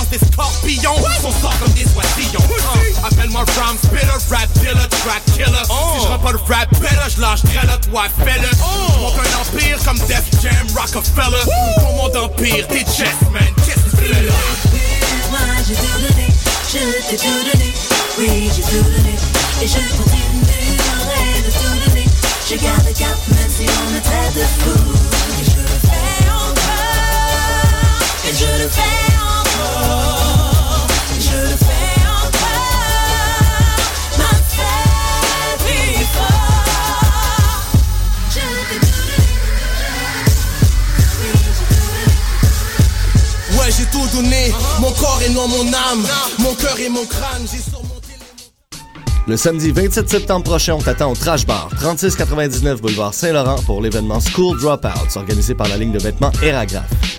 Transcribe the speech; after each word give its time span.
lance 0.00 0.08
des 0.08 0.18
scorpions. 0.18 0.96
Son 1.20 1.32
sort 1.40 1.54
comme 1.60 1.72
des 1.72 1.86
oisillons. 1.96 2.46
Uh, 2.48 3.06
Appelle-moi 3.06 3.44
rhyme 3.44 3.78
spitter, 3.78 4.18
rap 4.30 4.48
dealer, 4.54 4.88
track 4.88 5.22
killer. 5.34 5.64
Si 5.64 6.00
je 6.02 6.06
pas 6.16 6.32
le 6.32 6.38
rap 6.48 6.68
better, 6.80 7.10
je 7.14 7.20
lâche 7.20 7.42
là, 7.66 7.78
toi 7.90 8.04
fais-le. 8.24 8.50
Monte 9.00 9.18
un 9.18 9.30
empire 9.40 9.78
comme 9.84 9.98
Def 10.06 10.24
Jam, 10.42 10.66
Rockefeller. 10.74 11.44
Pour 11.78 11.92
mon 11.94 12.10
empire, 12.24 12.66
t'es 12.68 12.84
chess, 12.84 13.18
man. 13.32 13.42
Qu'est-ce 13.66 13.84
que 13.84 13.96
fais 13.96 14.22
là? 14.22 14.32
Moi 15.30 15.38
j'ai 15.66 15.74
tout 15.74 16.00
donné, 16.00 16.26
je 16.72 16.78
t'ai 17.08 17.16
tout 17.16 17.42
donné, 17.52 17.68
oui 18.18 18.50
j'ai 18.54 18.62
tout 18.62 18.82
donné, 18.82 19.14
et 19.62 19.68
je 19.68 19.74
continuerai 19.74 21.24
de 21.46 21.50
tout 21.50 21.74
donner. 21.86 22.06
Je 22.48 22.56
garde 22.56 22.84
le 22.84 22.92
cap 22.92 23.18
même 23.28 23.48
si 23.48 23.64
on 23.68 23.90
me 23.92 24.00
traite 24.00 24.34
de 24.34 24.44
fou, 24.58 24.74
et 25.40 25.44
je 25.44 25.60
le 25.60 25.78
fais 25.86 26.28
encore, 26.28 26.88
et 28.24 28.32
je 28.34 28.48
le 28.60 28.68
fais 28.68 29.14
encore, 29.14 29.19
Mon 44.80 44.90
corps 44.92 45.20
et 45.24 45.30
non 45.30 45.46
mon 45.48 45.66
âme. 45.66 46.06
Mon 46.38 46.54
cœur 46.54 46.78
et 46.78 46.88
mon 46.88 47.04
crâne. 47.04 47.42
J'ai 47.42 47.58
surmonté 47.58 48.14
les 49.26 49.32
Le 49.32 49.36
samedi 49.36 49.70
27 49.70 50.08
septembre 50.08 50.44
prochain, 50.44 50.74
on 50.74 50.80
t'attend 50.80 51.12
au 51.12 51.14
Trash 51.14 51.46
Bar, 51.46 51.68
3699 51.78 52.80
boulevard 52.80 53.12
Saint-Laurent 53.12 53.62
pour 53.66 53.82
l'événement 53.82 54.20
School 54.20 54.58
Dropouts, 54.58 55.16
organisé 55.16 55.54
par 55.54 55.68
la 55.68 55.76
ligne 55.76 55.92
de 55.92 55.98
vêtements 55.98 56.32
Eragraph. 56.42 57.09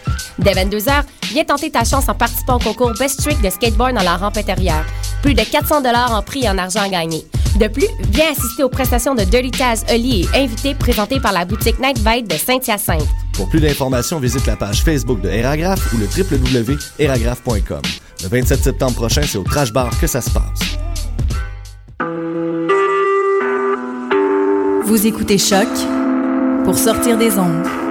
Dès 0.42 0.54
22h, 0.54 1.04
viens 1.32 1.44
tenter 1.44 1.70
ta 1.70 1.84
chance 1.84 2.10
en 2.10 2.16
participant 2.16 2.56
au 2.56 2.60
concours 2.60 2.94
Best 2.98 3.22
Trick 3.22 3.42
de 3.42 3.50
skateboard 3.50 3.94
dans 3.94 4.04
la 4.04 4.18
rampe 4.18 4.38
intérieure. 4.38 4.86
Plus 5.22 5.36
de 5.36 5.44
400 5.44 5.84
en 6.10 6.22
prix 6.24 6.46
et 6.46 6.50
en 6.50 6.58
argent 6.58 6.82
à 6.82 6.90
gagner. 6.90 7.26
De 7.60 7.68
plus, 7.68 7.88
viens 8.10 8.32
assister 8.32 8.64
aux 8.64 8.70
prestations 8.70 9.14
de 9.14 9.24
Dirty 9.24 9.52
Taz, 9.52 9.86
Oli 9.94 10.28
et 10.34 10.38
invités 10.38 10.74
présentés 10.74 11.20
par 11.20 11.32
la 11.32 11.46
boutique 11.46 11.80
Night 11.80 12.00
Vibe 12.00 12.28
de 12.28 12.36
Saint-Hyacinthe. 12.36 13.08
Pour 13.34 13.50
plus 13.50 13.60
d'informations, 13.60 14.20
visite 14.20 14.48
la 14.48 14.56
page 14.56 14.84
Facebook 14.84 15.22
de 15.22 15.30
Eragraph 15.30 15.94
ou 15.94 15.98
le 15.98 16.06
www.eragraph.com. 16.06 17.82
Le 18.24 18.28
27 18.28 18.64
septembre 18.64 18.96
prochain, 18.96 19.22
c'est 19.24 19.38
au 19.38 19.44
Trash 19.44 19.72
Bar 19.72 19.92
que 20.00 20.08
ça 20.08 20.22
se 20.22 20.30
passe. 20.30 20.60
Vous 24.86 25.06
écoutez 25.08 25.38
Choc 25.38 25.68
pour 26.66 26.78
sortir 26.78 27.18
des 27.18 27.38
ondes. 27.38 27.91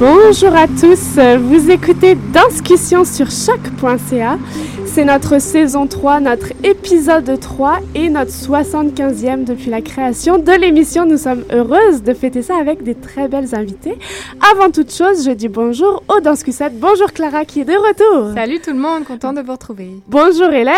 Bonjour 0.00 0.54
à 0.54 0.68
tous, 0.68 1.18
vous 1.40 1.70
écoutez 1.72 2.14
Danscussion 2.14 3.04
sur 3.04 3.32
choc.ca. 3.32 4.38
C'est 4.86 5.04
notre 5.04 5.40
saison 5.40 5.88
3, 5.88 6.20
notre 6.20 6.52
épisode 6.62 7.40
3 7.40 7.80
et 7.96 8.08
notre 8.08 8.30
75e 8.30 9.42
depuis 9.42 9.70
la 9.70 9.82
création 9.82 10.38
de 10.38 10.52
l'émission. 10.52 11.04
Nous 11.04 11.18
sommes 11.18 11.42
heureuses 11.52 12.04
de 12.04 12.14
fêter 12.14 12.42
ça 12.42 12.58
avec 12.58 12.84
des 12.84 12.94
très 12.94 13.26
belles 13.26 13.56
invités. 13.56 13.98
Avant 14.54 14.70
toute 14.70 14.92
chose, 14.94 15.24
je 15.24 15.32
dis 15.32 15.48
bonjour 15.48 16.04
aux 16.08 16.20
Danscussettes. 16.20 16.78
Bonjour 16.78 17.12
Clara 17.12 17.44
qui 17.44 17.62
est 17.62 17.64
de 17.64 17.72
retour. 17.72 18.34
Salut 18.34 18.60
tout 18.60 18.70
le 18.70 18.78
monde, 18.78 19.04
content 19.04 19.32
de 19.32 19.40
vous 19.40 19.52
retrouver. 19.52 19.90
Bonjour 20.06 20.50
Hélène. 20.52 20.74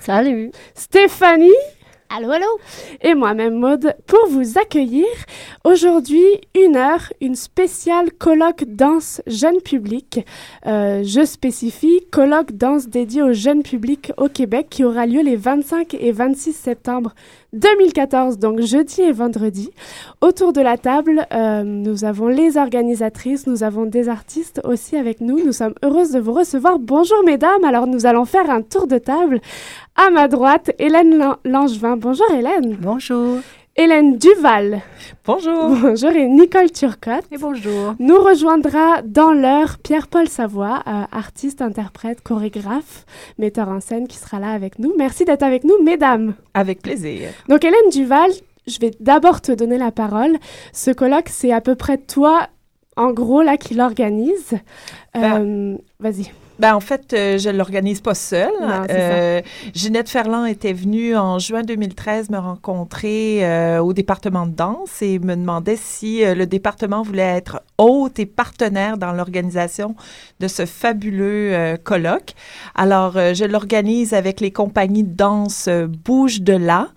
Salut! 0.00 0.50
Stéphanie. 0.74 1.52
Allô, 2.16 2.30
allô? 2.30 2.46
et 3.00 3.14
moi-même 3.14 3.54
Maude 3.54 3.96
pour 4.06 4.28
vous 4.28 4.56
accueillir. 4.56 5.06
Aujourd'hui, 5.64 6.24
une 6.54 6.76
heure, 6.76 7.12
une 7.20 7.34
spéciale 7.34 8.12
colloque 8.12 8.64
danse 8.68 9.20
jeune 9.26 9.60
public. 9.60 10.20
Euh, 10.66 11.02
je 11.04 11.24
spécifie 11.24 12.06
colloque 12.12 12.52
danse 12.52 12.86
dédié 12.86 13.22
au 13.22 13.32
jeune 13.32 13.64
public 13.64 14.12
au 14.16 14.28
Québec 14.28 14.68
qui 14.70 14.84
aura 14.84 15.06
lieu 15.06 15.22
les 15.22 15.34
25 15.34 15.94
et 15.94 16.12
26 16.12 16.52
septembre 16.52 17.14
2014, 17.54 18.38
donc 18.38 18.60
jeudi 18.60 19.00
et 19.02 19.12
vendredi. 19.12 19.70
Autour 20.20 20.52
de 20.52 20.60
la 20.60 20.76
table, 20.76 21.26
euh, 21.32 21.62
nous 21.62 22.04
avons 22.04 22.28
les 22.28 22.56
organisatrices, 22.56 23.46
nous 23.46 23.62
avons 23.62 23.86
des 23.86 24.08
artistes 24.08 24.60
aussi 24.64 24.96
avec 24.96 25.20
nous. 25.20 25.38
Nous 25.44 25.52
sommes 25.52 25.74
heureuses 25.84 26.10
de 26.10 26.20
vous 26.20 26.32
recevoir. 26.32 26.78
Bonjour 26.78 27.22
mesdames, 27.24 27.64
alors 27.64 27.86
nous 27.86 28.06
allons 28.06 28.24
faire 28.24 28.50
un 28.50 28.62
tour 28.62 28.86
de 28.86 28.98
table. 28.98 29.40
À 29.96 30.10
ma 30.10 30.28
droite, 30.28 30.72
Hélène 30.78 31.16
Lan- 31.16 31.36
Langevin. 31.44 31.96
Bonjour 31.96 32.26
Hélène. 32.32 32.76
Bonjour. 32.80 33.38
Hélène 33.76 34.18
Duval. 34.18 34.82
Bonjour. 35.26 35.70
Bonjour 35.82 36.10
et 36.10 36.28
Nicole 36.28 36.70
Turcotte. 36.70 37.24
Et 37.32 37.38
bonjour. 37.38 37.96
Nous 37.98 38.20
rejoindra 38.20 39.02
dans 39.02 39.32
l'heure 39.32 39.78
Pierre-Paul 39.78 40.28
Savoie, 40.28 40.84
euh, 40.86 41.02
artiste, 41.10 41.60
interprète, 41.60 42.20
chorégraphe, 42.22 43.04
metteur 43.36 43.68
en 43.68 43.80
scène 43.80 44.06
qui 44.06 44.16
sera 44.16 44.38
là 44.38 44.52
avec 44.52 44.78
nous. 44.78 44.94
Merci 44.96 45.24
d'être 45.24 45.42
avec 45.42 45.64
nous, 45.64 45.82
mesdames. 45.82 46.34
Avec 46.54 46.82
plaisir. 46.82 47.30
Donc 47.48 47.64
Hélène 47.64 47.90
Duval, 47.90 48.30
je 48.68 48.78
vais 48.78 48.92
d'abord 49.00 49.40
te 49.40 49.50
donner 49.50 49.76
la 49.76 49.90
parole. 49.90 50.36
Ce 50.72 50.92
colloque, 50.92 51.28
c'est 51.28 51.50
à 51.50 51.60
peu 51.60 51.74
près 51.74 51.98
toi, 51.98 52.46
en 52.96 53.10
gros, 53.10 53.42
là, 53.42 53.56
qui 53.56 53.74
l'organise. 53.74 54.54
Euh, 55.16 55.76
Vas-y. 55.98 56.30
Ben, 56.58 56.74
en 56.74 56.80
fait, 56.80 57.12
euh, 57.12 57.36
je 57.36 57.48
ne 57.48 57.56
l'organise 57.58 58.00
pas 58.00 58.14
seule. 58.14 58.52
Non, 58.60 58.84
Euh, 58.90 59.40
Ginette 59.74 60.08
Ferland 60.08 60.46
était 60.46 60.72
venue 60.72 61.16
en 61.16 61.38
juin 61.38 61.62
2013 61.62 62.30
me 62.30 62.38
rencontrer 62.38 63.44
euh, 63.44 63.80
au 63.80 63.92
département 63.92 64.46
de 64.46 64.52
danse 64.52 65.02
et 65.02 65.18
me 65.18 65.34
demandait 65.34 65.76
si 65.76 66.24
euh, 66.24 66.34
le 66.34 66.46
département 66.46 67.02
voulait 67.02 67.22
être 67.22 67.60
hôte 67.78 68.18
et 68.20 68.26
partenaire 68.26 68.98
dans 68.98 69.12
l'organisation 69.12 69.96
de 70.40 70.46
ce 70.46 70.64
fabuleux 70.64 71.52
euh, 71.54 71.76
colloque. 71.76 72.34
Alors, 72.76 73.16
euh, 73.16 73.34
je 73.34 73.44
l'organise 73.44 74.14
avec 74.14 74.40
les 74.40 74.52
compagnies 74.52 75.04
de 75.04 75.14
danse 75.14 75.68
Bouge 76.04 76.40
de 76.40 76.52
là, 76.52 76.88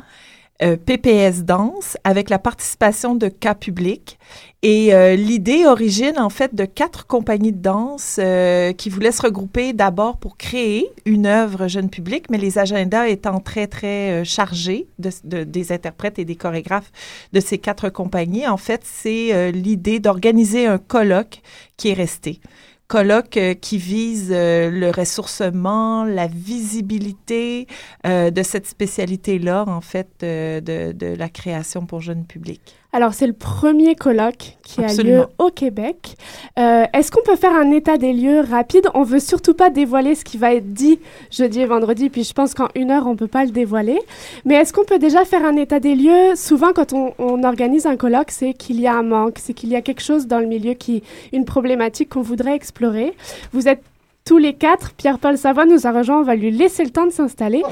euh, 0.64 0.76
PPS 0.78 1.44
Danse, 1.44 1.98
avec 2.04 2.30
la 2.30 2.40
participation 2.40 3.16
de 3.16 3.28
cas 3.28 3.56
publics. 3.56 4.18
Et 4.64 4.94
euh, 4.94 5.16
l'idée 5.16 5.66
origine 5.68 6.18
en 6.18 6.30
fait 6.30 6.56
de 6.56 6.66
quatre 6.66 7.06
compagnies 7.06 7.52
de 7.54 7.62
danse 7.62 8.18
euh, 8.20 8.74
qui 8.74 8.90
voulaient 8.90 9.12
se 9.12 9.22
regrouper 9.22 9.72
d'abord 9.74 10.18
pour 10.18 10.36
créer 10.36 10.90
une 11.06 11.28
œuvre 11.28 11.68
jeune 11.68 11.90
public, 11.92 12.26
mais 12.32 12.40
les 12.40 12.58
agendas 12.58 13.08
étant 13.08 13.40
très 13.40 13.68
très 13.68 14.12
euh, 14.12 14.24
chargés 14.24 14.88
de, 14.98 15.12
de- 15.24 15.44
des 15.44 15.72
interprètes 15.72 16.18
et 16.18 16.26
des 16.26 16.36
chorégraphes 16.36 16.92
de 17.34 17.40
ces 17.40 17.60
quatre 17.60 17.90
compagnies, 17.90 18.48
en 18.48 18.58
fait 18.58 18.82
c'est 18.84 19.34
euh, 19.34 19.52
l'idée 19.52 20.00
d'organiser 20.00 20.66
un 20.66 20.80
colloque 20.80 21.42
qui 21.78 21.90
est 21.90 21.94
resté. 21.94 22.40
Colloque 22.88 23.36
euh, 23.36 23.54
qui 23.54 23.78
vise 23.78 24.30
euh, 24.32 24.72
le 24.72 24.92
ressourcement, 24.92 26.06
la 26.06 26.28
visibilité 26.28 27.68
euh, 28.06 28.32
de 28.32 28.44
cette 28.44 28.66
spécialité-là, 28.66 29.66
en 29.68 29.82
fait, 29.82 30.08
de, 30.22 30.94
de 30.94 31.08
la 31.08 31.28
création 31.28 31.86
pour 31.86 32.00
jeunes 32.00 32.26
publics. 32.26 32.76
Alors, 32.94 33.14
c'est 33.14 33.28
le 33.28 33.34
premier 33.34 33.96
colloque 33.96 34.58
qui 34.64 34.82
a 34.84 34.88
lieu 35.04 35.26
au 35.38 35.50
Québec. 35.50 36.16
Euh, 36.58 36.86
Est-ce 36.94 37.12
qu'on 37.12 37.22
peut 37.22 37.36
faire 37.36 37.54
un 37.54 37.70
état 37.72 37.98
des 37.98 38.14
lieux 38.14 38.40
rapide? 38.40 38.88
On 38.94 39.04
veut 39.04 39.20
surtout 39.20 39.54
pas 39.54 39.70
dévoiler 39.70 40.16
ce 40.16 40.24
qui 40.24 40.38
va 40.38 40.54
être 40.54 40.74
dit 40.74 41.00
jeudi 41.30 41.60
et 41.62 41.66
vendredi, 41.66 42.10
puis 42.10 42.24
je 42.24 42.34
pense 42.34 42.54
qu'en 42.54 42.70
une 42.76 42.90
heure, 42.90 43.06
on 43.06 43.16
peut 43.16 43.28
pas 43.28 43.44
le 43.46 43.52
dévoiler. 43.52 44.00
Mais 44.46 44.56
est-ce 44.56 44.72
qu'on 44.74 44.86
peut 44.86 45.00
déjà 45.00 45.26
faire 45.26 45.44
un 45.46 45.58
état 45.58 45.80
des 45.80 45.96
lieux? 45.96 46.36
Souvent, 46.36 46.72
quand 46.74 46.94
on, 46.94 47.14
on 47.20 47.44
organise 47.44 47.86
un 47.86 47.98
colloque, 47.98 48.32
c'est 48.32 48.54
qu'il 48.54 48.80
y 48.80 48.88
a 48.88 48.96
un 48.96 49.04
manque, 49.04 49.36
c'est 49.38 49.54
qu'il 49.54 49.70
y 49.70 49.76
a 49.76 49.82
quelque 49.82 50.02
chose 50.02 50.26
dans 50.26 50.40
le 50.40 50.48
milieu 50.48 50.74
qui, 50.74 51.04
une 51.34 51.46
problématique 51.46 52.10
qu'on 52.10 52.22
voudrait 52.22 52.56
explorer. 52.56 53.14
Vous 53.52 53.68
êtes 53.68 53.82
tous 54.26 54.38
les 54.38 54.54
quatre. 54.54 54.92
Pierre-Paul 54.94 55.38
Savoie 55.38 55.66
nous 55.66 55.88
a 55.88 55.92
rejoint. 55.92 56.20
On 56.20 56.24
va 56.24 56.36
lui 56.36 56.52
laisser 56.52 56.84
le 56.84 56.90
temps 56.90 57.06
de 57.06 57.12
s'installer. 57.12 57.64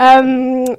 Euh, 0.00 0.64
on- 0.64 0.76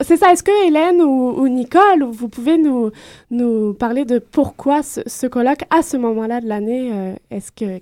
c'est 0.00 0.16
ça. 0.16 0.32
Est-ce 0.32 0.42
que 0.42 0.66
Hélène 0.66 1.02
ou, 1.02 1.40
ou 1.40 1.48
Nicole, 1.48 2.04
vous 2.04 2.28
pouvez 2.28 2.58
nous, 2.58 2.90
nous 3.30 3.74
parler 3.74 4.04
de 4.04 4.18
pourquoi 4.18 4.82
ce, 4.82 5.00
ce 5.06 5.26
colloque 5.26 5.64
à 5.70 5.82
ce 5.82 5.96
moment-là 5.96 6.40
de 6.40 6.48
l'année 6.48 6.90
euh, 6.92 7.14
Est-ce 7.30 7.52
que 7.52 7.80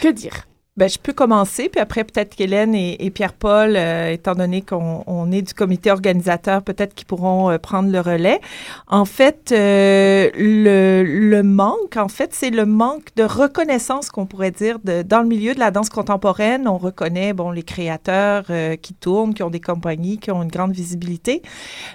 que 0.00 0.08
dire? 0.08 0.46
Ben, 0.76 0.88
je 0.88 0.98
peux 0.98 1.12
commencer, 1.12 1.68
puis 1.68 1.80
après, 1.80 2.02
peut-être 2.02 2.34
qu'Hélène 2.34 2.74
et, 2.74 3.08
Pierre-Paul, 3.10 3.76
euh, 3.76 4.10
étant 4.10 4.34
donné 4.34 4.60
qu'on 4.60 5.04
on 5.06 5.30
est 5.30 5.42
du 5.42 5.54
comité 5.54 5.92
organisateur, 5.92 6.62
peut-être 6.62 6.96
qu'ils 6.96 7.06
pourront 7.06 7.48
euh, 7.48 7.58
prendre 7.58 7.92
le 7.92 8.00
relais. 8.00 8.40
En 8.88 9.04
fait, 9.04 9.52
euh, 9.52 10.30
le, 10.34 11.04
le 11.04 11.42
manque, 11.44 11.96
en 11.96 12.08
fait, 12.08 12.34
c'est 12.34 12.50
le 12.50 12.66
manque 12.66 13.14
de 13.14 13.22
reconnaissance 13.22 14.10
qu'on 14.10 14.26
pourrait 14.26 14.50
dire 14.50 14.80
de, 14.82 15.02
dans 15.02 15.20
le 15.20 15.28
milieu 15.28 15.54
de 15.54 15.60
la 15.60 15.70
danse 15.70 15.90
contemporaine. 15.90 16.66
On 16.66 16.78
reconnaît, 16.78 17.34
bon, 17.34 17.52
les 17.52 17.62
créateurs 17.62 18.46
euh, 18.50 18.74
qui 18.74 18.94
tournent, 18.94 19.32
qui 19.32 19.44
ont 19.44 19.50
des 19.50 19.60
compagnies, 19.60 20.18
qui 20.18 20.32
ont 20.32 20.42
une 20.42 20.50
grande 20.50 20.72
visibilité. 20.72 21.42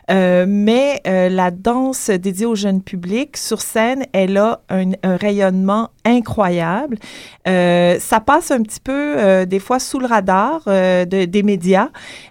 Euh, 0.10 0.46
mais 0.48 1.02
la 1.06 1.52
danse 1.52 2.10
dédiée 2.10 2.46
au 2.46 2.56
jeune 2.56 2.82
public, 2.82 3.36
sur 3.36 3.60
scène, 3.60 4.06
elle 4.14 4.38
a 4.38 4.62
un, 4.70 4.92
un 5.04 5.18
rayonnement 5.18 5.90
incroyable. 6.06 6.98
Ça 7.46 8.20
passe 8.26 8.52
un 8.52 8.62
peu 8.78 8.92
euh, 9.18 9.46
des 9.46 9.60
fois 9.60 9.80
sous 9.80 9.98
le 9.98 10.06
radar 10.06 10.62
euh, 10.68 11.06
de- 11.06 11.26
des 11.26 11.42
médias, 11.42 11.90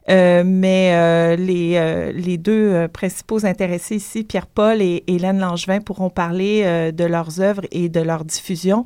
euh, 0.08 0.44
mais 0.46 1.36
les, 1.36 2.12
les 2.14 2.38
deux 2.38 2.86
principaux 2.92 3.44
intéressés 3.44 3.96
ici, 3.96 4.22
Pierre-Paul 4.22 4.80
et 4.80 5.02
Hélène 5.06 5.40
Langevin, 5.40 5.80
pourront 5.80 6.10
parler 6.10 6.92
de 6.92 7.04
leurs 7.04 7.40
œuvres 7.40 7.62
et 7.72 7.88
de 7.88 8.00
leur 8.00 8.24
diffusion. 8.24 8.84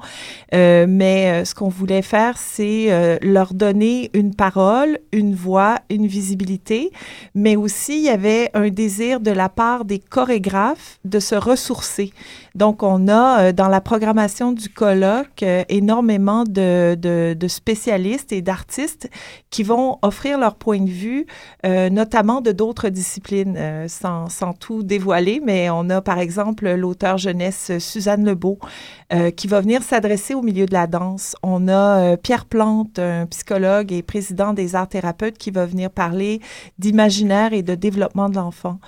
Mais 0.53 1.45
ce 1.45 1.55
qu'on 1.55 1.69
voulait 1.69 2.03
faire, 2.03 2.39
c'est 2.39 3.19
leur 3.23 3.55
donner 3.55 4.11
une 4.15 4.35
parole, 4.35 4.99
une 5.13 5.35
voix, 5.35 5.79
une 5.91 6.07
visibilité, 6.07 6.91
mais 7.35 7.57
aussi 7.57 7.97
il 7.99 8.05
y 8.05 8.11
avait 8.11 8.51
un 8.55 8.69
désir 8.69 9.21
de 9.21 9.31
la 9.31 9.49
part 9.49 9.85
des 9.85 9.99
chorégraphes 9.99 10.99
de 11.05 11.19
se 11.19 11.35
ressourcer. 11.35 12.13
Donc, 12.55 12.83
on 12.83 13.09
a 13.09 13.41
euh, 13.41 13.53
dans 13.53 13.69
la 13.69 13.81
programmation 13.81 14.53
du 14.53 14.69
colloque 14.69 15.43
euh, 15.43 15.65
énormément 15.69 16.45
de, 16.45 16.95
de, 16.95 17.35
de 17.39 17.49
spécialistes 17.49 18.33
et 18.33 18.43
d'artistes 18.43 19.09
qui 19.51 19.63
vont 19.63 19.99
offrir 20.03 20.39
leur 20.39 20.57
point 20.57 20.81
de 20.81 20.91
vue, 20.91 21.27
euh, 21.65 21.91
notamment 21.91 22.41
de 22.41 22.53
d'autres 22.53 22.89
disciplines, 22.89 23.57
euh, 23.57 23.89
sans, 23.89 24.29
sans 24.29 24.53
tout 24.53 24.83
dévoiler. 24.83 25.41
Mais 25.45 25.71
on 25.71 25.89
a, 25.91 26.01
par 26.01 26.19
exemple, 26.19 26.71
l'auteur 26.75 27.19
jeunesse 27.19 27.79
Suzanne 27.79 28.25
Lebeau, 28.25 28.59
euh, 29.13 29.31
qui 29.31 29.47
va 29.47 29.61
venir 29.61 29.83
s'adresser 29.83 30.35
au 30.35 30.43
milieu 30.43 30.67
de 30.67 30.73
la 30.73 30.87
danse. 30.87 31.37
On 31.43 31.69
a 31.69 32.13
euh, 32.13 32.17
Pierre 32.17 32.45
Plante, 32.47 32.99
un 32.99 33.27
psychologue 33.27 33.93
et 33.93 34.03
président 34.03 34.53
des 34.53 34.75
arts 34.75 34.89
thérapeutes, 34.89 35.39
qui 35.39 35.51
va 35.51 35.67
venir 35.67 35.91
parler 35.91 36.41
d'imaginaire 36.79 37.53
et 37.53 37.63
de 37.63 37.75
développement 37.75 38.29
de 38.29 38.37
l'enfant. 38.37 38.79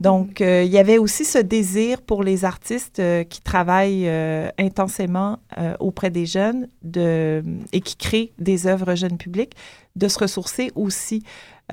Donc, 0.00 0.40
euh, 0.40 0.62
il 0.62 0.70
y 0.70 0.78
avait 0.78 0.98
aussi 0.98 1.24
ce 1.24 1.38
désir 1.38 2.02
pour 2.02 2.22
les 2.22 2.44
artistes 2.44 2.98
euh, 2.98 3.24
qui 3.24 3.40
travaillent 3.40 4.08
euh, 4.08 4.50
intensément 4.58 5.38
auprès 5.80 6.10
des 6.10 6.26
jeunes 6.26 6.68
et 7.72 7.80
qui 7.80 7.96
créent 7.96 8.32
des 8.38 8.66
œuvres 8.66 8.94
jeunes 8.94 9.16
publics 9.16 9.54
de 9.96 10.08
se 10.08 10.18
ressourcer 10.18 10.70
aussi. 10.74 11.22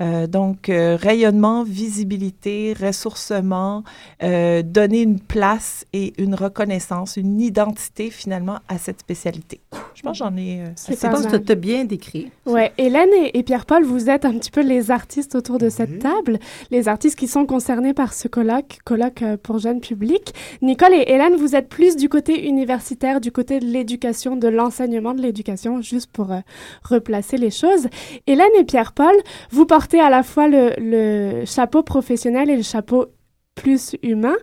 Euh, 0.00 0.26
donc, 0.26 0.68
euh, 0.68 0.96
rayonnement, 1.00 1.62
visibilité, 1.62 2.74
ressourcement, 2.80 3.84
euh, 4.24 4.62
donner 4.62 5.02
une 5.02 5.20
place 5.20 5.86
et 5.92 6.12
une 6.18 6.34
reconnaissance, 6.34 7.16
une 7.16 7.40
identité 7.40 8.10
finalement 8.10 8.58
à 8.68 8.78
cette 8.78 9.00
spécialité. 9.00 9.60
Je 9.94 10.02
pense 10.02 10.18
que 10.18 10.24
j'en 10.24 10.36
ai... 10.36 10.62
euh, 10.62 10.66
C'est 10.74 11.00
Je 11.00 11.06
pense 11.06 11.26
que 11.26 11.36
tu 11.36 11.52
as 11.52 11.54
bien 11.54 11.84
décrit. 11.84 12.32
Ouais, 12.44 12.72
Hélène 12.76 13.10
et, 13.22 13.38
et 13.38 13.42
Pierre-Paul, 13.44 13.84
vous 13.84 14.10
êtes 14.10 14.24
un 14.24 14.36
petit 14.38 14.50
peu 14.50 14.62
les 14.62 14.90
artistes 14.90 15.36
autour 15.36 15.58
de 15.58 15.68
cette 15.68 16.00
table, 16.00 16.40
les 16.72 16.88
artistes 16.88 17.16
qui 17.16 17.28
sont 17.28 17.46
concernés 17.46 17.94
par 17.94 18.14
ce 18.14 18.26
colloque, 18.26 18.78
colloque 18.84 19.22
pour 19.44 19.58
jeunes 19.58 19.80
publics. 19.80 20.34
Nicole 20.60 20.92
et 20.94 21.04
Hélène, 21.06 21.36
vous 21.36 21.54
êtes 21.54 21.68
plus 21.68 21.94
du 21.94 22.08
côté 22.08 22.48
universitaire, 22.48 23.20
du 23.20 23.30
côté 23.30 23.60
de 23.60 23.66
l'éducation, 23.66 24.34
de 24.34 24.48
l'enseignement 24.48 25.14
de 25.14 25.22
l'éducation, 25.22 25.80
juste 25.80 26.10
pour 26.10 26.32
euh, 26.32 26.40
replacer 26.82 27.36
les 27.36 27.50
choses. 27.52 27.86
Hélène 28.26 28.50
et 28.58 28.64
Pierre-Paul, 28.64 29.14
vous 29.52 29.66
portez 29.66 29.83
à 29.92 30.10
la 30.10 30.22
fois 30.22 30.48
le, 30.48 31.44
chapeau 31.46 31.82
professionnel 31.82 32.50
et 32.50 32.56
le 32.56 32.62
chapeau 32.62 33.06
plus 33.54 33.96
humain. 34.02 34.34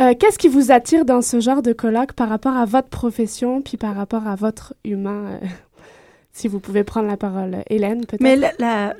Euh, 0.00 0.14
Qu'est-ce 0.18 0.38
qui 0.38 0.48
vous 0.48 0.70
attire 0.70 1.04
dans 1.04 1.22
ce 1.22 1.40
genre 1.40 1.62
de 1.62 1.72
colloque 1.72 2.12
par 2.12 2.28
rapport 2.28 2.56
à 2.56 2.64
votre 2.64 2.88
profession, 2.88 3.60
puis 3.60 3.76
par 3.76 3.96
rapport 3.96 4.26
à 4.26 4.36
votre 4.36 4.74
humain 4.84 5.38
euh, 5.42 5.46
Si 6.32 6.48
vous 6.48 6.60
pouvez 6.60 6.82
prendre 6.84 7.08
la 7.08 7.16
parole, 7.16 7.58
Hélène, 7.68 8.06
peut-être? 8.06 8.22
Mais 8.22 8.38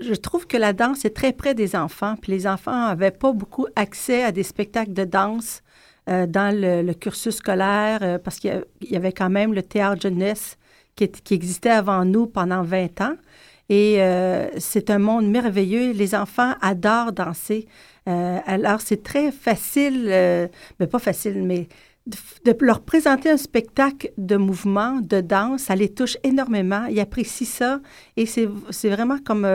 je 0.00 0.14
trouve 0.14 0.46
que 0.46 0.58
la 0.58 0.74
danse 0.74 1.04
est 1.04 1.16
très 1.16 1.32
près 1.32 1.54
des 1.54 1.76
enfants, 1.76 2.14
puis 2.20 2.32
les 2.32 2.46
enfants 2.46 2.88
n'avaient 2.88 3.10
pas 3.10 3.32
beaucoup 3.32 3.66
accès 3.74 4.22
à 4.22 4.32
des 4.32 4.42
spectacles 4.42 4.92
de 4.92 5.04
danse 5.04 5.62
euh, 6.10 6.26
dans 6.26 6.54
le, 6.54 6.92
cursus 6.92 7.36
scolaire, 7.36 8.18
parce 8.22 8.38
qu'il 8.38 8.64
y 8.82 8.96
avait 8.96 9.12
quand 9.12 9.30
même 9.30 9.54
le 9.54 9.62
théâtre 9.62 10.02
jeunesse 10.02 10.58
qui 10.94 11.34
existait 11.34 11.70
avant 11.70 12.04
nous 12.04 12.26
pendant 12.26 12.62
20 12.62 13.00
ans. 13.00 13.14
Et 13.69 14.03
euh, 14.03 14.49
c'est 14.59 14.91
un 14.91 14.99
monde 14.99 15.29
merveilleux. 15.29 15.93
Les 15.93 16.14
enfants 16.14 16.55
adorent 16.61 17.12
danser. 17.12 17.67
Euh, 18.09 18.38
alors, 18.47 18.81
c'est 18.81 19.03
très 19.03 19.31
facile, 19.32 20.06
euh, 20.09 20.49
mais 20.79 20.87
pas 20.87 20.99
facile, 20.99 21.43
mais 21.43 21.69
de, 22.06 22.55
leur 22.61 22.81
présenter 22.81 23.31
un 23.31 23.37
spectacle 23.37 24.11
de 24.19 24.37
mouvement, 24.37 25.00
de 25.00 25.20
danse, 25.20 25.62
ça 25.62 25.76
les 25.76 25.88
touche 25.88 26.17
énormément. 26.25 26.87
Ils 26.87 26.99
apprécient 27.00 27.47
ça. 27.47 27.81
Et 28.17 28.26
c'est 28.26 28.88
vraiment 28.91 29.19
comme 29.25 29.47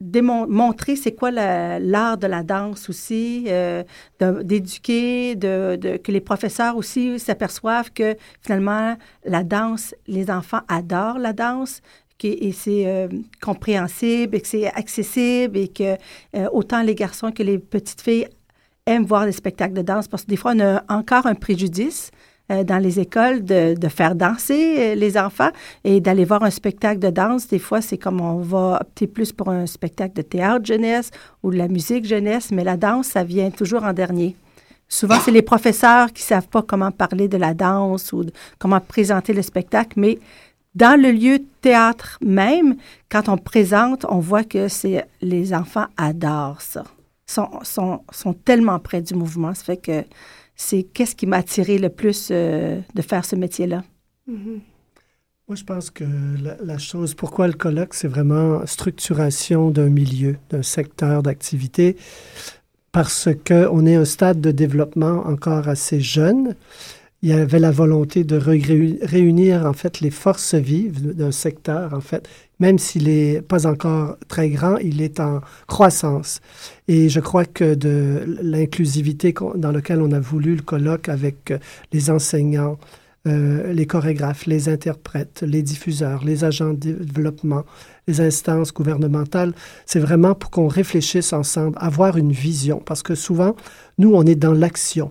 montrer 0.00 0.94
c'est 0.94 1.12
quoi 1.12 1.32
la- 1.32 1.80
l'art 1.80 2.16
de 2.16 2.28
la 2.28 2.44
danse 2.44 2.88
aussi, 2.88 3.48
d'éduquer, 4.20 5.34
de- 5.34 5.96
que 5.96 6.12
les 6.12 6.20
professeurs 6.20 6.76
aussi 6.76 7.18
s'aperçoivent 7.18 7.90
que 7.92 8.14
finalement, 8.40 8.96
la 9.24 9.42
danse, 9.42 9.94
les 10.06 10.30
enfants 10.30 10.60
adorent 10.68 11.18
la 11.18 11.32
danse. 11.32 11.82
Et 12.26 12.52
c'est 12.52 12.86
euh, 12.86 13.08
compréhensible 13.40 14.36
et 14.36 14.40
que 14.40 14.48
c'est 14.48 14.66
accessible 14.66 15.56
et 15.56 15.68
que 15.68 15.96
euh, 16.36 16.48
autant 16.52 16.82
les 16.82 16.94
garçons 16.94 17.30
que 17.32 17.42
les 17.42 17.58
petites 17.58 18.00
filles 18.00 18.26
aiment 18.86 19.04
voir 19.04 19.24
des 19.26 19.32
spectacles 19.32 19.74
de 19.74 19.82
danse 19.82 20.08
parce 20.08 20.24
que 20.24 20.28
des 20.30 20.36
fois, 20.36 20.52
on 20.56 20.60
a 20.60 20.82
encore 20.88 21.26
un 21.26 21.34
préjudice 21.34 22.10
euh, 22.50 22.64
dans 22.64 22.78
les 22.78 22.98
écoles 22.98 23.44
de, 23.44 23.74
de 23.74 23.88
faire 23.88 24.14
danser 24.14 24.76
euh, 24.78 24.94
les 24.94 25.18
enfants 25.18 25.50
et 25.84 26.00
d'aller 26.00 26.24
voir 26.24 26.42
un 26.42 26.50
spectacle 26.50 26.98
de 26.98 27.10
danse. 27.10 27.46
Des 27.48 27.58
fois, 27.58 27.80
c'est 27.82 27.98
comme 27.98 28.20
on 28.20 28.38
va 28.38 28.78
opter 28.80 29.06
plus 29.06 29.32
pour 29.32 29.50
un 29.50 29.66
spectacle 29.66 30.14
de 30.14 30.22
théâtre 30.22 30.64
jeunesse 30.64 31.10
ou 31.42 31.50
de 31.50 31.56
la 31.58 31.68
musique 31.68 32.06
jeunesse, 32.06 32.50
mais 32.50 32.64
la 32.64 32.76
danse, 32.78 33.08
ça 33.08 33.22
vient 33.24 33.50
toujours 33.50 33.84
en 33.84 33.92
dernier. 33.92 34.34
Souvent, 34.90 35.20
c'est 35.22 35.32
les 35.32 35.42
professeurs 35.42 36.10
qui 36.14 36.22
savent 36.22 36.48
pas 36.48 36.62
comment 36.62 36.90
parler 36.90 37.28
de 37.28 37.36
la 37.36 37.52
danse 37.52 38.10
ou 38.14 38.24
de- 38.24 38.32
comment 38.58 38.80
présenter 38.80 39.34
le 39.34 39.42
spectacle, 39.42 40.00
mais 40.00 40.18
dans 40.74 41.00
le 41.00 41.10
lieu 41.10 41.40
théâtre 41.60 42.18
même, 42.20 42.76
quand 43.08 43.28
on 43.28 43.36
présente, 43.36 44.04
on 44.08 44.18
voit 44.18 44.44
que 44.44 44.68
c'est 44.68 45.06
les 45.20 45.54
enfants 45.54 45.86
adorent 45.96 46.62
ça. 46.62 46.84
Sont, 47.26 47.48
sont, 47.62 48.00
sont 48.10 48.32
tellement 48.32 48.78
près 48.78 49.02
du 49.02 49.14
mouvement. 49.14 49.52
Ça 49.52 49.64
fait 49.64 49.76
que 49.76 50.04
c'est 50.56 50.82
qu'est-ce 50.82 51.14
qui 51.14 51.26
m'a 51.26 51.38
attiré 51.38 51.78
le 51.78 51.88
plus 51.88 52.28
euh, 52.30 52.80
de 52.94 53.02
faire 53.02 53.24
ce 53.24 53.36
métier-là. 53.36 53.84
Mhm. 54.26 54.60
Moi, 55.46 55.56
je 55.56 55.64
pense 55.64 55.88
que 55.90 56.04
la, 56.42 56.56
la 56.62 56.78
chose, 56.78 57.14
pourquoi 57.14 57.46
le 57.46 57.54
colloque, 57.54 57.94
c'est 57.94 58.08
vraiment 58.08 58.66
structuration 58.66 59.70
d'un 59.70 59.88
milieu, 59.88 60.36
d'un 60.50 60.62
secteur 60.62 61.22
d'activité, 61.22 61.96
parce 62.92 63.28
qu'on 63.46 63.86
est 63.86 63.94
un 63.94 64.04
stade 64.04 64.40
de 64.40 64.50
développement 64.50 65.26
encore 65.26 65.68
assez 65.68 66.00
jeune. 66.00 66.54
Il 67.22 67.30
y 67.30 67.32
avait 67.32 67.58
la 67.58 67.72
volonté 67.72 68.22
de 68.22 68.36
réunir, 68.36 69.66
en 69.66 69.72
fait, 69.72 70.00
les 70.00 70.10
forces 70.10 70.54
vives 70.54 71.16
d'un 71.16 71.32
secteur, 71.32 71.92
en 71.92 72.00
fait. 72.00 72.28
Même 72.60 72.78
s'il 72.78 73.08
n'est 73.08 73.42
pas 73.42 73.66
encore 73.66 74.16
très 74.28 74.50
grand, 74.50 74.76
il 74.76 75.02
est 75.02 75.18
en 75.18 75.40
croissance. 75.66 76.40
Et 76.86 77.08
je 77.08 77.18
crois 77.18 77.44
que 77.44 77.74
de 77.74 78.38
l'inclusivité 78.40 79.34
dans 79.56 79.72
laquelle 79.72 80.00
on 80.00 80.12
a 80.12 80.20
voulu 80.20 80.54
le 80.54 80.62
colloque 80.62 81.08
avec 81.08 81.50
euh, 81.50 81.58
les 81.92 82.08
enseignants, 82.08 82.78
euh, 83.26 83.72
les 83.72 83.86
chorégraphes, 83.86 84.46
les 84.46 84.68
interprètes, 84.68 85.42
les 85.44 85.62
diffuseurs, 85.62 86.24
les 86.24 86.44
agents 86.44 86.72
de 86.72 86.92
développement, 86.92 87.64
les 88.06 88.20
instances 88.20 88.72
gouvernementales, 88.72 89.54
c'est 89.86 89.98
vraiment 89.98 90.36
pour 90.36 90.50
qu'on 90.50 90.68
réfléchisse 90.68 91.32
ensemble, 91.32 91.76
avoir 91.80 92.16
une 92.16 92.30
vision. 92.30 92.80
Parce 92.84 93.02
que 93.02 93.16
souvent, 93.16 93.56
nous, 93.98 94.14
on 94.14 94.22
est 94.22 94.36
dans 94.36 94.54
l'action. 94.54 95.10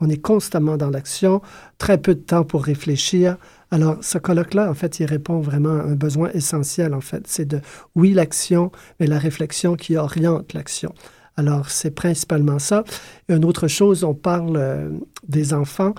On 0.00 0.08
est 0.08 0.20
constamment 0.20 0.76
dans 0.76 0.90
l'action, 0.90 1.42
très 1.78 1.98
peu 1.98 2.14
de 2.14 2.20
temps 2.20 2.44
pour 2.44 2.64
réfléchir. 2.64 3.36
Alors, 3.70 3.98
ce 4.00 4.18
colloque-là, 4.18 4.70
en 4.70 4.74
fait, 4.74 5.00
il 5.00 5.06
répond 5.06 5.40
vraiment 5.40 5.76
à 5.76 5.82
un 5.82 5.94
besoin 5.94 6.30
essentiel, 6.32 6.94
en 6.94 7.00
fait. 7.00 7.26
C'est 7.26 7.44
de, 7.44 7.60
oui, 7.94 8.12
l'action, 8.12 8.72
mais 8.98 9.06
la 9.06 9.18
réflexion 9.18 9.76
qui 9.76 9.96
oriente 9.96 10.54
l'action. 10.54 10.94
Alors, 11.36 11.70
c'est 11.70 11.92
principalement 11.92 12.58
ça. 12.58 12.84
Et 13.28 13.34
une 13.34 13.44
autre 13.44 13.68
chose, 13.68 14.04
on 14.04 14.14
parle 14.14 14.56
euh, 14.56 14.90
des 15.28 15.54
enfants. 15.54 15.94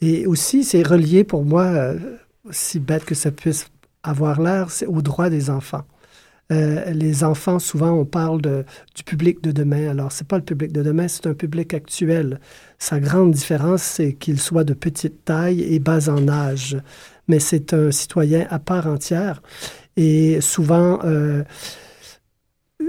Et 0.00 0.26
aussi, 0.26 0.64
c'est 0.64 0.86
relié 0.86 1.24
pour 1.24 1.44
moi, 1.44 1.64
euh, 1.64 1.98
si 2.50 2.78
bête 2.78 3.04
que 3.04 3.14
ça 3.14 3.30
puisse 3.30 3.66
avoir 4.02 4.40
l'air, 4.40 4.70
c'est 4.70 4.86
aux 4.86 5.00
droits 5.00 5.30
des 5.30 5.48
enfants. 5.48 5.84
Euh, 6.52 6.90
les 6.90 7.24
enfants, 7.24 7.58
souvent, 7.58 7.92
on 7.92 8.04
parle 8.04 8.42
du 8.42 9.02
public 9.04 9.42
de 9.42 9.50
demain. 9.50 9.88
Alors, 9.88 10.12
c'est 10.12 10.26
pas 10.26 10.36
le 10.36 10.44
public 10.44 10.72
de 10.72 10.82
demain, 10.82 11.08
c'est 11.08 11.26
un 11.26 11.34
public 11.34 11.72
actuel. 11.74 12.40
Sa 12.78 13.00
grande 13.00 13.32
différence, 13.32 13.82
c'est 13.82 14.12
qu'il 14.12 14.38
soit 14.38 14.64
de 14.64 14.74
petite 14.74 15.24
taille 15.24 15.62
et 15.62 15.78
bas 15.78 16.08
en 16.08 16.28
âge. 16.28 16.76
Mais 17.28 17.38
c'est 17.38 17.72
un 17.72 17.90
citoyen 17.90 18.46
à 18.50 18.58
part 18.58 18.86
entière. 18.86 19.40
et 19.96 20.40
souvent 20.40 20.98
euh, 21.04 21.44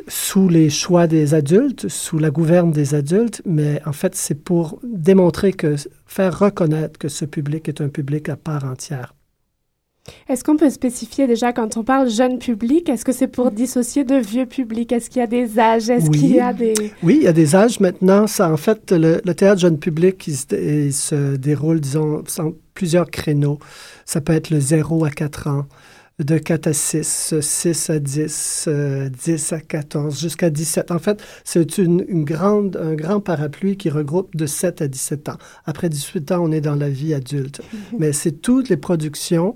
sous 0.08 0.50
les 0.50 0.70
choix 0.70 1.08
des 1.08 1.34
adultes, 1.34 1.88
sous 1.88 2.20
la 2.20 2.30
gouverne 2.32 2.72
des 2.72 2.96
adultes, 2.96 3.42
mais 3.46 3.82
en 3.86 3.94
fait, 3.94 4.16
c'est 4.16 4.44
pour 4.44 4.80
démontrer 4.84 5.54
que, 5.54 5.76
faire 6.06 6.38
reconnaître 6.40 6.98
que 7.00 7.08
ce 7.08 7.26
public 7.26 7.70
est 7.70 7.82
un 7.82 7.90
public 7.90 8.30
à 8.30 8.36
part 8.36 8.66
entière. 8.66 9.16
Est-ce 10.30 10.44
qu'on 10.44 10.56
peut 10.58 10.70
spécifier 10.70 11.28
déjà 11.28 11.52
quand 11.54 11.78
on 11.78 11.84
parle 11.84 12.10
jeune 12.10 12.38
public, 12.40 12.90
est-ce 12.90 13.04
que 13.06 13.12
c'est 13.12 13.28
pour 13.28 13.52
dissocier 13.52 14.04
de 14.04 14.16
vieux 14.16 14.46
public? 14.46 14.92
Est-ce 14.92 15.10
qu'il 15.10 15.20
y 15.20 15.24
a 15.24 15.28
des 15.28 15.58
âges? 15.60 15.90
Est-ce 15.90 16.10
Oui. 16.10 16.20
qu'il 16.20 16.36
y 16.36 16.40
a 16.40 16.54
des... 16.54 16.74
Oui, 17.04 17.18
il 17.22 17.24
y 17.24 17.28
a 17.28 17.34
des 17.34 17.56
âges 17.56 17.80
maintenant. 17.80 18.28
Ça, 18.28 18.52
en 18.52 18.58
fait, 18.58 18.92
le, 18.92 19.22
le 19.24 19.34
théâtre 19.34 19.62
jeune 19.62 19.80
public, 19.80 20.28
il 20.28 20.36
se, 20.36 20.56
il 20.56 20.94
se 20.94 21.36
déroule, 21.36 21.80
disons, 21.80 22.24
en 22.40 22.52
plusieurs 22.74 23.10
créneaux. 23.10 23.60
Ça 24.06 24.22
peut 24.22 24.34
être 24.34 24.50
le 24.52 24.60
0 24.60 25.06
à 25.06 25.10
4 25.10 25.48
ans, 25.48 25.66
de 26.20 26.38
4 26.38 26.68
à 26.68 26.74
6, 26.74 27.34
6 27.42 27.90
à 27.90 28.00
10, 28.00 28.66
euh, 28.68 29.10
10 29.10 29.54
à 29.54 29.60
14, 29.60 30.20
jusqu'à 30.20 30.50
17. 30.50 30.92
En 30.92 31.00
fait, 31.00 31.22
c'est 31.44 31.78
une, 31.78 32.06
une 32.08 32.24
grande, 32.26 32.78
un 32.78 32.94
grand 32.96 33.20
parapluie 33.20 33.76
qui 33.76 33.90
regroupe 33.90 34.36
de 34.36 34.46
7 34.46 34.82
à 34.82 34.88
17 34.88 35.30
ans. 35.30 35.38
Après 35.66 35.90
18 35.90 36.32
ans, 36.32 36.40
on 36.44 36.52
est 36.52 36.62
dans 36.62 36.76
la 36.76 36.90
vie 36.90 37.14
adulte. 37.14 37.62
Mais 37.98 38.14
c'est 38.14 38.32
toutes 38.42 38.70
les 38.70 38.78
productions 38.78 39.56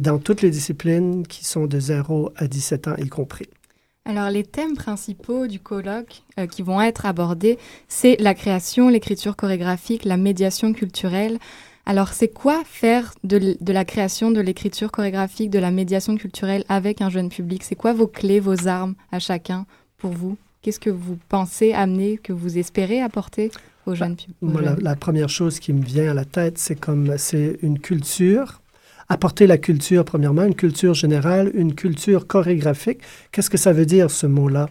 dans 0.00 0.18
toutes 0.18 0.42
les 0.42 0.50
disciplines 0.50 1.26
qui 1.26 1.44
sont 1.44 1.66
de 1.66 1.80
0 1.80 2.32
à 2.36 2.46
17 2.46 2.88
ans 2.88 2.96
y 2.98 3.08
compris. 3.08 3.48
Alors, 4.04 4.30
les 4.30 4.42
thèmes 4.42 4.74
principaux 4.74 5.46
du 5.46 5.60
colloque 5.60 6.22
euh, 6.38 6.46
qui 6.46 6.62
vont 6.62 6.80
être 6.80 7.06
abordés, 7.06 7.58
c'est 7.88 8.16
la 8.18 8.34
création, 8.34 8.88
l'écriture 8.88 9.36
chorégraphique, 9.36 10.04
la 10.04 10.16
médiation 10.16 10.72
culturelle. 10.72 11.38
Alors, 11.86 12.08
c'est 12.08 12.28
quoi 12.28 12.62
faire 12.64 13.14
de, 13.22 13.56
la 13.72 13.84
création, 13.84 14.32
de 14.32 14.40
l'écriture 14.40 14.90
chorégraphique, 14.90 15.50
de 15.50 15.60
la 15.60 15.70
médiation 15.70 16.16
culturelle 16.16 16.64
avec 16.68 17.00
un 17.00 17.10
jeune 17.10 17.28
public? 17.28 17.62
C'est 17.62 17.76
quoi 17.76 17.92
vos 17.92 18.08
clés, 18.08 18.40
vos 18.40 18.66
armes 18.66 18.94
à 19.12 19.20
chacun 19.20 19.66
pour 19.98 20.12
vous? 20.12 20.36
Qu'est-ce 20.62 20.80
que 20.80 20.90
vous 20.90 21.18
pensez 21.28 21.72
amener, 21.72 22.18
que 22.18 22.32
vous 22.32 22.58
espérez 22.58 23.00
apporter 23.00 23.50
aux 23.86 23.94
jeunes 23.94 24.16
publics 24.16 24.36
la, 24.64 24.76
la 24.76 24.96
première 24.96 25.28
chose 25.28 25.60
qui 25.60 25.72
me 25.72 25.84
vient 25.84 26.10
à 26.10 26.14
la 26.14 26.24
tête, 26.24 26.58
c'est 26.58 26.78
comme 26.78 27.18
c'est 27.18 27.58
une 27.62 27.78
culture. 27.78 28.61
Apporter 29.12 29.46
la 29.46 29.58
culture, 29.58 30.06
premièrement, 30.06 30.44
une 30.44 30.54
culture 30.54 30.94
générale, 30.94 31.50
une 31.52 31.74
culture 31.74 32.26
chorégraphique. 32.26 33.00
Qu'est-ce 33.30 33.50
que 33.50 33.58
ça 33.58 33.74
veut 33.74 33.84
dire, 33.84 34.10
ce 34.10 34.26
mot-là? 34.26 34.70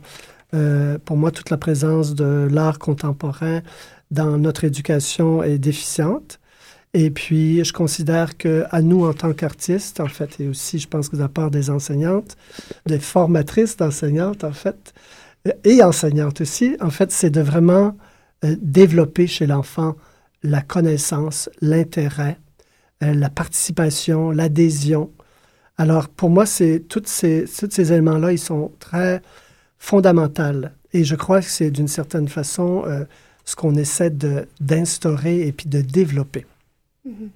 Euh, 0.55 0.97
pour 1.05 1.15
moi, 1.15 1.29
toute 1.29 1.51
la 1.51 1.57
présence 1.57 2.15
de 2.15 2.47
l'art 2.49 2.79
contemporain 2.79 3.61
dans 4.09 4.39
notre 4.39 4.63
éducation 4.63 5.43
est 5.43 5.59
déficiente. 5.59 6.39
Et 6.95 7.11
puis, 7.11 7.63
je 7.63 7.71
considère 7.71 8.35
que 8.35 8.65
à 8.71 8.81
nous, 8.81 9.05
en 9.05 9.13
tant 9.13 9.31
qu'artistes, 9.33 9.99
en 9.99 10.07
fait, 10.07 10.39
et 10.39 10.47
aussi, 10.47 10.79
je 10.79 10.87
pense 10.87 11.09
que 11.09 11.17
de 11.17 11.21
la 11.21 11.29
part 11.29 11.51
des 11.51 11.69
enseignantes, 11.69 12.35
des 12.87 12.97
formatrices 12.97 13.77
d'enseignantes, 13.77 14.43
en 14.43 14.53
fait, 14.53 14.95
et 15.63 15.83
enseignantes 15.83 16.41
aussi, 16.41 16.77
en 16.81 16.89
fait, 16.89 17.11
c'est 17.11 17.29
de 17.29 17.41
vraiment 17.41 17.95
euh, 18.43 18.55
développer 18.59 19.27
chez 19.27 19.45
l'enfant 19.45 19.95
la 20.41 20.61
connaissance, 20.61 21.47
l'intérêt, 21.61 22.39
euh, 23.03 23.13
la 23.13 23.29
participation, 23.29 24.31
l'adhésion. 24.31 25.11
Alors, 25.77 26.09
pour 26.09 26.29
moi, 26.29 26.45
c'est 26.45 26.79
toutes 26.87 27.07
ces, 27.07 27.45
tous 27.45 27.69
ces 27.71 27.91
éléments-là, 27.91 28.31
ils 28.31 28.39
sont 28.39 28.71
très 28.79 29.21
fondamentaux. 29.77 30.67
Et 30.93 31.03
je 31.03 31.15
crois 31.15 31.41
que 31.41 31.47
c'est 31.47 31.71
d'une 31.71 31.87
certaine 31.87 32.27
façon 32.27 32.83
euh, 32.85 33.05
ce 33.45 33.55
qu'on 33.55 33.75
essaie 33.75 34.11
d'instaurer 34.59 35.47
et 35.47 35.51
puis 35.51 35.67
de 35.67 35.81
développer. 35.81 36.45
Mhm. 37.05 37.29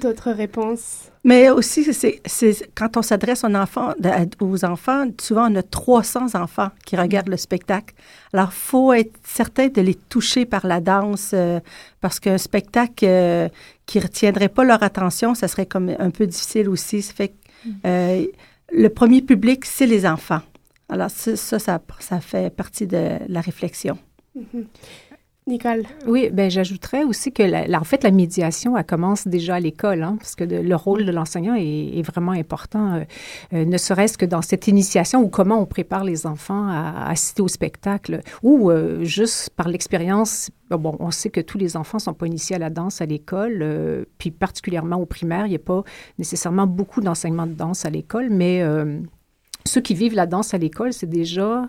D'autres 0.00 0.30
réponses? 0.32 1.10
Mais 1.22 1.50
aussi, 1.50 1.84
c'est, 1.92 2.70
quand 2.74 2.96
on 2.96 3.02
s'adresse 3.02 3.44
aux 3.44 3.54
enfants, 3.54 3.92
de- 3.98 4.08
aux 4.44 4.64
enfants, 4.64 5.04
souvent 5.20 5.52
on 5.52 5.54
a 5.56 5.62
300 5.62 6.34
enfants 6.34 6.70
qui 6.86 6.96
regardent 6.96 7.28
le 7.28 7.36
spectacle. 7.36 7.94
Alors, 8.32 8.52
faut 8.54 8.94
être 8.94 9.12
certain 9.22 9.68
de 9.68 9.82
les 9.82 9.94
toucher 9.94 10.46
par 10.46 10.66
la 10.66 10.80
danse, 10.80 11.32
euh, 11.34 11.60
parce 12.00 12.20
qu'un 12.20 12.38
spectacle 12.38 13.04
euh, 13.06 13.48
qui 13.84 14.00
retiendrait 14.00 14.48
pas 14.48 14.64
leur 14.64 14.82
attention, 14.82 15.34
ça 15.34 15.46
serait 15.46 15.66
comme 15.66 15.94
un 15.98 16.10
peu 16.10 16.26
difficile 16.26 16.70
aussi. 16.70 17.02
Ça 17.02 17.12
fait 17.12 17.28
que, 17.28 17.34
euh, 17.86 18.24
le 18.72 18.88
premier 18.88 19.20
public, 19.20 19.66
c'est 19.66 19.86
les 19.86 20.06
enfants. 20.06 20.40
Alors, 20.88 21.10
ça, 21.10 21.36
ça, 21.58 21.80
fait 22.20 22.50
partie 22.54 22.86
de 22.86 23.18
la 23.28 23.40
réflexion. 23.42 23.98
Mhm. 24.34 24.64
Nicole? 25.48 25.82
Oui, 26.06 26.30
ben 26.32 26.48
j'ajouterais 26.48 27.02
aussi 27.02 27.32
que, 27.32 27.42
la, 27.42 27.80
en 27.80 27.84
fait, 27.84 28.04
la 28.04 28.12
médiation, 28.12 28.78
elle 28.78 28.84
commence 28.84 29.26
déjà 29.26 29.56
à 29.56 29.60
l'école, 29.60 30.04
hein, 30.04 30.16
parce 30.16 30.36
que 30.36 30.44
le 30.44 30.76
rôle 30.76 31.04
de 31.04 31.10
l'enseignant 31.10 31.56
est, 31.56 32.00
vraiment 32.02 32.30
important, 32.30 32.94
euh, 32.94 33.04
euh, 33.52 33.64
ne 33.64 33.76
serait-ce 33.76 34.16
que 34.16 34.24
dans 34.24 34.42
cette 34.42 34.68
initiation 34.68 35.20
ou 35.20 35.28
comment 35.28 35.60
on 35.60 35.66
prépare 35.66 36.04
les 36.04 36.26
enfants 36.26 36.68
à, 36.68 37.08
assister 37.08 37.42
au 37.42 37.48
spectacle, 37.48 38.20
ou 38.44 38.70
euh, 38.70 39.02
juste 39.02 39.50
par 39.50 39.68
l'expérience. 39.68 40.50
Bon, 40.70 40.96
on 41.00 41.10
sait 41.10 41.30
que 41.30 41.40
tous 41.40 41.58
les 41.58 41.76
enfants 41.76 41.98
sont 41.98 42.14
pas 42.14 42.26
initiés 42.28 42.54
à 42.56 42.60
la 42.60 42.70
danse 42.70 43.00
à 43.00 43.06
l'école, 43.06 44.06
puis 44.18 44.30
particulièrement 44.30 44.96
au 44.96 45.06
primaire, 45.06 45.46
il 45.46 45.50
n'y 45.50 45.56
a 45.56 45.58
pas 45.58 45.82
nécessairement 46.18 46.66
beaucoup 46.66 47.00
d'enseignement 47.00 47.46
de 47.46 47.52
danse 47.52 47.84
à 47.84 47.90
l'école, 47.90 48.30
mais 48.30 48.62
ceux 49.64 49.80
qui 49.80 49.94
vivent 49.94 50.14
la 50.14 50.26
danse 50.26 50.54
à 50.54 50.58
l'école, 50.58 50.92
c'est 50.92 51.08
déjà 51.08 51.68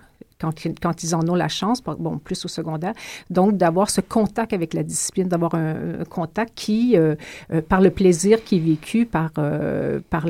quand, 0.81 1.03
ils- 1.03 1.15
en 1.15 1.27
ont 1.29 1.35
la 1.35 1.47
chance, 1.47 1.81
bon, 1.83 2.17
plus 2.17 2.43
au 2.45 2.47
secondaire, 2.47 2.93
donc 3.29 3.55
d'avoir 3.57 3.89
ce 3.89 4.01
contact 4.01 4.51
avec 4.53 4.73
la 4.73 4.83
discipline, 4.83 5.27
d'avoir 5.27 5.53
un, 5.55 6.03
contact 6.09 6.51
qui, 6.55 6.95
euh, 6.97 7.15
euh, 7.51 7.61
par 7.61 7.81
le 7.81 7.89
plaisir 7.89 8.43
qui 8.43 8.57
est 8.57 8.59
vécu, 8.59 9.05
par, 9.05 9.31
euh, 9.37 9.99
par 10.09 10.25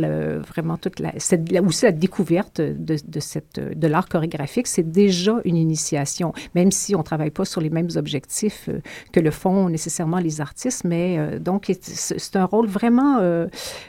vraiment 0.52 0.78
toute 0.78 1.00
la, 1.00 1.12
cette, 1.18 1.52
la- 1.52 1.62
la 1.84 1.92
découverte 1.92 2.60
de, 2.62 2.96
de, 3.16 3.20
cette, 3.20 3.60
de 3.60 3.88
l'art 3.88 4.08
chorégraphique, 4.10 4.68
c'est 4.68 4.90
déjà 4.92 5.36
une 5.46 5.56
initiation, 5.58 6.34
même 6.56 6.72
si 6.72 6.96
on 6.96 7.00
ne 7.00 7.04
travaille 7.04 7.32
pas 7.32 7.46
sur 7.46 7.62
les 7.62 7.70
mêmes 7.70 7.90
objectifs 7.96 8.70
que 9.12 9.20
le 9.20 9.32
font 9.32 9.70
nécessairement 9.70 10.20
les 10.20 10.42
artistes, 10.42 10.84
mais 10.84 11.40
donc 11.40 11.72
c'est 11.82 12.36
un 12.36 12.46
rôle 12.46 12.68
vraiment, 12.68 13.20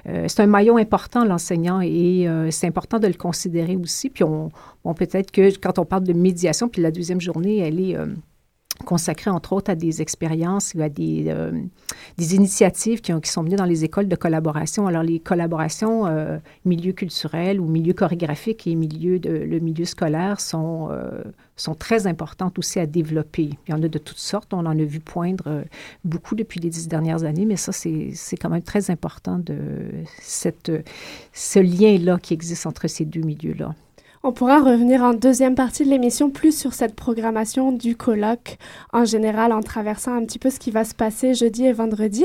c'est 0.04 0.40
un 0.40 0.46
maillon 0.46 0.76
important, 0.76 1.24
l'enseignant, 1.24 1.80
et 1.80 2.28
c'est 2.50 2.66
important 2.66 2.98
de 2.98 3.06
le 3.06 3.14
considérer 3.14 3.76
aussi, 3.76 4.10
puis 4.10 4.24
on, 4.24 4.50
bon, 4.84 4.94
peut-être 4.94 5.30
que 5.30 5.56
quand 5.58 5.78
on 5.78 5.84
parle 5.84 6.04
de 6.04 6.12
médiation, 6.12 6.68
puis 6.68 6.82
la 6.82 6.90
deuxième 6.90 7.20
journée, 7.20 7.58
elle 7.58 7.80
est 7.80 7.96
euh, 7.96 8.06
consacrée 8.84 9.30
entre 9.30 9.52
autres 9.52 9.70
à 9.70 9.76
des 9.76 10.02
expériences, 10.02 10.74
à 10.76 10.88
des, 10.88 11.26
euh, 11.28 11.52
initiatives 12.18 13.00
qui, 13.00 13.12
ont- 13.12 13.20
qui 13.20 13.30
sont 13.30 13.44
menées 13.44 13.54
dans 13.56 13.64
les 13.64 13.84
écoles 13.84 14.08
de 14.08 14.16
collaboration. 14.16 14.88
Alors, 14.88 15.04
les 15.04 15.20
collaborations 15.20 16.06
euh, 16.06 16.38
milieu 16.64 16.92
culturel 16.92 17.60
ou 17.60 17.66
milieu 17.66 17.92
chorégraphique 17.92 18.66
et 18.66 18.74
milieu 18.74 19.18
le 19.24 19.58
milieu 19.60 19.84
scolaire 19.84 20.40
sont, 20.40 20.88
euh, 20.90 21.22
sont 21.56 21.76
très 21.76 22.08
importantes 22.08 22.58
aussi 22.58 22.80
à 22.80 22.86
développer. 22.86 23.50
Il 23.68 23.70
y 23.70 23.74
en 23.74 23.82
a 23.82 23.88
de 23.88 23.98
toutes 23.98 24.18
sortes. 24.18 24.52
On 24.52 24.66
en 24.66 24.76
a 24.78 24.84
vu 24.84 24.98
poindre 24.98 25.62
beaucoup 26.04 26.34
depuis 26.34 26.58
les 26.58 26.68
dix 26.68 26.88
dernières 26.88 27.22
années, 27.22 27.46
mais 27.46 27.56
ça, 27.56 27.70
c'est 27.72 28.36
quand 28.40 28.50
même 28.50 28.62
très 28.62 28.90
important 28.90 29.38
de 29.38 29.56
cette, 30.20 30.72
ce 31.32 31.60
lien-là 31.60 32.18
qui 32.20 32.34
existe 32.34 32.66
entre 32.66 32.88
ces 32.88 33.04
deux 33.04 33.22
milieux-là. 33.22 33.72
On 34.26 34.32
pourra 34.32 34.62
revenir 34.62 35.02
en 35.02 35.12
deuxième 35.12 35.54
partie 35.54 35.84
de 35.84 35.90
l'émission 35.90 36.30
plus 36.30 36.58
sur 36.58 36.72
cette 36.72 36.94
programmation 36.94 37.72
du 37.72 37.94
colloque 37.94 38.56
en 38.94 39.04
général 39.04 39.52
en 39.52 39.60
traversant 39.60 40.14
un 40.14 40.24
petit 40.24 40.38
peu 40.38 40.48
ce 40.48 40.58
qui 40.58 40.70
va 40.70 40.86
se 40.86 40.94
passer 40.94 41.34
jeudi 41.34 41.66
et 41.66 41.74
vendredi. 41.74 42.24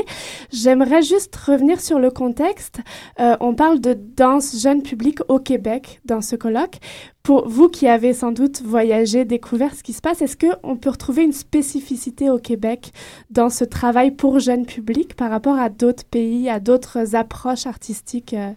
J'aimerais 0.49 1.01
juste 1.01 1.35
revenir 1.35 1.81
sur 1.81 1.99
le 1.99 2.09
contexte. 2.09 2.79
Euh, 3.19 3.35
on 3.41 3.53
parle 3.53 3.81
de 3.81 3.97
danse 4.15 4.61
jeune 4.61 4.81
public 4.81 5.19
au 5.27 5.39
Québec 5.39 5.99
dans 6.05 6.21
ce 6.21 6.37
colloque. 6.37 6.77
Pour 7.21 7.49
vous 7.49 7.67
qui 7.67 7.85
avez 7.85 8.13
sans 8.13 8.31
doute 8.31 8.61
voyagé, 8.61 9.25
découvert 9.25 9.75
ce 9.75 9.83
qui 9.83 9.91
se 9.91 9.99
passe, 9.99 10.21
est-ce 10.21 10.37
qu'on 10.37 10.77
peut 10.77 10.91
retrouver 10.91 11.23
une 11.23 11.33
spécificité 11.33 12.29
au 12.29 12.39
Québec 12.39 12.93
dans 13.29 13.49
ce 13.49 13.65
travail 13.65 14.11
pour 14.11 14.39
jeune 14.39 14.65
public 14.65 15.17
par 15.17 15.29
rapport 15.29 15.59
à 15.59 15.67
d'autres 15.67 16.05
pays, 16.05 16.49
à 16.49 16.61
d'autres 16.61 17.17
approches 17.17 17.67
artistiques? 17.67 18.33
Euh, 18.33 18.53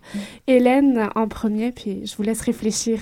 Hélène 0.47 1.09
en 1.17 1.27
premier, 1.27 1.73
puis 1.73 2.07
je 2.07 2.15
vous 2.15 2.23
laisse 2.23 2.43
réfléchir. 2.43 3.01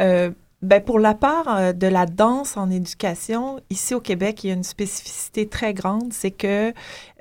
Euh, 0.00 0.30
ben 0.62 0.82
pour 0.82 0.98
la 0.98 1.14
part 1.14 1.44
euh, 1.56 1.72
de 1.72 1.86
la 1.86 2.06
danse 2.06 2.56
en 2.56 2.70
éducation, 2.70 3.60
ici 3.70 3.94
au 3.94 4.00
Québec, 4.00 4.42
il 4.42 4.48
y 4.48 4.50
a 4.50 4.54
une 4.54 4.64
spécificité 4.64 5.46
très 5.48 5.74
grande, 5.74 6.12
c'est 6.12 6.30
que 6.30 6.72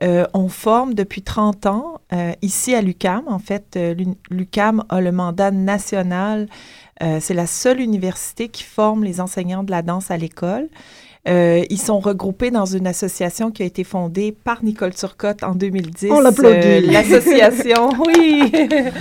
euh, 0.02 0.26
on 0.34 0.48
forme 0.48 0.94
depuis 0.94 1.22
30 1.24 1.66
ans 1.66 2.00
euh, 2.14 2.32
ici 2.42 2.74
à 2.74 2.82
l'UCAM. 2.82 3.24
En 3.28 3.40
fait, 3.40 3.76
euh, 3.76 3.94
l'U- 3.94 4.16
l'UCAM 4.32 4.84
a 4.90 5.02
le 5.02 5.12
mandat 5.12 5.52
national. 5.52 6.48
Euh, 7.02 7.20
c'est 7.20 7.34
la 7.34 7.48
seule 7.48 7.82
université 7.82 8.48
qui 8.50 8.64
forme 8.64 9.04
les 9.04 9.20
enseignants 9.20 9.64
de 9.64 9.72
la 9.72 9.82
danse 9.82 10.10
à 10.10 10.18
l'école. 10.18 10.70
Euh, 11.28 11.64
ils 11.70 11.80
sont 11.80 12.00
regroupés 12.00 12.52
dans 12.52 12.66
une 12.66 12.86
association 12.86 13.50
qui 13.50 13.64
a 13.64 13.66
été 13.66 13.86
fondée 13.86 14.36
par 14.44 14.62
Nicole 14.64 14.94
Turcotte 14.94 15.42
en 15.44 15.56
2010. 15.56 16.12
On 16.12 16.20
l'applaudit. 16.20 16.58
Euh, 16.68 16.82
L'association, 16.92 17.90
oui, 18.06 18.52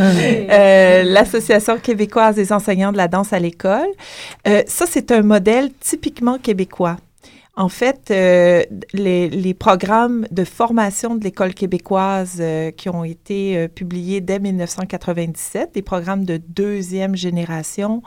Euh, 0.00 1.02
l'Association 1.02 1.78
québécoise 1.78 2.36
des 2.36 2.52
enseignants 2.52 2.92
de 2.92 2.96
la 2.96 3.08
danse 3.08 3.32
à 3.32 3.38
l'école. 3.38 3.88
Euh, 4.46 4.62
ça, 4.66 4.86
c'est 4.88 5.10
un 5.10 5.22
modèle 5.22 5.70
typiquement 5.80 6.38
québécois. 6.38 6.96
En 7.54 7.68
fait, 7.68 8.10
euh, 8.10 8.62
les, 8.94 9.54
programmes 9.54 10.26
de 10.30 10.42
formation 10.42 11.16
de 11.16 11.22
l'école 11.22 11.52
québécoise 11.52 12.38
euh, 12.40 12.70
qui 12.70 12.88
ont 12.88 13.04
été 13.04 13.58
euh, 13.58 13.68
publiés 13.68 14.22
dès 14.22 14.38
1997, 14.38 15.74
des 15.74 15.82
programmes 15.82 16.24
de 16.24 16.38
deuxième 16.38 17.14
génération 17.14 18.02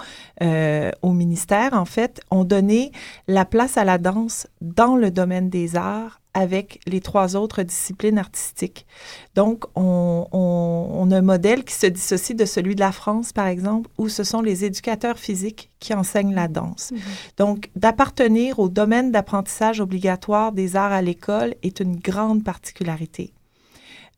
au 1.02 1.12
ministère, 1.12 1.74
en 1.74 1.86
fait, 1.86 2.22
ont 2.32 2.44
donné 2.44 2.92
la 3.28 3.46
place 3.46 3.78
à 3.78 3.84
la 3.84 3.98
danse 3.98 4.48
dans 4.62 4.96
le 4.96 5.12
domaine 5.12 5.50
des 5.50 5.76
arts 5.76 6.20
avec 6.36 6.82
les 6.86 7.02
trois 7.02 7.36
autres 7.36 7.64
disciplines 7.64 8.20
artistiques. 8.20 8.86
Donc, 9.34 9.66
on, 9.76 10.28
on, 10.32 10.90
on, 10.94 11.12
a 11.12 11.18
un 11.18 11.22
modèle 11.22 11.64
qui 11.64 11.74
se 11.74 11.88
dissocie 11.88 12.36
de 12.38 12.46
celui 12.46 12.76
de 12.76 12.82
la 12.82 12.92
France, 12.92 13.34
par 13.34 13.48
exemple, 13.48 13.90
où 13.98 14.10
ce 14.10 14.24
sont 14.24 14.42
les 14.42 14.66
éducateurs 14.66 15.18
physiques 15.18 15.72
qui 15.80 15.94
enseignent 15.96 16.36
la 16.36 16.48
danse. 16.48 16.92
-hmm. 16.92 17.00
Donc, 17.38 17.70
d'appartenir 17.76 18.60
au 18.60 18.70
domaine 18.70 19.12
d'apprentissage 19.12 19.80
obligatoire 19.80 20.52
des 20.52 20.76
arts 20.76 20.92
à 20.92 21.02
l'école 21.02 21.56
est 21.64 21.80
une 21.80 21.96
grande 22.10 22.44
particularité. 22.44 23.34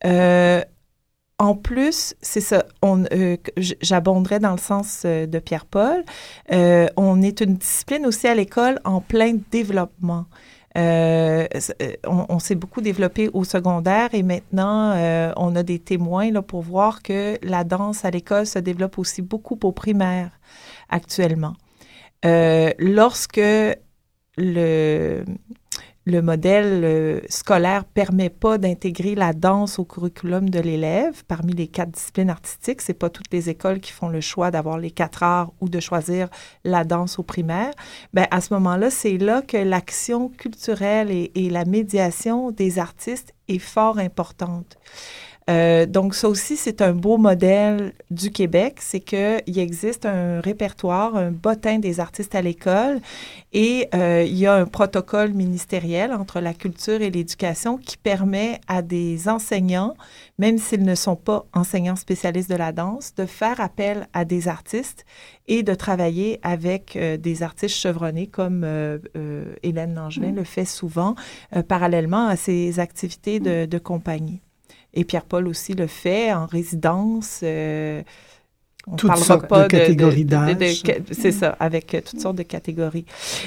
Euh, 0.04 0.62
en 1.40 1.54
plus, 1.54 2.16
c'est 2.20 2.40
ça, 2.40 2.64
euh, 2.84 3.36
j'abonderai 3.80 4.40
dans 4.40 4.50
le 4.52 4.58
sens 4.58 5.02
euh, 5.04 5.26
de 5.26 5.38
Pierre-Paul, 5.38 6.04
euh, 6.50 6.88
on 6.96 7.22
est 7.22 7.40
une 7.40 7.54
discipline 7.54 8.04
aussi 8.06 8.26
à 8.26 8.34
l'école 8.34 8.80
en 8.84 9.00
plein 9.00 9.34
développement. 9.52 10.24
Euh, 10.78 11.46
on, 12.06 12.26
on 12.28 12.38
s'est 12.38 12.54
beaucoup 12.54 12.80
développé 12.80 13.28
au 13.32 13.42
secondaire 13.42 14.10
et 14.12 14.22
maintenant, 14.22 14.92
euh, 14.92 15.32
on 15.36 15.56
a 15.56 15.62
des 15.62 15.78
témoins 15.78 16.30
là, 16.30 16.42
pour 16.42 16.62
voir 16.62 17.02
que 17.02 17.36
la 17.42 17.64
danse 17.64 18.04
à 18.04 18.10
l'école 18.10 18.46
se 18.46 18.58
développe 18.60 18.98
aussi 18.98 19.22
beaucoup 19.22 19.58
au 19.64 19.72
primaire 19.72 20.30
actuellement. 20.88 21.54
Euh, 22.24 22.70
lorsque 22.78 23.40
le, 24.36 25.24
le 26.08 26.22
modèle 26.22 26.84
euh, 26.84 27.20
scolaire 27.28 27.84
permet 27.84 28.30
pas 28.30 28.56
d'intégrer 28.56 29.14
la 29.14 29.34
danse 29.34 29.78
au 29.78 29.84
curriculum 29.84 30.48
de 30.48 30.58
l'élève 30.58 31.22
parmi 31.28 31.52
les 31.52 31.68
quatre 31.68 31.90
disciplines 31.90 32.30
artistiques. 32.30 32.80
C'est 32.80 32.94
pas 32.94 33.10
toutes 33.10 33.30
les 33.30 33.50
écoles 33.50 33.78
qui 33.80 33.92
font 33.92 34.08
le 34.08 34.22
choix 34.22 34.50
d'avoir 34.50 34.78
les 34.78 34.90
quatre 34.90 35.22
arts 35.22 35.52
ou 35.60 35.68
de 35.68 35.80
choisir 35.80 36.28
la 36.64 36.84
danse 36.84 37.18
au 37.18 37.22
primaire. 37.22 37.72
Ben 38.14 38.26
à 38.30 38.40
ce 38.40 38.54
moment-là, 38.54 38.90
c'est 38.90 39.18
là 39.18 39.42
que 39.42 39.58
l'action 39.58 40.30
culturelle 40.30 41.10
et, 41.10 41.30
et, 41.34 41.50
la 41.50 41.66
médiation 41.66 42.52
des 42.52 42.78
artistes 42.78 43.34
est 43.48 43.58
fort 43.58 43.98
importante. 43.98 44.78
Euh, 45.48 45.86
donc, 45.86 46.14
ça 46.14 46.28
aussi, 46.28 46.56
c'est 46.56 46.82
un 46.82 46.92
beau 46.92 47.16
modèle 47.16 47.92
du 48.10 48.30
Québec, 48.30 48.76
c'est 48.80 49.00
qu'il 49.00 49.58
existe 49.58 50.04
un 50.06 50.40
répertoire, 50.40 51.16
un 51.16 51.30
bottin 51.30 51.78
des 51.78 52.00
artistes 52.00 52.34
à 52.34 52.42
l'école 52.42 53.00
et 53.52 53.88
euh, 53.94 54.24
il 54.26 54.36
y 54.36 54.46
a 54.46 54.54
un 54.54 54.66
protocole 54.66 55.32
ministériel 55.32 56.12
entre 56.12 56.40
la 56.40 56.52
culture 56.52 57.00
et 57.00 57.10
l'éducation 57.10 57.78
qui 57.78 57.96
permet 57.96 58.60
à 58.68 58.82
des 58.82 59.28
enseignants, 59.28 59.94
même 60.38 60.58
s'ils 60.58 60.84
ne 60.84 60.94
sont 60.94 61.16
pas 61.16 61.46
enseignants 61.54 61.96
spécialistes 61.96 62.50
de 62.50 62.56
la 62.56 62.72
danse, 62.72 63.14
de 63.14 63.24
faire 63.24 63.60
appel 63.60 64.06
à 64.12 64.24
des 64.24 64.48
artistes 64.48 65.06
et 65.48 65.62
de 65.62 65.74
travailler 65.74 66.38
avec 66.42 66.94
euh, 66.94 67.16
des 67.16 67.42
artistes 67.42 67.74
chevronnés 67.74 68.26
comme 68.26 68.62
euh, 68.64 68.98
euh, 69.16 69.54
Hélène 69.62 69.94
Langevin 69.94 70.32
mmh. 70.32 70.36
le 70.36 70.44
fait 70.44 70.64
souvent, 70.66 71.14
parallèlement 71.68 72.26
à 72.26 72.36
ses 72.36 72.78
activités 72.78 73.40
de, 73.40 73.64
de 73.64 73.78
compagnie. 73.78 74.40
Et 74.94 75.04
Pierre-Paul 75.04 75.46
aussi 75.48 75.74
le 75.74 75.86
fait 75.86 76.32
en 76.32 76.46
résidence. 76.46 77.40
Euh, 77.42 78.02
on 78.90 78.96
toutes 78.96 79.08
parlera 79.08 79.26
sortes 79.26 79.48
pas 79.48 79.62
de 79.64 79.68
catégories 79.68 80.24
d'âge. 80.24 80.82
C'est 81.12 81.32
ça, 81.32 81.56
avec 81.60 81.94
euh, 81.94 82.00
toutes 82.00 82.20
sortes 82.20 82.36
de 82.36 82.42
catégories. 82.42 83.04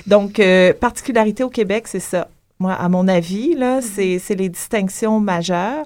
Donc, 0.08 0.40
euh, 0.40 0.74
particularité 0.74 1.44
au 1.44 1.50
Québec, 1.50 1.88
c'est 1.88 2.00
ça. 2.00 2.30
Moi, 2.60 2.74
à 2.74 2.90
mon 2.90 3.08
avis, 3.08 3.56
là, 3.56 3.80
Mm-hmm. 3.80 4.20
c'est 4.20 4.36
les 4.36 4.50
distinctions 4.50 5.20
majeures. 5.20 5.86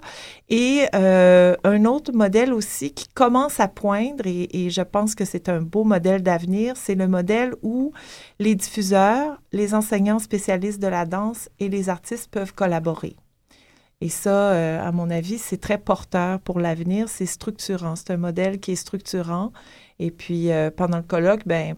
Et 0.50 0.82
euh, 0.94 1.56
un 1.64 1.86
autre 1.86 2.12
modèle 2.12 2.52
aussi 2.54 2.92
qui 2.92 3.08
commence 3.08 3.62
à 3.62 3.70
poindre, 3.70 4.28
et, 4.28 4.50
et 4.52 4.70
je 4.70 4.82
pense 4.82 5.16
que 5.16 5.24
c'est 5.24 5.48
un 5.48 5.62
beau 5.62 5.86
modèle 5.86 6.22
d'avenir, 6.22 6.76
c'est 6.76 6.96
le 6.96 7.08
modèle 7.08 7.54
où 7.64 7.94
les 8.40 8.56
diffuseurs, 8.56 9.42
les 9.54 9.74
enseignants 9.74 10.20
spécialistes 10.20 10.82
de 10.82 10.88
la 10.88 11.06
danse 11.06 11.48
et 11.62 11.70
les 11.70 11.88
artistes 11.88 12.30
peuvent 12.30 12.54
collaborer. 12.54 13.16
Et 14.02 14.10
ça, 14.10 14.52
euh, 14.52 14.86
à 14.86 14.92
mon 14.92 15.10
avis, 15.10 15.38
c'est 15.38 15.58
très 15.58 15.78
porteur 15.78 16.40
pour 16.40 16.60
l'avenir. 16.60 17.08
C'est 17.10 17.25
structurant. 17.25 17.96
C'est 17.96 18.12
un 18.12 18.18
modèle 18.18 18.60
qui 18.60 18.72
est 18.72 18.75
structurant. 18.75 19.52
Et 20.00 20.12
puis, 20.12 20.52
euh, 20.52 20.70
pendant 20.70 20.98
le 20.98 21.04
colloque, 21.04 21.44
ben, 21.46 21.75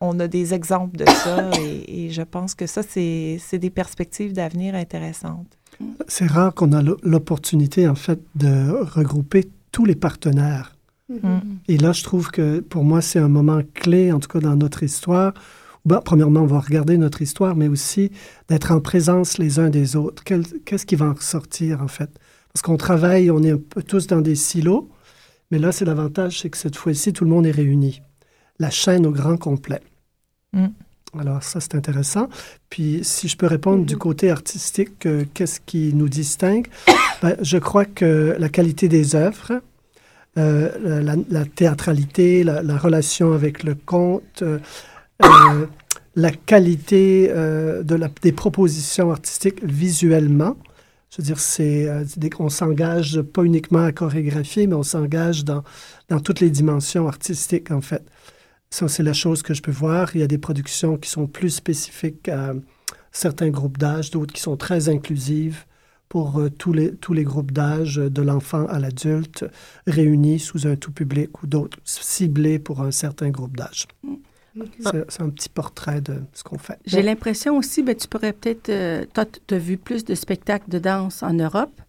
on 0.00 0.20
a 0.20 0.28
des 0.28 0.54
exemples 0.54 0.96
de 0.98 1.06
ça. 1.06 1.50
et, 1.60 2.06
et, 2.06 2.10
je 2.10 2.22
pense 2.22 2.54
que 2.54 2.66
ça, 2.66 2.82
c'est 2.82 3.58
des 3.58 3.70
perspectives 3.70 4.32
d'avenir 4.32 4.74
intéressantes. 4.74 5.58
C'est 6.06 6.26
rare 6.26 6.54
qu'on 6.54 6.72
a 6.72 6.82
l'opportunité, 7.02 7.88
en 7.88 7.94
fait, 7.94 8.20
de 8.34 8.82
regrouper 8.82 9.48
tous 9.72 9.84
les 9.84 9.96
partenaires. 9.96 10.76
Mm. 11.08 11.14
Mm 11.14 11.18
-hmm. 11.22 11.40
Et 11.68 11.78
là, 11.78 11.92
je 11.92 12.02
trouve 12.02 12.30
que 12.30 12.60
pour 12.60 12.84
moi, 12.84 13.00
c'est 13.00 13.18
un 13.18 13.28
moment 13.28 13.60
clé, 13.74 14.12
en 14.12 14.20
tout 14.20 14.28
cas 14.28 14.40
dans 14.40 14.56
notre 14.56 14.82
histoire, 14.82 15.32
ben, 15.88 16.00
premièrement, 16.04 16.42
on 16.42 16.46
va 16.46 16.60
regarder 16.60 16.98
notre 16.98 17.22
histoire, 17.22 17.56
mais 17.56 17.66
aussi 17.66 18.12
d'être 18.48 18.70
en 18.72 18.80
présence 18.80 19.38
les 19.38 19.58
uns 19.58 19.70
des 19.70 19.96
autres. 19.96 20.22
Qu'est-ce 20.22 20.54
qu 20.84 20.86
qui 20.86 20.96
va 20.96 21.06
en 21.06 21.14
ressortir, 21.14 21.82
en 21.82 21.88
fait? 21.88 22.10
Parce 22.52 22.62
qu'on 22.62 22.76
travaille, 22.76 23.30
on 23.30 23.42
est 23.42 23.52
un 23.52 23.58
peu 23.58 23.82
tous 23.82 24.06
dans 24.06 24.20
des 24.20 24.34
silos, 24.34 24.88
mais 25.50 25.58
là, 25.58 25.72
c'est 25.72 25.84
l'avantage, 25.86 26.40
c'est 26.40 26.50
que 26.50 26.58
cette 26.58 26.76
fois-ci, 26.76 27.12
tout 27.12 27.24
le 27.24 27.30
monde 27.30 27.46
est 27.46 27.50
réuni. 27.52 28.02
La 28.58 28.70
chaîne 28.70 29.06
au 29.06 29.12
grand 29.12 29.38
complet. 29.38 29.80
Mm. 30.52 30.66
Alors, 31.18 31.42
ça, 31.42 31.58
c'est 31.60 31.74
intéressant. 31.74 32.28
Puis, 32.68 33.00
si 33.02 33.28
je 33.28 33.36
peux 33.36 33.46
répondre 33.46 33.78
mm 33.78 33.84
-hmm. 33.84 33.86
du 33.86 33.96
côté 33.96 34.30
artistique, 34.30 35.06
euh, 35.06 35.24
qu'est-ce 35.32 35.60
qui 35.60 35.94
nous 35.94 36.08
distingue? 36.08 36.66
Ben, 37.22 37.36
je 37.42 37.58
crois 37.58 37.84
que 37.84 38.36
la 38.38 38.48
qualité 38.48 38.86
des 38.86 39.16
œuvres, 39.16 39.60
euh, 40.38 41.02
la, 41.02 41.16
la, 41.28 41.44
théâtralité, 41.44 42.44
la, 42.44 42.62
la, 42.62 42.78
relation 42.78 43.32
avec 43.32 43.64
le 43.64 43.74
conte, 43.74 44.42
euh, 44.42 44.60
euh, 45.24 45.66
la 46.14 46.30
qualité 46.30 47.28
euh, 47.30 47.82
des 48.22 48.32
propositions 48.32 49.10
artistiques 49.10 49.62
visuellement. 49.64 50.56
Je 51.10 51.22
veux 51.22 51.24
dire, 51.24 51.38
euh, 51.60 52.04
on 52.38 52.48
s'engage 52.48 53.22
pas 53.22 53.42
uniquement 53.42 53.84
à 53.84 53.92
chorégraphier, 53.92 54.66
mais 54.66 54.74
on 54.74 54.82
s'engage 54.82 55.44
dans, 55.44 55.62
toutes 56.22 56.40
les 56.40 56.50
dimensions 56.50 57.08
artistiques, 57.08 57.70
en 57.70 57.80
fait. 57.80 58.04
Ça, 58.70 58.88
c'est 58.88 59.02
la 59.02 59.14
chose 59.14 59.42
que 59.42 59.54
je 59.54 59.62
peux 59.62 59.70
voir. 59.70 60.14
Il 60.14 60.20
y 60.20 60.24
a 60.24 60.26
des 60.26 60.38
productions 60.38 60.98
qui 60.98 61.08
sont 61.08 61.26
plus 61.26 61.50
spécifiques 61.50 62.28
à 62.28 62.52
certains 63.12 63.48
groupes 63.48 63.78
d'âge, 63.78 64.10
d'autres 64.10 64.34
qui 64.34 64.42
sont 64.42 64.58
très 64.58 64.90
inclusives 64.90 65.64
pour 66.10 66.42
tous, 66.58 66.72
les, 66.72 66.94
tous 66.94 67.14
les 67.14 67.24
groupes 67.24 67.52
d'âge, 67.52 67.96
de 67.96 68.22
l'enfant 68.22 68.66
à 68.66 68.78
l'adulte, 68.78 69.46
réunis 69.86 70.38
sous 70.38 70.66
un 70.66 70.76
tout 70.76 70.92
public 70.92 71.42
ou 71.42 71.46
d'autres 71.46 71.78
ciblés 71.84 72.58
pour 72.58 72.82
un 72.82 72.90
certain 72.90 73.30
groupe 73.30 73.56
d'âge. 73.56 73.86
C'est 74.80 75.22
un 75.22 75.30
petit 75.30 75.48
portrait 75.48 76.00
de 76.00 76.22
ce 76.32 76.42
qu'on 76.44 76.58
fait. 76.58 76.78
J'ai 76.86 77.02
l'impression 77.02 77.56
aussi, 77.56 77.82
ben, 77.82 77.94
tu 77.94 78.08
pourrais 78.08 78.32
peut-être, 78.32 78.68
euh, 78.68 79.04
toi, 79.12 79.24
tu 79.24 79.54
as 79.54 79.58
vu 79.58 79.76
plus 79.76 80.04
de 80.04 80.14
spectacles 80.14 80.70
de 80.70 80.78
danse 80.78 81.22
en 81.22 81.32
Europe, 81.32 81.80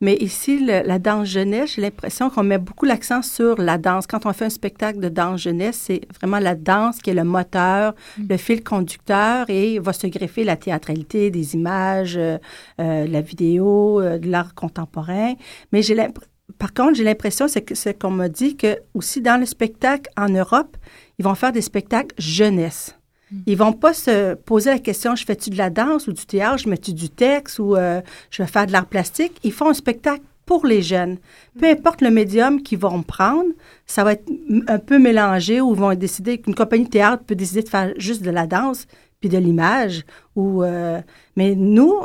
mais 0.00 0.14
ici, 0.16 0.64
le, 0.64 0.86
la 0.86 0.98
danse 0.98 1.26
jeunesse, 1.28 1.74
j'ai 1.74 1.82
l'impression 1.82 2.30
qu'on 2.30 2.44
met 2.44 2.58
beaucoup 2.58 2.84
l'accent 2.84 3.22
sur 3.22 3.60
la 3.60 3.78
danse. 3.78 4.06
Quand 4.06 4.26
on 4.26 4.32
fait 4.32 4.44
un 4.44 4.50
spectacle 4.50 5.00
de 5.00 5.08
danse 5.08 5.42
jeunesse, 5.42 5.76
c'est 5.86 6.02
vraiment 6.20 6.38
la 6.38 6.54
danse 6.54 6.98
qui 6.98 7.10
est 7.10 7.14
le 7.14 7.24
moteur, 7.24 7.94
mm. 8.16 8.22
le 8.30 8.36
fil 8.36 8.62
conducteur, 8.62 9.50
et 9.50 9.78
va 9.80 9.92
se 9.92 10.06
greffer 10.06 10.44
la 10.44 10.56
théâtralité, 10.56 11.30
des 11.30 11.54
images, 11.54 12.16
euh, 12.16 12.38
euh, 12.80 13.06
la 13.08 13.20
vidéo, 13.20 14.00
euh, 14.00 14.18
de 14.18 14.28
l'art 14.28 14.54
contemporain. 14.54 15.34
Mais 15.72 15.82
j'ai 15.82 15.94
l'impression 15.94 16.30
par 16.56 16.72
contre, 16.72 16.94
j'ai 16.94 17.04
l'impression, 17.04 17.46
c'est 17.46 17.74
c'est 17.74 17.98
qu'on 18.00 18.10
m'a 18.10 18.30
dit 18.30 18.56
que 18.56 18.78
aussi 18.94 19.20
dans 19.20 19.38
le 19.38 19.44
spectacle 19.44 20.10
en 20.16 20.30
Europe, 20.30 20.78
ils 21.18 21.24
vont 21.24 21.34
faire 21.34 21.52
des 21.52 21.62
spectacles 21.62 22.14
jeunesse. 22.18 22.96
Mm. 23.30 23.36
Ils 23.46 23.56
vont 23.56 23.72
pas 23.72 23.92
se 23.92 24.34
poser 24.34 24.70
la 24.70 24.78
question 24.78 25.14
je 25.14 25.24
fais-tu 25.24 25.50
de 25.50 25.58
la 25.58 25.70
danse 25.70 26.06
ou 26.06 26.12
du 26.12 26.26
théâtre, 26.26 26.58
je 26.58 26.68
mets-tu 26.68 26.92
du 26.92 27.10
texte 27.10 27.58
ou 27.58 27.76
euh, 27.76 28.00
je 28.30 28.42
vais 28.42 28.48
faire 28.48 28.66
de 28.66 28.72
l'art 28.72 28.86
plastique? 28.86 29.38
Ils 29.44 29.52
font 29.52 29.68
un 29.68 29.74
spectacle 29.74 30.22
pour 30.46 30.64
les 30.64 30.80
jeunes. 30.80 31.18
Peu 31.60 31.66
importe 31.66 32.00
le 32.00 32.10
médium 32.10 32.62
qu'ils 32.62 32.78
vont 32.78 33.02
prendre, 33.02 33.50
ça 33.84 34.02
va 34.02 34.12
être 34.14 34.24
un 34.66 34.78
peu 34.78 34.98
mélangé 34.98 35.60
ou 35.60 35.74
ils 35.74 35.78
vont 35.78 35.94
décider 35.94 36.38
qu'une 36.38 36.54
compagnie 36.54 36.84
de 36.84 36.90
théâtre 36.90 37.22
peut 37.24 37.34
décider 37.34 37.62
de 37.62 37.68
faire 37.68 37.92
juste 37.98 38.22
de 38.22 38.30
la 38.30 38.46
danse 38.46 38.86
puis 39.20 39.28
de 39.28 39.36
l'image. 39.36 40.06
Ou 40.36 40.62
euh, 40.62 41.02
mais 41.36 41.54
nous, 41.54 42.00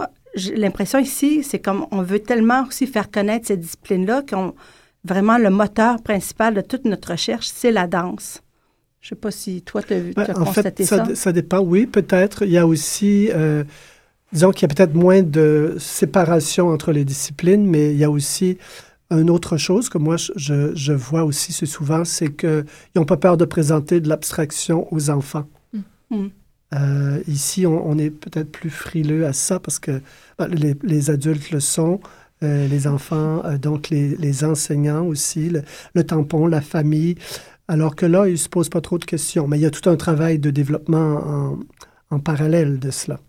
l'impression 0.56 1.00
ici, 1.00 1.42
c'est 1.42 1.60
comme 1.60 1.88
on 1.92 2.02
veut 2.02 2.20
tellement 2.20 2.66
aussi 2.68 2.86
faire 2.86 3.10
connaître 3.10 3.48
cette 3.48 3.62
discipline-là 3.62 4.24
qu'on 4.30 4.54
vraiment 5.06 5.38
le 5.38 5.50
moteur 5.50 6.02
principal 6.02 6.54
de 6.54 6.62
toute 6.62 6.84
notre 6.84 7.12
recherche, 7.12 7.48
c'est 7.48 7.72
la 7.72 7.88
danse. 7.88 8.43
Je 9.04 9.08
ne 9.08 9.10
sais 9.10 9.16
pas 9.20 9.32
si 9.32 9.62
toi, 9.64 9.84
tu 9.84 9.94
as, 9.94 10.00
ben, 10.00 10.26
as 10.30 10.34
constaté 10.34 10.86
fait, 10.86 10.96
ça. 10.96 11.06
ça. 11.06 11.16
Ça 11.16 11.32
dépend, 11.34 11.60
oui, 11.60 11.86
peut-être. 11.86 12.44
Il 12.44 12.52
y 12.52 12.58
a 12.58 12.66
aussi, 12.66 13.30
euh, 13.34 13.66
disons 14.32 14.52
qu'il 14.52 14.62
y 14.62 14.72
a 14.72 14.74
peut-être 14.74 14.96
moins 14.96 15.22
de 15.22 15.76
séparation 15.78 16.70
entre 16.70 16.94
les 16.94 17.04
disciplines, 17.04 17.66
mais 17.66 17.92
il 17.92 17.98
y 17.98 18.06
a 18.06 18.10
aussi 18.10 18.58
une 19.12 19.30
autre 19.30 19.58
chose 19.58 19.90
que 19.90 19.98
moi, 19.98 20.16
je, 20.16 20.74
je 20.74 20.94
vois 20.94 21.26
aussi 21.26 21.52
souvent, 21.68 22.06
c'est 22.06 22.34
qu'ils 22.34 22.64
n'ont 22.96 23.04
pas 23.04 23.18
peur 23.18 23.36
de 23.36 23.44
présenter 23.44 24.00
de 24.00 24.08
l'abstraction 24.08 24.88
aux 24.94 25.10
enfants. 25.10 25.48
Mm. 26.10 26.28
Euh, 26.74 27.22
ici, 27.28 27.68
on, 27.68 27.86
on 27.86 27.98
est 27.98 28.10
peut-être 28.10 28.52
plus 28.54 28.70
frileux 28.70 29.26
à 29.26 29.34
ça 29.34 29.60
parce 29.60 29.80
que 29.80 30.02
ben, 30.40 30.48
les, 30.48 30.76
les 30.82 31.10
adultes 31.10 31.52
le 31.52 31.60
sont, 31.60 32.00
euh, 32.42 32.68
les 32.68 32.88
enfants, 32.88 33.44
euh, 33.46 33.58
donc 33.58 33.90
les, 33.90 34.16
les 34.16 34.44
enseignants 34.44 35.06
aussi, 35.06 35.50
le, 35.50 35.62
le 35.94 36.04
tampon, 36.04 36.48
la 36.48 36.62
famille. 36.62 37.16
Alors 37.68 37.96
que 37.96 38.06
là, 38.06 38.28
ils 38.28 38.34
ne 38.34 38.38
se 38.38 38.50
posent 38.50 38.70
pas 38.70 38.82
trop 38.82 38.98
de 38.98 39.06
questions. 39.06 39.48
Mais 39.48 39.58
il 39.58 39.62
y 39.62 39.66
a 39.66 39.72
tout 39.72 39.90
un 39.90 39.96
travail 39.96 40.40
de 40.40 40.52
développement 40.52 41.16
en, 41.16 41.60
en 42.12 42.20
parallèle 42.20 42.80
de 42.80 42.92
cela. 42.92 43.20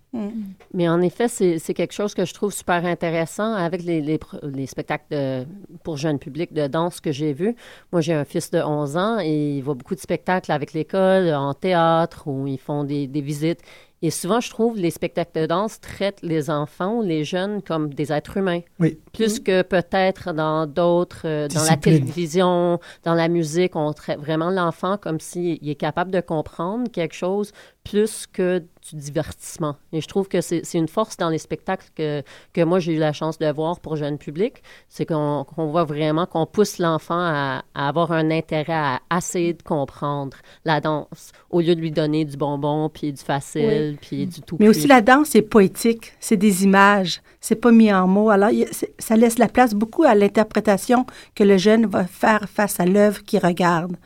Mais 0.72 0.88
en 0.88 1.00
effet, 1.02 1.26
c'est 1.26 1.58
c'est 1.58 1.74
quelque 1.74 1.92
chose 1.92 2.14
que 2.14 2.24
je 2.24 2.32
trouve 2.32 2.52
super 2.52 2.84
intéressant 2.86 3.52
avec 3.52 3.82
les, 3.82 4.00
les, 4.00 4.20
les 4.44 4.66
spectacles 4.66 5.06
de- 5.10 5.44
pour 5.82 5.96
jeunes 5.96 6.20
publics 6.20 6.52
de 6.52 6.68
danse 6.68 7.00
que 7.00 7.10
j'ai 7.10 7.32
vus. 7.32 7.56
Moi, 7.90 8.00
j'ai 8.00 8.12
un 8.12 8.24
fils 8.24 8.48
de 8.52 8.60
11 8.60 8.96
ans 8.96 9.18
et 9.20 9.56
il 9.56 9.60
voit 9.62 9.74
beaucoup 9.74 9.96
de 9.96 10.00
spectacles 10.00 10.52
avec 10.52 10.72
l'école, 10.72 11.34
en 11.34 11.52
théâtre, 11.52 12.28
où 12.28 12.46
ils 12.46 12.60
font 12.60 12.84
des, 12.84 13.08
des 13.08 13.22
visites. 13.22 13.58
Et 14.04 14.10
souvent, 14.10 14.38
je 14.38 14.50
trouve 14.50 14.76
les 14.76 14.90
spectacles 14.90 15.40
de 15.40 15.46
danse 15.46 15.80
traitent 15.80 16.20
les 16.20 16.50
enfants 16.50 16.98
ou 16.98 17.02
les 17.02 17.24
jeunes 17.24 17.62
comme 17.62 17.94
des 17.94 18.12
êtres 18.12 18.36
humains. 18.36 18.60
Oui. 18.78 18.98
Plus 19.14 19.40
que 19.40 19.62
peut-être 19.62 20.34
dans 20.34 20.66
d'autres, 20.66 21.22
euh, 21.24 21.48
dans 21.48 21.64
la 21.64 21.78
télévision, 21.78 22.80
dans 23.04 23.14
la 23.14 23.28
musique, 23.28 23.76
on 23.76 23.94
traite 23.94 24.18
vraiment 24.18 24.50
l'enfant 24.50 24.98
comme 24.98 25.20
s'il 25.20 25.66
est 25.66 25.74
capable 25.74 26.10
de 26.10 26.20
comprendre 26.20 26.90
quelque 26.92 27.14
chose 27.14 27.52
plus 27.82 28.26
que 28.26 28.62
du 28.90 28.96
divertissement. 28.96 29.76
Et 29.92 30.00
je 30.00 30.08
trouve 30.08 30.28
que 30.28 30.40
c'est 30.40 30.62
une 30.74 30.88
force 30.88 31.16
dans 31.16 31.30
les 31.30 31.38
spectacles 31.38 31.88
que, 31.94 32.22
que 32.52 32.60
moi 32.62 32.78
j'ai 32.80 32.92
eu 32.92 32.98
la 32.98 33.12
chance 33.12 33.38
de 33.38 33.50
voir 33.50 33.80
pour 33.80 33.96
jeune 33.96 34.18
public, 34.18 34.62
c'est 34.88 35.06
qu'on 35.06 35.46
voit 35.56 35.84
vraiment 35.84 36.26
qu'on 36.26 36.44
pousse 36.44 36.78
l'enfant 36.78 37.18
à, 37.18 37.64
à 37.74 37.88
avoir 37.88 38.12
un 38.12 38.30
intérêt 38.30 38.72
à 38.72 39.00
essayer 39.16 39.54
de 39.54 39.62
comprendre 39.62 40.36
la 40.64 40.80
danse 40.80 41.32
au 41.50 41.60
lieu 41.60 41.74
de 41.74 41.80
lui 41.80 41.92
donner 41.92 42.24
du 42.24 42.36
bonbon 42.36 42.90
puis 42.90 43.12
du 43.12 43.22
facile 43.22 43.96
puis 44.00 44.26
du 44.26 44.42
tout 44.42 44.56
Mais 44.60 44.68
aussi 44.68 44.86
la 44.86 45.00
danse, 45.00 45.28
c'est 45.30 45.42
poétique, 45.42 46.12
c'est 46.20 46.36
des 46.36 46.64
images, 46.64 47.22
c'est 47.40 47.56
pas 47.56 47.72
mis 47.72 47.92
en 47.92 48.06
mots. 48.06 48.30
Alors, 48.30 48.50
y 48.50 48.66
ça 48.98 49.16
laisse 49.16 49.38
la 49.38 49.48
place 49.48 49.74
beaucoup 49.74 50.02
à 50.02 50.14
l'interprétation 50.14 51.06
que 51.34 51.44
le 51.44 51.56
jeune 51.56 51.86
va 51.86 52.06
faire 52.06 52.48
face 52.48 52.80
à 52.80 52.86
l'œuvre 52.86 53.22
qu'il 53.22 53.40
regarde. 53.40 53.96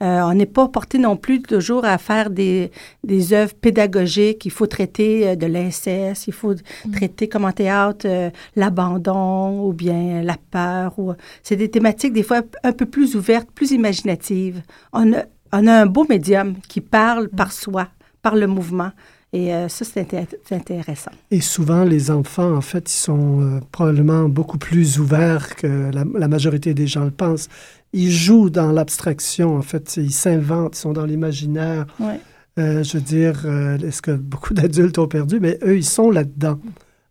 Euh, 0.00 0.20
on 0.22 0.34
n'est 0.34 0.46
pas 0.46 0.68
porté 0.68 0.98
non 0.98 1.16
plus 1.16 1.42
toujours 1.42 1.84
à 1.84 1.98
faire 1.98 2.30
des, 2.30 2.70
des 3.02 3.32
œuvres 3.32 3.54
pédagogiques. 3.54 4.44
Il 4.46 4.52
faut 4.52 4.68
traiter 4.68 5.28
euh, 5.28 5.34
de 5.34 5.46
l'inceste, 5.46 6.28
il 6.28 6.32
faut 6.32 6.54
traiter 6.92 7.28
comme 7.28 7.44
en 7.44 7.52
théâtre 7.52 8.06
euh, 8.08 8.30
l'abandon 8.54 9.66
ou 9.66 9.72
bien 9.72 10.22
la 10.22 10.36
peur. 10.50 10.96
Ou... 10.98 11.14
C'est 11.42 11.56
des 11.56 11.68
thématiques 11.68 12.12
des 12.12 12.22
fois 12.22 12.42
un 12.62 12.72
peu 12.72 12.86
plus 12.86 13.16
ouvertes, 13.16 13.48
plus 13.52 13.72
imaginatives. 13.72 14.62
On 14.92 15.12
a, 15.14 15.24
on 15.52 15.66
a 15.66 15.82
un 15.82 15.86
beau 15.86 16.06
médium 16.08 16.54
qui 16.68 16.80
parle 16.80 17.28
par 17.28 17.50
soi, 17.52 17.88
par 18.22 18.36
le 18.36 18.46
mouvement. 18.46 18.92
Et 19.30 19.52
euh, 19.52 19.68
ça, 19.68 19.84
c'est 19.84 20.00
inté- 20.00 20.26
c'est 20.42 20.54
intéressant. 20.54 21.10
Et 21.30 21.42
souvent, 21.42 21.84
les 21.84 22.10
enfants, 22.10 22.50
en 22.56 22.62
fait, 22.62 22.90
ils 22.90 22.96
sont 22.96 23.42
euh, 23.42 23.60
probablement 23.72 24.26
beaucoup 24.26 24.56
plus 24.56 24.98
ouverts 24.98 25.54
que 25.54 25.90
la, 25.92 26.04
la 26.14 26.28
majorité 26.28 26.72
des 26.72 26.86
gens 26.86 27.04
le 27.04 27.10
pensent. 27.10 27.48
Ils 27.92 28.10
jouent 28.10 28.50
dans 28.50 28.70
l'abstraction, 28.72 29.56
en 29.56 29.62
fait. 29.62 29.96
Ils 29.96 30.12
s'inventent, 30.12 30.76
ils 30.76 30.80
sont 30.80 30.92
dans 30.92 31.06
l'imaginaire. 31.06 31.86
Ouais. 31.98 32.20
Euh, 32.58 32.82
je 32.82 32.98
veux 32.98 33.02
dire, 33.02 33.42
euh, 33.44 33.78
est-ce 33.78 34.02
que 34.02 34.10
beaucoup 34.10 34.52
d'adultes 34.52 34.98
ont 34.98 35.08
perdu? 35.08 35.38
Mais 35.40 35.58
eux, 35.62 35.76
ils 35.76 35.84
sont 35.84 36.10
là-dedans. 36.10 36.58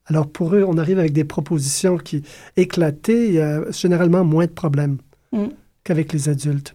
Alors, 0.05 0.27
pour 0.29 0.55
eux, 0.55 0.63
on 0.67 0.77
arrive 0.77 0.99
avec 0.99 1.13
des 1.13 1.23
propositions 1.23 1.97
qui 1.97 2.23
éclatées. 2.57 3.41
A 3.41 3.71
généralement 3.71 4.23
moins 4.23 4.45
de 4.45 4.51
problèmes 4.51 4.97
Mm. 5.31 5.47
Qu'avec 5.87 6.11
les 6.13 6.27
adultes. 6.29 6.73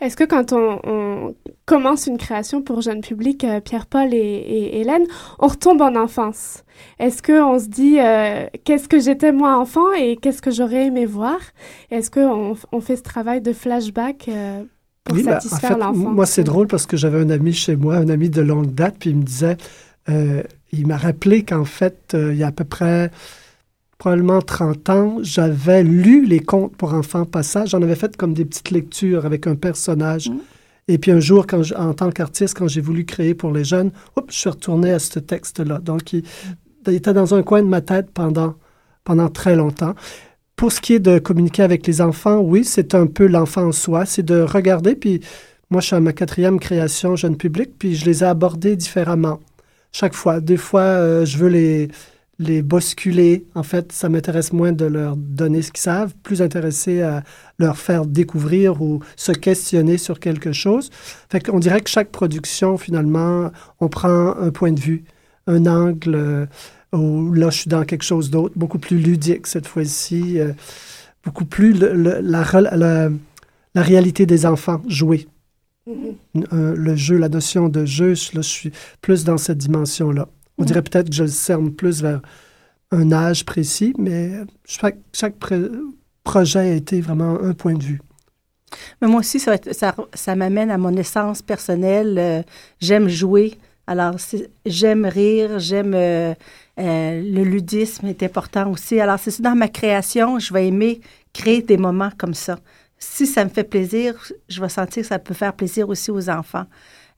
Est-ce 0.00 0.16
que 0.16 0.24
quand 0.24 0.52
on, 0.52 0.78
on 0.84 1.34
commence 1.66 2.06
une 2.06 2.18
création 2.18 2.60
pour 2.62 2.82
jeune 2.82 3.00
public, 3.00 3.44
euh, 3.44 3.60
Pierre-Paul 3.60 4.12
et, 4.12 4.16
et 4.18 4.80
Hélène, 4.80 5.04
on 5.38 5.46
retombe 5.48 5.80
en 5.80 5.94
enfance? 5.96 6.64
Est-ce 6.98 7.22
qu'on 7.22 7.58
se 7.58 7.66
dit 7.68 7.96
euh, 7.98 8.46
qu'est-ce 8.64 8.88
que 8.88 9.00
j'étais 9.00 9.32
moi 9.32 9.56
enfant 9.58 9.92
et 9.98 10.16
qu'est-ce 10.16 10.42
que 10.42 10.50
j'aurais 10.50 10.86
aimé 10.86 11.06
voir? 11.06 11.38
Est-ce 11.90 12.10
qu'on 12.10 12.56
on 12.70 12.80
fait 12.80 12.96
ce 12.96 13.02
travail 13.02 13.40
de 13.40 13.52
flashback 13.52 14.28
euh, 14.28 14.62
pour 15.04 15.16
Oui, 15.16 15.22
ben, 15.22 15.36
en 15.36 15.40
satisfaire 15.40 15.70
fait, 15.70 15.78
l'enfant? 15.78 16.10
moi, 16.10 16.26
c'est 16.26 16.44
drôle 16.44 16.66
parce 16.66 16.86
que 16.86 16.96
j'avais 16.96 17.20
un 17.20 17.30
ami 17.30 17.52
chez 17.52 17.76
moi, 17.76 17.96
un 17.96 18.08
ami 18.08 18.28
de 18.28 18.42
longue 18.42 18.74
date, 18.74 18.96
puis 18.98 19.10
il 19.10 19.16
me 19.16 19.22
disait, 19.22 19.56
il 20.08 20.86
m'a 20.86 20.96
rappelé 20.96 21.42
qu'en 21.42 21.64
fait, 21.64 22.14
il 22.14 22.36
y 22.36 22.42
a 22.42 22.48
à 22.48 22.52
peu 22.52 22.64
près 22.64 23.10
probablement 24.02 24.42
30 24.42 24.90
ans, 24.90 25.18
j'avais 25.22 25.84
lu 25.84 26.26
les 26.26 26.40
contes 26.40 26.74
pour 26.76 26.92
enfants 26.92 27.24
passage. 27.24 27.68
J'en 27.68 27.82
avais 27.82 27.94
fait 27.94 28.16
comme 28.16 28.34
des 28.34 28.44
petites 28.44 28.72
lectures 28.72 29.24
avec 29.26 29.46
un 29.46 29.54
personnage. 29.54 30.28
Et 30.88 30.98
puis 30.98 31.12
un 31.12 31.20
jour, 31.20 31.46
quand 31.46 31.62
je- 31.62 31.74
en 31.74 31.94
tant 31.94 32.10
qu'artiste, 32.10 32.58
quand 32.58 32.66
j'ai 32.66 32.80
voulu 32.80 33.04
créer 33.04 33.34
pour 33.34 33.52
les 33.52 33.62
jeunes, 33.62 33.92
hop, 34.16 34.24
je 34.28 34.36
suis 34.36 34.50
retourné 34.50 34.90
à 34.90 34.98
ce 34.98 35.20
texte-là. 35.20 35.78
Donc, 35.78 36.12
il, 36.14 36.24
il 36.88 36.94
était 36.94 37.12
dans 37.12 37.32
un 37.32 37.44
coin 37.44 37.62
de 37.62 37.68
ma 37.68 37.80
tête 37.80 38.10
pendant, 38.12 38.56
pendant 39.04 39.28
très 39.28 39.54
longtemps. 39.54 39.94
Pour 40.56 40.72
ce 40.72 40.80
qui 40.80 40.94
est 40.94 40.98
de 40.98 41.20
communiquer 41.20 41.62
avec 41.62 41.86
les 41.86 42.00
enfants, 42.00 42.40
oui, 42.40 42.64
c'est 42.64 42.96
un 42.96 43.06
peu 43.06 43.28
l'enfant 43.28 43.66
en 43.68 43.72
soi. 43.72 44.04
C'est 44.04 44.24
de 44.24 44.40
regarder, 44.42 44.96
puis 44.96 45.20
moi, 45.70 45.80
je 45.80 45.86
suis 45.86 45.94
à 45.94 46.00
ma 46.00 46.12
quatrième 46.12 46.58
création 46.58 47.14
jeune 47.14 47.36
public, 47.36 47.70
puis 47.78 47.94
je 47.94 48.04
les 48.04 48.24
ai 48.24 48.26
abordés 48.26 48.74
différemment. 48.74 49.38
Chaque 49.92 50.14
fois. 50.14 50.40
Des 50.40 50.56
fois, 50.56 50.80
euh, 50.80 51.24
je 51.24 51.38
veux 51.38 51.48
les, 51.50 51.88
les 52.42 52.62
bousculer. 52.62 53.46
En 53.54 53.62
fait, 53.62 53.92
ça 53.92 54.08
m'intéresse 54.08 54.52
moins 54.52 54.72
de 54.72 54.84
leur 54.84 55.16
donner 55.16 55.62
ce 55.62 55.72
qu'ils 55.72 55.82
savent, 55.82 56.12
plus 56.22 56.42
intéressé 56.42 57.00
à 57.02 57.22
leur 57.58 57.76
faire 57.78 58.04
découvrir 58.06 58.82
ou 58.82 59.00
se 59.16 59.32
questionner 59.32 59.96
sur 59.98 60.20
quelque 60.20 60.52
chose. 60.52 60.90
Fait 61.30 61.40
qu'on 61.40 61.58
dirait 61.58 61.80
que 61.80 61.90
chaque 61.90 62.10
production, 62.10 62.76
finalement, 62.76 63.50
on 63.80 63.88
prend 63.88 64.36
un 64.36 64.50
point 64.50 64.72
de 64.72 64.80
vue, 64.80 65.04
un 65.46 65.66
angle, 65.66 66.14
euh, 66.14 66.46
où 66.92 67.32
là, 67.32 67.50
je 67.50 67.58
suis 67.60 67.68
dans 67.70 67.84
quelque 67.84 68.04
chose 68.04 68.30
d'autre, 68.30 68.54
beaucoup 68.56 68.78
plus 68.78 68.98
ludique 68.98 69.46
cette 69.46 69.66
fois-ci, 69.66 70.38
euh, 70.38 70.52
beaucoup 71.24 71.44
plus 71.46 71.72
le- 71.72 71.94
le- 71.94 72.20
la, 72.20 72.42
rel- 72.42 72.70
la, 72.74 73.08
la 73.74 73.82
réalité 73.82 74.26
des 74.26 74.44
enfants 74.44 74.82
jouée. 74.88 75.26
Euh, 75.88 76.74
le 76.76 76.94
jeu, 76.96 77.16
la 77.16 77.28
notion 77.28 77.68
de 77.68 77.84
jeu, 77.84 78.14
je- 78.14 78.36
là, 78.36 78.42
je 78.42 78.48
suis 78.48 78.72
plus 79.00 79.24
dans 79.24 79.38
cette 79.38 79.58
dimension-là. 79.58 80.28
On 80.58 80.64
dirait 80.64 80.82
peut-être 80.82 81.08
que 81.08 81.14
je 81.14 81.24
le 81.24 81.28
cerne 81.28 81.72
plus 81.72 82.02
vers 82.02 82.20
un 82.90 83.10
âge 83.12 83.44
précis, 83.44 83.94
mais 83.98 84.32
chaque, 84.64 84.98
projet 86.24 86.58
a 86.58 86.74
été 86.74 87.00
vraiment 87.00 87.40
un 87.42 87.52
point 87.52 87.74
de 87.74 87.82
vue. 87.82 88.00
Mais 89.00 89.08
moi 89.08 89.20
aussi, 89.20 89.40
ça, 89.40 90.36
m'amène 90.36 90.70
à 90.70 90.78
mon 90.78 90.96
essence 90.96 91.42
personnelle. 91.42 92.16
Euh, 92.18 92.42
j'aime 92.80 93.08
jouer. 93.08 93.54
Alors, 93.86 94.14
j'aime 94.64 95.04
rire, 95.04 95.58
j'aime... 95.58 95.94
euh, 95.94 96.34
euh, 96.78 97.20
le 97.22 97.42
ludisme 97.42 98.06
est 98.06 98.22
important 98.22 98.70
aussi. 98.70 98.98
Alors, 98.98 99.18
c'est 99.18 99.40
dans 99.42 99.54
ma 99.54 99.68
création, 99.68 100.38
je 100.38 100.54
vais 100.54 100.68
aimer 100.68 101.00
créer 101.32 101.62
des 101.62 101.76
moments 101.76 102.10
comme 102.16 102.34
ça. 102.34 102.58
Si 102.98 103.26
ça 103.26 103.44
me 103.44 103.50
fait 103.50 103.64
plaisir, 103.64 104.14
je 104.48 104.60
vais 104.60 104.68
sentir 104.68 105.02
que 105.02 105.08
ça 105.08 105.18
peut 105.18 105.34
faire 105.34 105.52
plaisir 105.52 105.88
aussi 105.88 106.10
aux 106.10 106.30
enfants. 106.30 106.66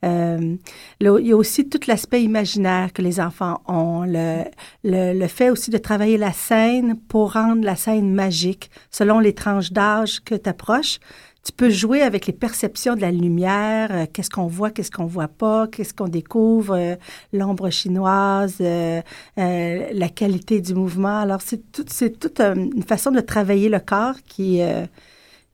Euh, 0.04 0.56
il 1.00 1.06
y 1.26 1.32
a 1.32 1.36
aussi 1.36 1.68
tout 1.68 1.80
l'aspect 1.86 2.22
imaginaire 2.22 2.92
que 2.92 3.02
les 3.02 3.20
enfants 3.20 3.62
ont, 3.66 4.04
le, 4.04 5.26
fait 5.28 5.50
aussi 5.50 5.70
de 5.70 5.78
travailler 5.78 6.18
la 6.18 6.32
scène 6.32 6.98
pour 7.08 7.32
rendre 7.32 7.64
la 7.64 7.76
scène 7.76 8.12
magique 8.12 8.70
selon 8.90 9.18
les 9.18 9.34
tranches 9.34 9.72
d'âge 9.72 10.20
que 10.20 10.34
tu 10.34 10.48
approches. 10.48 10.98
Tu 11.42 11.52
peux 11.52 11.68
jouer 11.68 12.00
avec 12.00 12.26
les 12.26 12.32
perceptions 12.32 12.94
de 12.94 13.02
la 13.02 13.10
lumière, 13.10 13.90
euh, 13.92 14.06
qu'est-ce 14.10 14.30
qu'on 14.30 14.46
voit, 14.46 14.70
qu'est-ce 14.70 14.90
qu'on 14.90 15.04
voit 15.04 15.28
pas, 15.28 15.66
qu'est-ce 15.68 15.92
qu'on 15.92 16.08
découvre, 16.08 16.74
euh, 16.74 16.96
l'ombre 17.34 17.68
chinoise, 17.68 18.60
la 18.60 20.08
qualité 20.14 20.62
du 20.62 20.74
mouvement. 20.74 21.18
Alors, 21.18 21.42
c'est 21.42 21.70
tout, 21.70 21.84
c'est 21.86 22.18
toute 22.18 22.40
une 22.40 22.82
façon 22.82 23.10
de 23.10 23.20
travailler 23.20 23.68
le 23.68 23.78
corps 23.78 24.16
qui, 24.26 24.62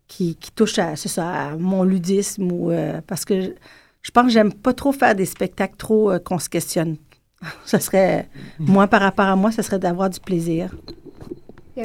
qui, 0.06 0.36
touche 0.54 0.78
à, 0.78 1.56
mon 1.58 1.82
ludisme 1.82 2.52
ou 2.52 2.70
parce 3.08 3.24
que 3.24 3.52
je 4.02 4.10
pense 4.10 4.24
que 4.24 4.30
j'aime 4.30 4.52
pas 4.52 4.72
trop 4.72 4.92
faire 4.92 5.14
des 5.14 5.26
spectacles 5.26 5.76
trop 5.76 6.10
euh, 6.10 6.18
qu'on 6.18 6.38
se 6.38 6.48
questionne. 6.48 6.96
ça 7.64 7.80
serait, 7.80 8.28
moi, 8.58 8.86
par 8.86 9.00
rapport 9.00 9.26
à 9.26 9.36
moi, 9.36 9.50
ça 9.50 9.62
serait 9.62 9.78
d'avoir 9.78 10.10
du 10.10 10.20
plaisir. 10.20 10.74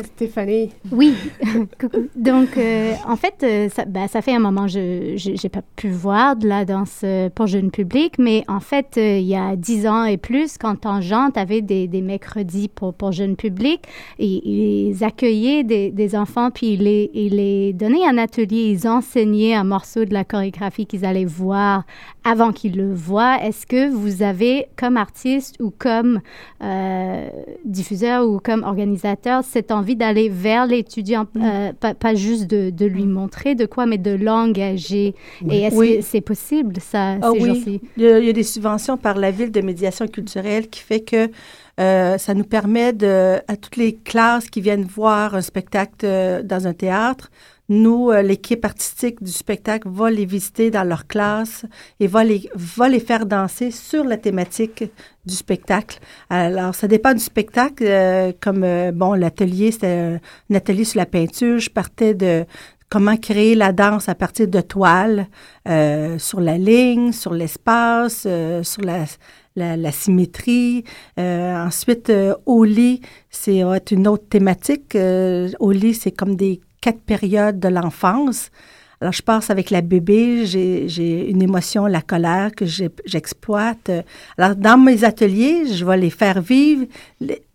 Stéphanie. 0.03 0.71
Oui. 0.91 1.13
Donc, 2.15 2.57
euh, 2.57 2.93
en 3.07 3.15
fait, 3.15 3.35
euh, 3.43 3.69
ça, 3.69 3.85
ben, 3.85 4.07
ça 4.07 4.21
fait 4.21 4.33
un 4.33 4.39
moment, 4.39 4.67
je 4.67 5.13
j'ai 5.15 5.49
pas 5.49 5.61
pu 5.75 5.89
voir 5.89 6.35
de 6.35 6.47
la 6.47 6.65
danse 6.65 7.01
euh, 7.03 7.29
pour 7.29 7.47
jeune 7.47 7.71
public, 7.71 8.15
mais 8.17 8.43
en 8.47 8.59
fait, 8.59 8.93
il 8.97 9.25
y 9.25 9.35
a 9.35 9.55
dix 9.55 9.87
ans 9.87 10.05
et 10.05 10.17
plus, 10.17 10.57
quand 10.57 10.75
Tangente 10.75 11.37
avait 11.37 11.61
des, 11.61 11.87
des 11.87 12.01
mercredis 12.01 12.67
pour, 12.67 12.93
pour 12.93 13.11
jeune 13.11 13.35
public, 13.35 13.81
et 14.19 14.41
ils 14.47 15.03
accueillaient 15.03 15.63
des, 15.63 15.91
des 15.91 16.15
enfants, 16.15 16.51
puis 16.51 16.73
ils 16.73 16.83
les, 16.83 17.11
ils 17.13 17.35
les 17.35 17.73
donnaient 17.73 18.05
un 18.05 18.17
atelier, 18.17 18.71
ils 18.71 18.87
enseignaient 18.87 19.55
un 19.55 19.63
morceau 19.63 20.05
de 20.05 20.13
la 20.13 20.23
chorégraphie 20.23 20.85
qu'ils 20.85 21.05
allaient 21.05 21.25
voir 21.25 21.85
avant 22.27 22.51
qu'ils 22.51 22.75
le 22.75 22.91
voient, 22.93 23.37
est-ce 23.43 23.67
que 23.67 23.89
vous 23.89 24.23
avez, 24.23 24.65
comme 24.77 24.97
artiste 24.97 25.55
ou 25.61 25.71
comme 25.77 26.21
euh, 26.63 27.29
diffuseur 27.65 28.27
ou 28.27 28.39
comme 28.39 28.63
organisateur, 28.63 29.43
cette 29.43 29.71
envie 29.71 29.95
d'aller 29.95 30.27
vers 30.29 30.65
l'étudiant, 30.65 31.27
Mm. 31.35 31.41
euh, 31.43 31.73
pas, 31.79 31.93
pas 31.93 32.15
juste 32.15 32.47
de, 32.49 32.71
de 32.71 32.85
lui 32.85 33.05
montrer 33.05 33.53
de 33.55 33.65
quoi, 33.67 33.85
mais 33.85 33.97
de 33.99 34.11
l'engager? 34.11 35.13
Oui. 35.43 35.55
Et 35.55 35.61
est-ce 35.63 35.75
Oui. 35.75 35.97
que 35.97 36.01
c'est 36.01 36.21
possible, 36.21 36.75
ça, 36.79 37.17
Ah 37.21 37.29
ces 37.33 37.39
oui, 37.41 37.81
il 37.97 38.03
y, 38.03 38.07
a, 38.07 38.19
il 38.19 38.25
y 38.25 38.29
a 38.29 38.33
des 38.33 38.43
subventions 38.43 38.97
par 38.97 39.17
la 39.17 39.29
ville 39.31 39.51
de 39.51 39.61
médiation 39.61 40.07
culturelle 40.07 40.67
qui 40.67 40.79
fait 40.81 41.01
que 41.01 41.29
euh, 41.79 42.17
ça 42.17 42.33
nous 42.33 42.43
permet 42.45 42.93
de, 42.93 43.35
à 43.47 43.55
toutes 43.57 43.75
les 43.75 43.93
classes 43.93 44.49
qui 44.49 44.61
viennent 44.61 44.85
voir 44.85 45.35
un 45.35 45.41
spectacle 45.41 46.41
dans 46.43 46.67
un 46.67 46.73
théâtre, 46.73 47.29
nous, 47.69 48.11
euh, 48.11 48.21
l'équipe 48.21 48.63
artistique 48.63 49.23
du 49.23 49.31
spectacle 49.31 49.87
va 49.89 50.11
les 50.11 50.25
visiter 50.25 50.69
dans 50.69 50.83
leur 50.83 51.07
classe 51.07 51.65
et 51.99 52.07
va 52.07 52.23
les, 52.23 52.49
va 52.55 52.89
les 52.89 52.99
faire 52.99 53.25
danser 53.25 53.71
sur 53.71 54.03
la 54.03 54.17
thématique 54.17 54.83
du 55.25 55.33
spectacle. 55.33 55.99
Alors, 56.29 56.75
ça 56.75 56.87
dépend 56.87 57.13
du 57.13 57.19
spectacle. 57.19 57.83
euh, 57.87 58.31
comme, 58.39 58.63
euh, 58.63 58.91
bon, 58.91 59.13
l'atelier, 59.13 59.71
c'était 59.71 60.19
un, 60.51 60.55
atelier 60.55 60.83
sur 60.83 60.99
la 60.99 61.05
peinture. 61.07 61.57
Je 61.57 61.69
partais 61.71 62.13
de 62.13 62.45
comment 62.89 63.17
créer 63.17 63.55
la 63.55 63.73
danse 63.73 64.09
à 64.09 64.15
partir 64.15 64.47
de 64.47 64.61
toiles 64.61 65.27
euh, 65.67 66.19
sur 66.19 66.39
la 66.39 66.57
ligne, 66.57 67.11
sur 67.11 67.33
l'espace, 67.33 68.25
euh, 68.27 68.61
sur 68.63 68.83
la, 68.83 69.05
la, 69.55 69.75
la 69.75 69.91
symétrie. 69.91 70.83
Euh, 71.19 71.65
ensuite, 71.65 72.09
euh, 72.09 72.35
au 72.45 72.63
lit, 72.63 73.01
c'est 73.29 73.63
va 73.63 73.77
être 73.77 73.91
une 73.91 74.07
autre 74.07 74.27
thématique. 74.29 74.95
Euh, 74.95 75.49
au 75.59 75.71
lit, 75.71 75.95
c'est 75.95 76.11
comme 76.11 76.35
des 76.35 76.61
quatre 76.85 77.01
périodes 77.01 77.59
de 77.59 77.67
l'enfance. 77.67 78.51
Alors, 79.01 79.11
je 79.11 79.23
passe 79.23 79.49
avec 79.49 79.71
la 79.71 79.81
bébé, 79.81 80.45
j'ai 80.45 81.29
une 81.31 81.41
émotion, 81.41 81.87
la 81.87 82.01
colère 82.01 82.51
que 82.55 82.65
j'exploite. 83.13 83.89
Alors, 84.37 84.55
dans 84.55 84.77
mes 84.77 85.03
ateliers, 85.03 85.73
je 85.73 85.83
vais 85.83 85.97
les 85.97 86.11
faire 86.11 86.39
vivre 86.41 86.85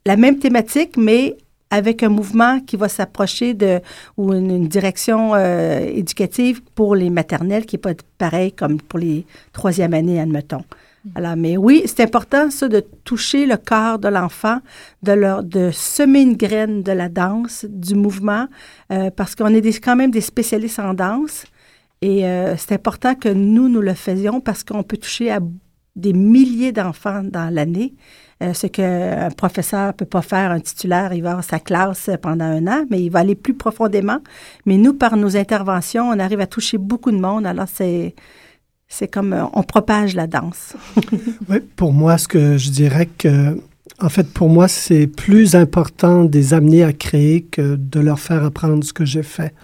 la 0.04 0.16
même 0.16 0.38
thématique, 0.40 0.96
mais 0.96 1.36
avec 1.70 2.02
un 2.02 2.08
mouvement 2.08 2.58
qui 2.58 2.76
va 2.76 2.88
s'approcher 2.88 3.54
de 3.54 3.80
ou 4.16 4.32
une, 4.34 4.50
une 4.50 4.68
direction 4.68 5.34
euh, 5.34 5.78
éducative 6.02 6.60
pour 6.74 6.96
les 6.96 7.10
maternelles 7.10 7.64
qui 7.64 7.76
n'est 7.76 7.80
pas 7.80 7.94
pareil 8.18 8.50
comme 8.50 8.80
pour 8.80 8.98
les 8.98 9.24
troisième 9.52 9.94
années, 9.94 10.20
admettons. 10.20 10.64
Alors, 11.14 11.36
mais 11.36 11.56
oui, 11.56 11.82
c'est 11.86 12.02
important, 12.02 12.50
ça, 12.50 12.68
de 12.68 12.80
toucher 13.04 13.46
le 13.46 13.56
corps 13.56 13.98
de 13.98 14.08
l'enfant, 14.08 14.58
de 15.02 15.12
leur, 15.12 15.42
de 15.42 15.70
semer 15.72 16.20
une 16.20 16.36
graine 16.36 16.82
de 16.82 16.92
la 16.92 17.08
danse, 17.08 17.64
du 17.68 17.94
mouvement, 17.94 18.46
euh, 18.92 19.10
parce 19.10 19.34
qu'on 19.34 19.48
est 19.48 19.80
quand 19.80 19.96
même 19.96 20.10
des 20.10 20.20
spécialistes 20.20 20.78
en 20.78 20.92
danse. 20.92 21.44
Et 22.02 22.26
euh, 22.26 22.54
c'est 22.56 22.74
important 22.74 23.14
que 23.14 23.28
nous, 23.28 23.68
nous 23.68 23.80
le 23.80 23.94
faisions 23.94 24.40
parce 24.40 24.62
qu'on 24.62 24.82
peut 24.82 24.96
toucher 24.98 25.30
à 25.30 25.40
des 25.96 26.12
milliers 26.12 26.72
d'enfants 26.72 27.22
dans 27.24 27.52
l'année. 27.52 27.94
Euh, 28.42 28.54
ce 28.54 28.66
qu'un 28.66 29.28
professeur 29.36 29.92
peut 29.92 30.06
pas 30.06 30.22
faire, 30.22 30.50
un 30.50 30.60
titulaire, 30.60 31.12
il 31.12 31.22
va 31.22 31.30
avoir 31.30 31.44
sa 31.44 31.58
classe 31.58 32.08
pendant 32.22 32.46
un 32.46 32.66
an, 32.68 32.84
mais 32.90 33.02
il 33.02 33.10
va 33.10 33.18
aller 33.20 33.34
plus 33.34 33.54
profondément. 33.54 34.18
Mais 34.64 34.76
nous, 34.76 34.94
par 34.94 35.16
nos 35.16 35.36
interventions, 35.36 36.08
on 36.08 36.18
arrive 36.18 36.40
à 36.40 36.46
toucher 36.46 36.78
beaucoup 36.78 37.10
de 37.10 37.18
monde. 37.18 37.46
Alors, 37.46 37.68
c'est, 37.70 38.14
c'est 38.90 39.09
comme 39.09 39.33
euh, 39.33 39.44
on 39.55 39.62
propage 39.62 40.14
la 40.14 40.26
danse. 40.26 40.74
Oui, 41.48 41.61
pour 41.76 41.94
moi, 41.94 42.18
ce 42.18 42.29
que 42.29 42.59
je 42.59 42.70
dirais 42.70 43.07
que, 43.07 43.59
en 44.00 44.09
fait, 44.09 44.29
pour 44.31 44.50
moi, 44.50 44.68
c'est 44.68 45.07
plus 45.07 45.55
important 45.55 46.24
de 46.24 46.37
les 46.37 46.53
amener 46.53 46.83
à 46.83 46.92
créer 46.92 47.42
que 47.42 47.76
de 47.76 48.00
leur 48.00 48.20
faire 48.20 48.44
apprendre 48.44 48.85
ce 48.85 48.92
que 48.92 49.07
j'ai 49.07 49.22
fait. 49.22 49.55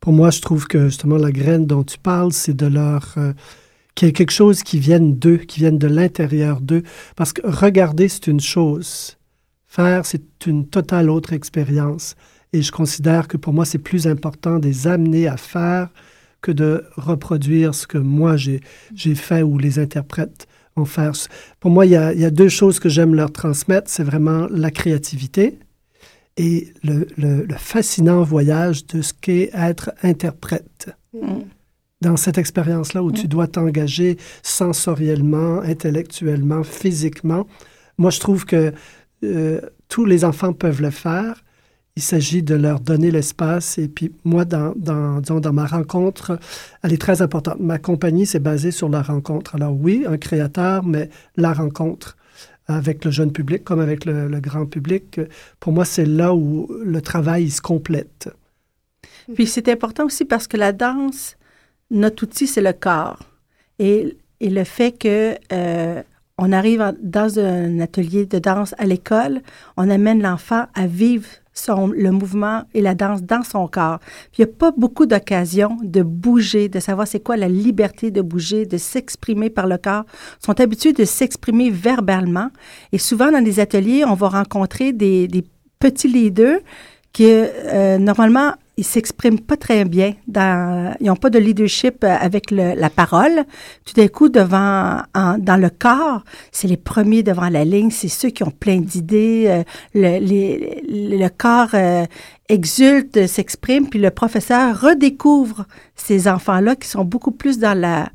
Pour 0.00 0.12
moi, 0.12 0.30
je 0.30 0.40
trouve 0.40 0.66
que 0.66 0.86
justement 0.86 1.16
la 1.16 1.32
graine 1.32 1.66
dont 1.66 1.82
tu 1.82 1.98
parles, 1.98 2.32
c'est 2.32 2.56
de 2.56 2.66
leur 2.66 3.14
euh, 3.18 3.32
quelque 3.96 4.30
chose 4.30 4.62
qui 4.62 4.78
vienne 4.78 5.16
d'eux, 5.16 5.38
qui 5.38 5.60
vienne 5.60 5.78
de 5.78 5.88
l'intérieur 5.88 6.60
d'eux. 6.60 6.84
Parce 7.16 7.32
que 7.32 7.42
regarder, 7.44 8.08
c'est 8.08 8.28
une 8.28 8.40
chose. 8.40 9.16
Faire, 9.66 10.06
c'est 10.06 10.46
une 10.46 10.66
totale 10.66 11.10
autre 11.10 11.32
expérience. 11.32 12.14
Et 12.52 12.62
je 12.62 12.70
considère 12.70 13.26
que 13.26 13.36
pour 13.36 13.52
moi, 13.52 13.64
c'est 13.64 13.78
plus 13.78 14.06
important 14.06 14.60
de 14.60 14.66
les 14.66 14.86
amener 14.86 15.26
à 15.26 15.36
faire 15.36 15.88
que 16.40 16.52
de 16.52 16.84
reproduire 16.96 17.74
ce 17.74 17.86
que 17.86 17.98
moi 17.98 18.36
j'ai 18.36 18.60
fait 19.14 19.42
ou 19.42 19.58
les 19.58 19.78
interprètes 19.78 20.46
ont 20.76 20.84
fait. 20.84 21.28
Pour 21.60 21.70
moi, 21.70 21.86
il 21.86 21.92
y 21.92 21.96
a, 21.96 22.12
il 22.12 22.20
y 22.20 22.24
a 22.24 22.30
deux 22.30 22.48
choses 22.48 22.78
que 22.78 22.88
j'aime 22.88 23.14
leur 23.14 23.32
transmettre. 23.32 23.90
C'est 23.90 24.04
vraiment 24.04 24.46
la 24.50 24.70
créativité 24.70 25.58
et 26.36 26.72
le, 26.84 27.06
le- 27.16 27.44
le 27.44 27.54
fascinant 27.56 28.22
voyage 28.22 28.86
de 28.86 29.02
ce 29.02 29.12
qu'est 29.12 29.50
être 29.52 29.90
interprète. 30.04 30.90
Dans 32.00 32.16
cette 32.16 32.38
expérience-là 32.38 33.02
où 33.02 33.10
tu 33.10 33.26
dois 33.26 33.48
t'engager 33.48 34.18
sensoriellement, 34.44 35.60
intellectuellement, 35.62 36.62
physiquement, 36.62 37.46
moi 37.96 38.10
je 38.10 38.20
trouve 38.20 38.44
que 38.44 38.72
euh, 39.24 39.60
tous 39.88 40.04
les 40.04 40.24
enfants 40.24 40.52
peuvent 40.52 40.80
le 40.80 40.90
faire. 40.90 41.42
Il 41.98 42.00
s'agit 42.00 42.44
de 42.44 42.54
leur 42.54 42.78
donner 42.78 43.10
l'espace. 43.10 43.76
Et 43.76 43.88
puis 43.88 44.12
moi, 44.22 44.44
dans, 44.44 44.72
dans, 44.76 45.20
dans 45.20 45.52
ma 45.52 45.66
rencontre, 45.66 46.38
elle 46.84 46.92
est 46.92 47.00
très 47.00 47.22
importante. 47.22 47.58
Ma 47.58 47.78
compagnie, 47.78 48.24
c'est 48.24 48.38
basé 48.38 48.70
sur 48.70 48.88
la 48.88 49.02
rencontre. 49.02 49.56
Alors 49.56 49.74
oui, 49.74 50.04
un 50.06 50.16
créateur, 50.16 50.84
mais 50.84 51.10
la 51.36 51.52
rencontre 51.52 52.16
avec 52.68 53.04
le 53.04 53.10
jeune 53.10 53.32
public 53.32 53.64
comme 53.64 53.80
avec 53.80 54.04
le, 54.04 54.28
grand 54.38 54.64
public, 54.64 55.20
pour 55.58 55.72
moi, 55.72 55.84
c'est 55.84 56.06
là 56.06 56.36
où 56.36 56.70
le 56.84 57.02
travail 57.02 57.46
il 57.46 57.50
se 57.50 57.60
complète. 57.60 58.28
Puis 59.34 59.48
c'est 59.48 59.68
important 59.68 60.04
aussi 60.04 60.24
parce 60.24 60.46
que 60.46 60.56
la 60.56 60.70
danse, 60.70 61.36
notre 61.90 62.22
outil, 62.22 62.46
c'est 62.46 62.62
le 62.62 62.74
corps. 62.74 63.18
Et, 63.80 64.16
et 64.38 64.50
le 64.50 64.62
fait 64.62 64.92
que 64.92 65.34
euh, 65.52 66.00
on 66.36 66.52
arrive 66.52 66.94
dans 67.02 67.40
un 67.40 67.80
atelier 67.80 68.24
de 68.24 68.38
danse 68.38 68.76
à 68.78 68.86
l'école, 68.86 69.40
on 69.76 69.90
amène 69.90 70.22
l'enfant 70.22 70.66
à 70.74 70.86
vivre 70.86 71.26
le 71.68 72.10
mouvement 72.10 72.62
et 72.74 72.80
la 72.80 72.94
danse 72.94 73.22
dans 73.22 73.42
son 73.42 73.66
corps. 73.68 73.98
Il 74.36 74.44
n'y 74.44 74.50
a 74.50 74.52
pas 74.52 74.72
beaucoup 74.76 75.06
d'occasions 75.06 75.76
de 75.82 76.02
bouger, 76.02 76.68
de 76.68 76.80
savoir 76.80 77.06
c'est 77.06 77.20
quoi 77.20 77.36
la 77.36 77.48
liberté 77.48 78.10
de 78.10 78.22
bouger, 78.22 78.66
de 78.66 78.76
s'exprimer 78.76 79.50
par 79.50 79.66
le 79.66 79.78
corps. 79.78 80.04
Ils 80.42 80.46
sont 80.46 80.60
habitués 80.60 80.92
de 80.92 81.04
s'exprimer 81.04 81.70
verbalement. 81.70 82.50
Et 82.92 82.98
souvent, 82.98 83.30
dans 83.30 83.42
des 83.42 83.60
ateliers, 83.60 84.04
on 84.04 84.14
va 84.14 84.28
rencontrer 84.28 84.92
des, 84.92 85.28
des 85.28 85.44
petits 85.78 86.08
leaders 86.08 86.60
qui, 87.12 87.26
euh, 87.26 87.98
normalement, 87.98 88.54
ils 88.78 88.84
s'expriment 88.84 89.40
pas 89.40 89.56
très 89.56 89.84
bien. 89.84 90.14
Dans, 90.26 90.94
ils 91.00 91.06
n'ont 91.08 91.16
pas 91.16 91.28
de 91.30 91.38
leadership 91.38 92.04
euh, 92.04 92.16
avec 92.18 92.50
le- 92.50 92.74
la 92.74 92.88
parole. 92.88 93.44
Tout 93.84 93.94
d'un 93.94 94.08
coup, 94.08 94.28
devant, 94.28 95.02
en- 95.14 95.36
dans 95.38 95.56
le 95.56 95.68
corps, 95.68 96.22
c'est 96.52 96.68
les 96.68 96.76
premiers 96.78 97.22
devant 97.22 97.48
la 97.50 97.64
ligne. 97.64 97.90
C'est 97.90 98.08
ceux 98.08 98.30
qui 98.30 98.42
ont 98.44 98.50
plein 98.52 98.78
d'idées. 98.80 99.44
euh, 99.48 99.62
le, 99.94 101.18
le 101.18 101.28
corps 101.28 101.74
euh, 101.74 102.04
exulte, 102.48 103.26
s'exprime, 103.26 103.88
puis 103.88 103.98
le 103.98 104.10
professeur 104.10 104.80
redécouvre 104.80 105.66
ces 105.96 106.28
enfants-là 106.28 106.76
qui 106.76 106.88
sont 106.88 107.04
beaucoup 107.04 107.32
plus 107.32 107.58
dans 107.58 107.78
la 107.78 108.08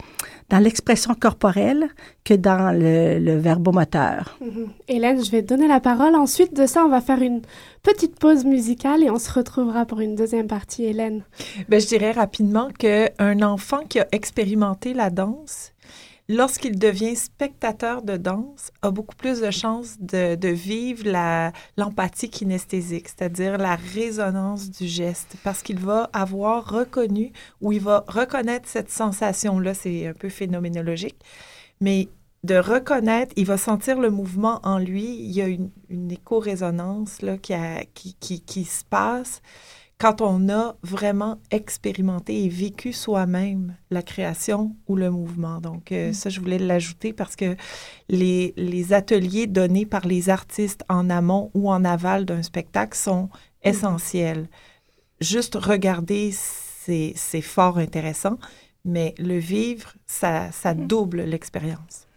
dans 0.50 0.60
l'expression 0.60 1.16
corporelle 1.16 1.88
que 2.24 2.34
dans 2.34 2.72
le, 2.72 3.20
le 3.20 3.38
verbomoteur. 3.38 4.38
Mhm. 4.42 4.70
Hélène, 4.88 5.24
je 5.24 5.32
vais 5.32 5.42
te 5.42 5.48
donner 5.48 5.68
la 5.68 5.80
parole. 5.80 6.16
Ensuite 6.16 6.56
de 6.56 6.66
ça, 6.66 6.86
on 6.86 6.90
va 6.90 7.02
faire 7.02 7.22
une 7.22 7.42
petite 7.82 8.18
pause 8.18 8.46
musicale 8.46 9.04
et 9.04 9.10
on 9.10 9.20
se 9.20 9.32
retrouvera 9.32 9.86
pour 9.86 10.00
une 10.00 10.16
deuxième 10.16 10.48
partie. 10.48 10.86
Hélène. 10.86 11.24
Ben, 11.70 11.80
je 11.80 11.88
dirais 11.88 12.12
rapidement 12.12 12.70
qu'un 12.78 13.42
enfant 13.42 13.82
qui 13.88 14.00
a 14.00 14.08
expérimenté 14.12 14.94
la 14.94 15.10
danse, 15.10 15.73
lorsqu'il 16.30 16.80
devient 16.80 17.16
spectateur 17.16 18.02
de 18.02 18.18
danse, 18.18 18.72
a 18.82 18.92
beaucoup 18.92 19.16
plus 19.16 19.42
de 19.42 19.52
chances 19.52 19.98
de, 20.00 20.48
vivre 20.48 21.04
l'empathie 21.78 22.30
kinesthésique, 22.30 23.10
c'est-à-dire 23.10 23.58
la 23.58 23.76
résonance 23.76 24.70
du 24.70 24.88
geste, 24.88 25.36
parce 25.44 25.62
qu'il 25.62 25.80
va 25.80 26.10
avoir 26.14 26.70
reconnu 26.70 27.32
ou 27.62 27.72
il 27.72 27.82
va 27.82 28.04
reconnaître 28.08 28.68
cette 28.68 28.90
sensation-là, 28.90 29.74
c'est 29.74 30.08
un 30.08 30.14
peu 30.14 30.30
phénoménologique, 30.30 31.18
mais 31.82 32.08
de 32.44 32.56
reconnaître, 32.56 33.34
il 33.38 33.46
va 33.46 33.58
sentir 33.58 34.00
le 34.00 34.10
mouvement 34.10 34.60
en 34.64 34.78
lui, 34.78 35.16
il 35.16 35.32
y 35.32 35.42
a 35.42 35.48
une, 35.48 35.70
là, 37.22 37.38
qui, 37.38 37.54
qui, 37.94 38.16
qui, 38.20 38.42
qui 38.42 38.66
se 38.66 38.84
passe 38.84 39.42
quand 40.04 40.20
on 40.20 40.50
a 40.50 40.76
vraiment 40.84 41.40
expérimenté 41.50 42.44
et 42.44 42.50
vécu 42.50 42.92
soi-même 42.92 43.78
la 43.90 44.02
création 44.02 44.76
ou 44.90 44.98
le 44.98 45.10
mouvement. 45.10 45.62
Donc, 45.62 45.94
euh, 45.94 46.12
ça, 46.12 46.30
je 46.30 46.42
voulais 46.42 46.60
l'ajouter 46.60 47.14
parce 47.14 47.38
que 47.38 47.56
les, 48.10 48.54
les 48.58 48.92
ateliers 48.92 49.48
donnés 49.48 49.86
par 49.86 50.06
les 50.06 50.30
artistes 50.30 50.84
en 50.90 51.10
amont 51.10 51.52
ou 51.54 51.72
en 51.72 51.86
aval 51.86 52.26
d'un 52.26 52.44
spectacle 52.44 52.98
sont 52.98 53.30
essentiels. 53.64 54.50
Juste 55.22 55.56
regarder, 55.56 56.32
c'est 56.34 57.42
fort 57.42 57.78
intéressant, 57.78 58.38
mais 58.84 59.16
le 59.20 59.38
vivre, 59.38 59.94
ça, 60.06 60.52
ça 60.52 60.74
double 60.74 61.22
l'expérience. 61.22 62.10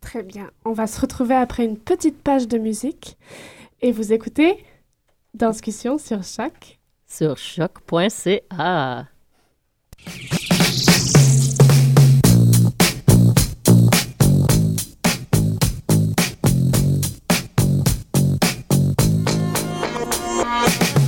Très 0.00 0.24
bien. 0.24 0.50
On 0.64 0.72
va 0.72 0.88
se 0.88 1.00
retrouver 1.00 1.36
après 1.36 1.64
une 1.64 1.78
petite 1.78 2.20
page 2.20 2.48
de 2.48 2.58
musique 2.58 3.16
et 3.82 3.92
vous 3.92 4.12
écoutez 4.12 4.64
Danscussion 5.34 5.96
sur 5.96 6.24
Choc 6.24 6.77
sur 7.08 7.36
choc.ca. 7.36 9.08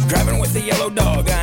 Driving 0.08 0.40
with 0.40 0.52
the 0.52 0.62
yellow 0.66 0.90
dog. 0.90 1.39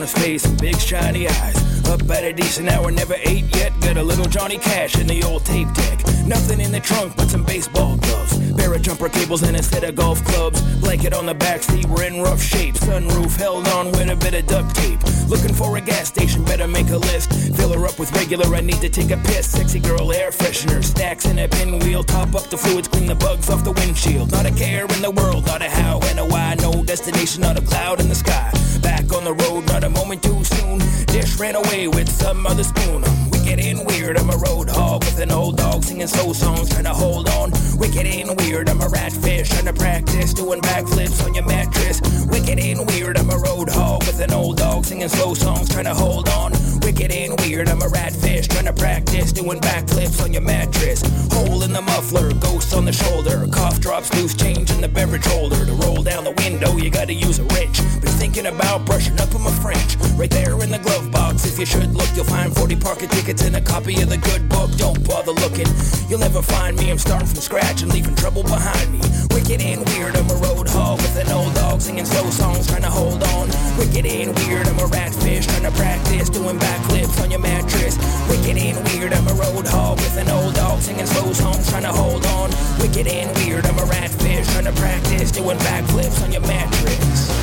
On 0.00 0.02
his 0.02 0.12
face 0.12 0.44
and 0.44 0.58
big 0.60 0.78
shiny 0.78 1.28
eyes. 1.28 1.88
Up 1.88 2.00
at 2.10 2.24
a 2.24 2.32
decent 2.32 2.68
hour, 2.68 2.90
never 2.90 3.14
ate 3.24 3.54
yet. 3.56 3.72
Got 3.80 3.96
a 3.96 4.02
little 4.02 4.24
Johnny 4.24 4.58
Cash 4.58 4.98
in 4.98 5.06
the 5.06 5.22
old 5.24 5.44
tape 5.44 5.72
deck. 5.74 5.98
Nothing 6.26 6.60
in 6.60 6.72
the 6.72 6.80
trunk 6.80 7.16
but 7.16 7.28
some 7.28 7.44
baseball 7.44 7.96
gloves. 7.96 8.52
Pair 8.56 8.72
of 8.72 8.82
jumper 8.82 9.08
cables 9.08 9.42
and 9.42 9.56
a 9.56 9.62
set 9.62 9.84
of 9.84 9.94
golf 9.94 10.24
clubs. 10.24 10.60
Blanket 10.78 11.12
on 11.12 11.26
the 11.26 11.34
back 11.34 11.62
seat, 11.62 11.86
we're 11.86 12.04
in 12.04 12.20
rough 12.22 12.42
shape. 12.42 12.74
Sunroof 12.74 13.36
held 13.36 13.68
on 13.68 13.86
with 13.92 14.08
a 14.10 14.16
bit 14.16 14.34
of 14.34 14.46
duct 14.46 14.74
tape. 14.74 15.00
Looking 15.28 15.54
for 15.54 15.76
a 15.76 15.80
gas 15.80 16.08
station, 16.08 16.44
better 16.44 16.66
make 16.66 16.90
a 16.90 16.98
list. 16.98 17.32
Fill 17.56 17.72
her 17.72 17.86
up 17.86 17.98
with 17.98 18.12
regular, 18.12 18.54
I 18.54 18.60
need 18.60 18.80
to 18.80 18.88
take 18.88 19.10
a 19.10 19.16
piss. 19.16 19.50
Sexy 19.50 19.80
girl 19.80 20.12
air 20.12 20.30
freshener, 20.30 20.82
stacks 20.82 21.26
in 21.26 21.38
a 21.38 21.48
pinwheel. 21.48 22.04
Top 22.04 22.34
up 22.34 22.44
the 22.50 22.56
fluids, 22.56 22.88
clean 22.88 23.06
the 23.06 23.14
bugs 23.14 23.50
off 23.50 23.64
the 23.64 23.72
windshield. 23.72 24.32
Not 24.32 24.46
a 24.46 24.52
care 24.52 24.84
in 24.84 25.02
the 25.02 25.10
world, 25.10 25.46
not 25.46 25.62
a 25.62 25.68
how 25.68 26.00
and 26.04 26.18
a 26.18 26.24
why. 26.24 26.54
No 26.60 26.84
destination, 26.84 27.42
not 27.42 27.58
a 27.58 27.62
cloud 27.62 28.00
in 28.00 28.08
the 28.08 28.14
sky. 28.14 28.50
Back 28.82 29.12
on 29.12 29.24
the 29.24 29.32
road, 29.32 29.66
not 29.66 29.84
a 29.84 29.90
moment 29.90 30.22
too 30.22 30.42
soon. 30.44 30.78
Dish 31.06 31.38
ran 31.38 31.56
away 31.56 31.88
with 31.88 32.08
some 32.08 32.46
other 32.46 32.64
spoon. 32.64 33.02
Wicked 33.30 33.60
and 33.60 33.86
weird, 33.86 34.16
I'm 34.16 34.30
a 34.30 34.36
road 34.36 34.68
hog 34.68 35.04
with 35.04 35.18
an 35.18 35.30
old 35.30 35.56
dog 35.56 35.82
singing 35.84 36.06
soul 36.06 36.34
songs, 36.34 36.68
trying 36.68 36.84
to 36.84 36.94
hold 36.94 37.28
on. 37.30 37.50
Wicked 37.78 38.06
and 38.06 38.38
weird, 38.40 38.68
I'm 38.68 38.80
a 38.80 38.88
rat 38.88 39.12
fish, 39.12 39.48
trying 39.48 39.66
to 39.66 39.72
practice 39.72 40.32
doing 40.34 40.60
backflips 40.60 41.24
on 41.26 41.34
your 41.34 41.44
mattress. 41.44 42.00
Wicked 42.26 42.58
and 42.58 42.86
weird, 42.86 43.18
I'm 43.18 43.30
a 43.30 43.38
road 43.38 43.68
hog 43.68 44.06
with 44.06 44.20
an 44.20 44.32
old 44.32 44.58
dog 44.58 44.84
singing 44.84 45.08
slow 45.08 45.34
songs, 45.34 45.68
trying 45.68 45.86
to 45.86 45.94
hold 45.94 46.28
on. 46.28 46.52
Wicked 46.82 47.10
and 47.10 47.38
weird, 47.40 47.68
I'm 47.68 47.82
a 47.82 47.88
rat 47.88 48.12
fish, 48.12 48.48
trying 48.48 48.66
to 48.66 48.72
practice 48.72 49.32
doing 49.32 49.60
backflips 49.60 50.22
on 50.22 50.32
your 50.32 50.42
mattress. 50.42 51.02
Hole 51.32 51.62
in 51.62 51.72
the 51.72 51.82
muffler, 51.82 52.32
ghost 52.34 52.74
on 52.74 52.84
the 52.84 52.92
shoulder, 52.92 53.46
cough 53.52 53.80
drops, 53.80 54.12
loose 54.14 54.34
change 54.34 54.70
in 54.70 54.80
the 54.80 54.88
beverage 54.88 55.26
holder. 55.26 55.64
To 55.64 55.72
roll 55.72 56.02
down 56.02 56.24
the 56.24 56.32
window, 56.32 56.76
you 56.76 56.90
gotta 56.90 57.14
use 57.14 57.38
a 57.38 57.44
wrench. 57.44 57.78
Been 58.00 58.09
thinking 58.32 58.54
about 58.54 58.86
brushing 58.86 59.18
up 59.18 59.34
on 59.34 59.42
my 59.42 59.50
French. 59.50 59.96
Right 60.14 60.30
there 60.30 60.54
in 60.62 60.70
the 60.70 60.78
glove 60.78 61.10
box, 61.10 61.44
if 61.46 61.58
you 61.58 61.66
should 61.66 61.90
look, 61.92 62.08
you'll 62.14 62.24
find 62.24 62.54
40 62.54 62.76
parking 62.76 63.08
tickets 63.08 63.42
and 63.42 63.56
a 63.56 63.60
copy 63.60 64.00
of 64.02 64.08
the 64.08 64.18
good 64.18 64.48
book. 64.48 64.70
Don't 64.76 65.02
bother 65.06 65.32
looking, 65.32 65.66
you'll 66.08 66.20
never 66.20 66.40
find 66.40 66.76
me. 66.76 66.90
I'm 66.90 66.98
starting 66.98 67.26
from 67.26 67.40
scratch 67.40 67.82
and 67.82 67.92
leaving 67.92 68.14
trouble 68.14 68.44
behind 68.44 68.92
me. 68.92 69.00
Wicked 69.34 69.60
and 69.60 69.82
weird, 69.90 70.16
I'm 70.16 70.30
a 70.30 70.34
road 70.46 70.68
hog 70.68 70.98
with 71.02 71.16
an 71.16 71.28
old 71.32 71.54
dog 71.54 71.80
singing 71.80 72.04
slow 72.04 72.30
songs, 72.30 72.68
trying 72.68 72.82
to 72.82 72.90
hold 72.90 73.22
on. 73.34 73.48
Wicked 73.78 74.06
and 74.06 74.30
weird, 74.38 74.68
I'm 74.68 74.78
a 74.78 74.86
rat 74.86 75.12
fish, 75.12 75.46
trying 75.46 75.66
to 75.66 75.72
practice 75.72 76.30
doing 76.30 76.58
backflips 76.58 77.20
on 77.22 77.30
your 77.32 77.40
mattress. 77.40 77.98
Wicked 78.30 78.56
and 78.56 78.78
weird, 78.90 79.12
I'm 79.12 79.26
a 79.26 79.34
road 79.34 79.66
hog 79.66 79.98
with 79.98 80.16
an 80.18 80.30
old 80.30 80.54
dog 80.54 80.80
singing 80.80 81.06
slow 81.06 81.32
songs, 81.32 81.68
trying 81.68 81.82
to 81.82 81.92
hold 81.92 82.24
on. 82.26 82.50
Wicked 82.78 83.08
and 83.08 83.34
weird, 83.38 83.66
I'm 83.66 83.78
a 83.78 83.86
rat 83.86 84.10
fish, 84.22 84.46
trying 84.52 84.70
to 84.70 84.72
practice 84.78 85.32
doing 85.32 85.58
backflips 85.58 86.22
on 86.22 86.30
your 86.30 86.42
mattress. 86.42 87.39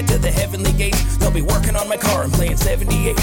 It 0.00 0.08
to 0.08 0.18
the 0.18 0.30
heavenly 0.30 0.72
gates, 0.72 1.16
they'll 1.18 1.30
be 1.30 1.42
working 1.42 1.76
on 1.76 1.88
my 1.88 1.96
car 1.96 2.24
and 2.24 2.32
playing 2.32 2.56
78. 2.56 3.16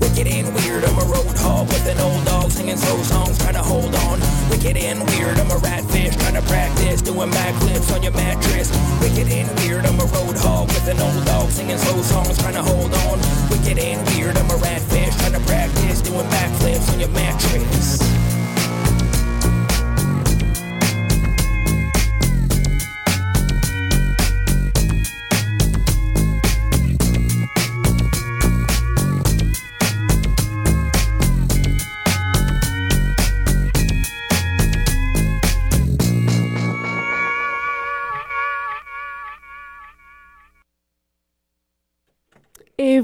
Wicked 0.00 0.26
and 0.26 0.52
weird, 0.54 0.84
I'm 0.84 0.98
a 0.98 1.06
road 1.08 1.36
hog 1.40 1.66
with 1.68 1.86
an 1.88 1.98
old 1.98 2.24
dog 2.24 2.50
singing 2.50 2.76
slow 2.76 3.02
songs, 3.02 3.38
trying 3.38 3.54
to 3.54 3.62
hold 3.62 3.94
on. 3.94 4.20
Wicked 4.50 4.76
and 4.76 5.00
weird, 5.08 5.38
I'm 5.38 5.50
a 5.50 5.58
rat 5.58 5.84
fish, 5.90 6.14
trying 6.16 6.34
to 6.34 6.42
practice 6.42 7.00
doing 7.02 7.30
backflips 7.30 7.94
on 7.94 8.02
your 8.02 8.12
mattress. 8.12 8.68
Wicked 9.00 9.28
and 9.32 9.48
weird, 9.60 9.86
I'm 9.86 9.98
a 10.00 10.04
road 10.04 10.36
hog 10.36 10.68
with 10.68 10.88
an 10.88 11.00
old 11.00 11.24
dog 11.24 11.50
singing 11.50 11.78
slow 11.78 12.02
songs, 12.02 12.36
trying 12.38 12.54
to 12.54 12.62
hold 12.62 12.92
on. 13.08 13.18
Wicked 13.48 13.78
and 13.78 14.00
weird, 14.10 14.36
I'm 14.36 14.50
a 14.50 14.56
rat 14.56 14.82
fish, 14.82 15.14
trying 15.16 15.32
to 15.32 15.40
practice 15.40 16.02
doing 16.02 16.26
backflips 16.28 16.92
on 16.92 17.00
your 17.00 17.10
mattress. 17.10 18.17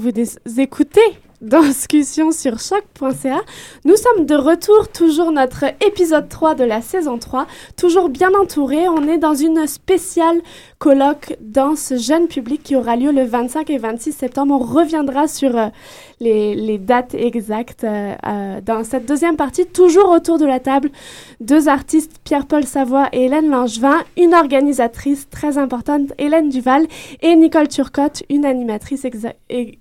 Vous 0.05 0.59
écoutez 0.61 1.01
Discussion 1.41 2.31
sur 2.31 2.59
choc.ca. 2.59 3.41
Nous 3.85 3.95
sommes 3.95 4.25
de 4.25 4.35
retour, 4.35 4.87
toujours 4.87 5.31
notre 5.31 5.65
épisode 5.85 6.29
3 6.29 6.55
de 6.55 6.63
la 6.63 6.81
saison 6.81 7.17
3, 7.17 7.45
toujours 7.75 8.09
bien 8.09 8.33
entouré. 8.33 8.87
On 8.87 9.07
est 9.07 9.17
dans 9.17 9.33
une 9.33 9.67
spéciale 9.67 10.41
colloque 10.79 11.35
danse 11.41 11.93
jeune 11.97 12.27
public 12.27 12.63
qui 12.63 12.75
aura 12.75 12.95
lieu 12.95 13.11
le 13.11 13.23
25 13.25 13.69
et 13.69 13.77
26 13.77 14.13
septembre. 14.13 14.55
On 14.55 14.63
reviendra 14.63 15.27
sur 15.27 15.57
euh, 15.57 15.67
les, 16.19 16.55
les 16.55 16.77
dates 16.77 17.13
exactes 17.13 17.83
euh, 17.83 18.13
euh, 18.25 18.61
dans 18.61 18.83
cette 18.83 19.05
deuxième 19.05 19.35
partie, 19.35 19.65
toujours 19.65 20.09
autour 20.09 20.37
de 20.37 20.45
la 20.45 20.59
table. 20.59 20.89
Deux 21.39 21.67
artistes, 21.67 22.19
Pierre-Paul 22.23 22.63
Savoie 22.63 23.09
et 23.11 23.25
Hélène 23.25 23.49
Langevin, 23.49 23.97
une 24.17 24.33
organisatrice 24.33 25.29
très 25.29 25.57
importante, 25.57 26.13
Hélène 26.17 26.49
Duval, 26.49 26.87
et 27.21 27.35
Nicole 27.35 27.67
Turcotte, 27.67 28.23
une 28.29 28.45
animatrice 28.45 29.05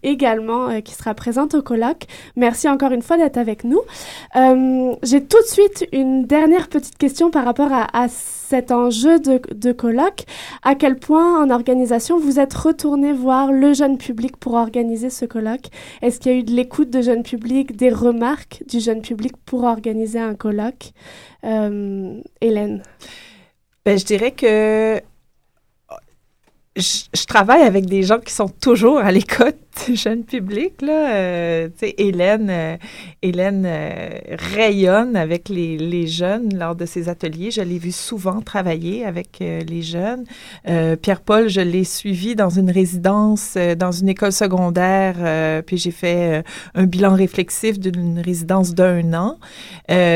également 0.02 0.68
euh, 0.68 0.80
qui 0.80 0.94
sera 0.94 1.14
présente 1.14 1.54
au 1.54 1.62
colloque. 1.62 2.04
Merci 2.36 2.68
encore 2.68 2.92
une 2.92 3.02
fois 3.02 3.16
d'être 3.16 3.38
avec 3.38 3.64
nous. 3.64 3.80
Euh, 4.36 4.94
J'ai 5.02 5.24
tout 5.24 5.40
de 5.40 5.46
suite 5.46 5.86
une 5.92 6.24
dernière 6.24 6.68
petite 6.68 6.98
question 6.98 7.30
par 7.30 7.44
rapport 7.44 7.72
à, 7.72 7.86
à 7.92 8.08
cet 8.48 8.70
enjeu 8.72 9.18
de, 9.18 9.40
de 9.54 9.72
colloque. 9.72 10.24
À 10.62 10.74
quel 10.74 10.96
point 10.96 11.42
en 11.42 11.50
organisation 11.50 12.18
vous 12.18 12.38
êtes 12.38 12.54
retourné 12.54 13.12
voir 13.12 13.52
le 13.52 13.72
jeune 13.72 13.98
public 13.98 14.36
pour 14.36 14.54
organiser 14.54 15.10
ce 15.10 15.24
colloque? 15.24 15.66
Est-ce 16.02 16.20
qu'il 16.20 16.32
y 16.32 16.34
a 16.34 16.38
eu 16.38 16.44
de 16.44 16.52
l'écoute 16.52 16.90
de 16.90 17.02
jeune 17.02 17.22
public, 17.22 17.76
des 17.76 17.90
remarques 17.90 18.62
du 18.68 18.80
jeune 18.80 19.02
public 19.02 19.34
pour 19.44 19.64
organiser 19.64 20.18
un 20.18 20.34
colloque? 20.34 20.92
Euh, 21.44 22.20
Hélène? 22.40 22.82
Ben, 23.84 23.98
je 23.98 24.04
dirais 24.04 24.30
que 24.30 25.00
je, 26.76 27.26
travaille 27.26 27.62
avec 27.62 27.86
des 27.86 28.02
gens 28.02 28.18
qui 28.18 28.32
sont 28.32 28.48
toujours 28.48 28.98
à 28.98 29.12
l'écoute 29.12 29.56
jeune 29.94 30.24
public, 30.24 30.82
là, 30.82 31.14
euh, 31.14 31.68
tu 31.68 31.86
sais, 31.86 31.94
Hélène, 31.98 32.48
euh, 32.50 32.76
Hélène 33.22 33.64
euh, 33.66 34.18
rayonne 34.54 35.16
avec 35.16 35.48
les, 35.48 35.76
les, 35.76 36.06
jeunes 36.06 36.56
lors 36.56 36.76
de 36.76 36.86
ses 36.86 37.08
ateliers. 37.08 37.50
Je 37.50 37.60
l'ai 37.60 37.78
vu 37.78 37.92
souvent 37.92 38.40
travailler 38.40 39.04
avec 39.04 39.38
les 39.40 39.82
jeunes. 39.82 40.24
Pierre-Paul, 40.64 41.48
je 41.48 41.60
l'ai 41.60 41.84
suivi 41.84 42.34
dans 42.34 42.50
une 42.50 42.70
résidence, 42.70 43.56
dans 43.78 43.90
une 43.90 44.08
école 44.08 44.32
secondaire, 44.32 45.62
puis 45.64 45.78
j'ai 45.78 45.90
fait 45.90 46.44
un 46.74 46.84
bilan 46.84 47.14
réflexif 47.14 47.78
d'une 47.78 48.18
résidence 48.20 48.74
d'un 48.74 49.14
an. 49.14 49.38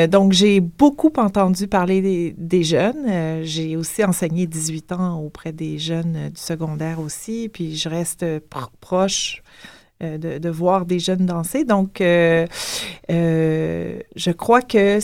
donc, 0.08 0.32
j'ai 0.32 0.60
beaucoup 0.60 1.12
entendu 1.16 1.68
parler 1.68 2.00
des, 2.00 2.34
des 2.36 2.62
jeunes. 2.62 3.42
j'ai 3.42 3.76
aussi 3.76 4.04
enseigné 4.04 4.46
18 4.46 4.92
ans 4.92 5.20
auprès 5.20 5.52
des 5.52 5.78
jeunes 5.78 6.30
du 6.34 6.40
secondaire 6.40 7.00
aussi, 7.00 7.48
puis 7.48 7.76
je 7.76 7.88
reste 7.88 8.24
proche 8.80 9.38
euh, 9.38 9.47
de, 10.00 10.38
de, 10.38 10.48
voir 10.48 10.86
des 10.86 11.00
jeunes 11.00 11.26
danser. 11.26 11.64
Donc, 11.64 12.00
euh, 12.00 12.46
euh, 13.10 13.98
je 14.14 14.30
crois 14.30 14.62
que 14.62 15.00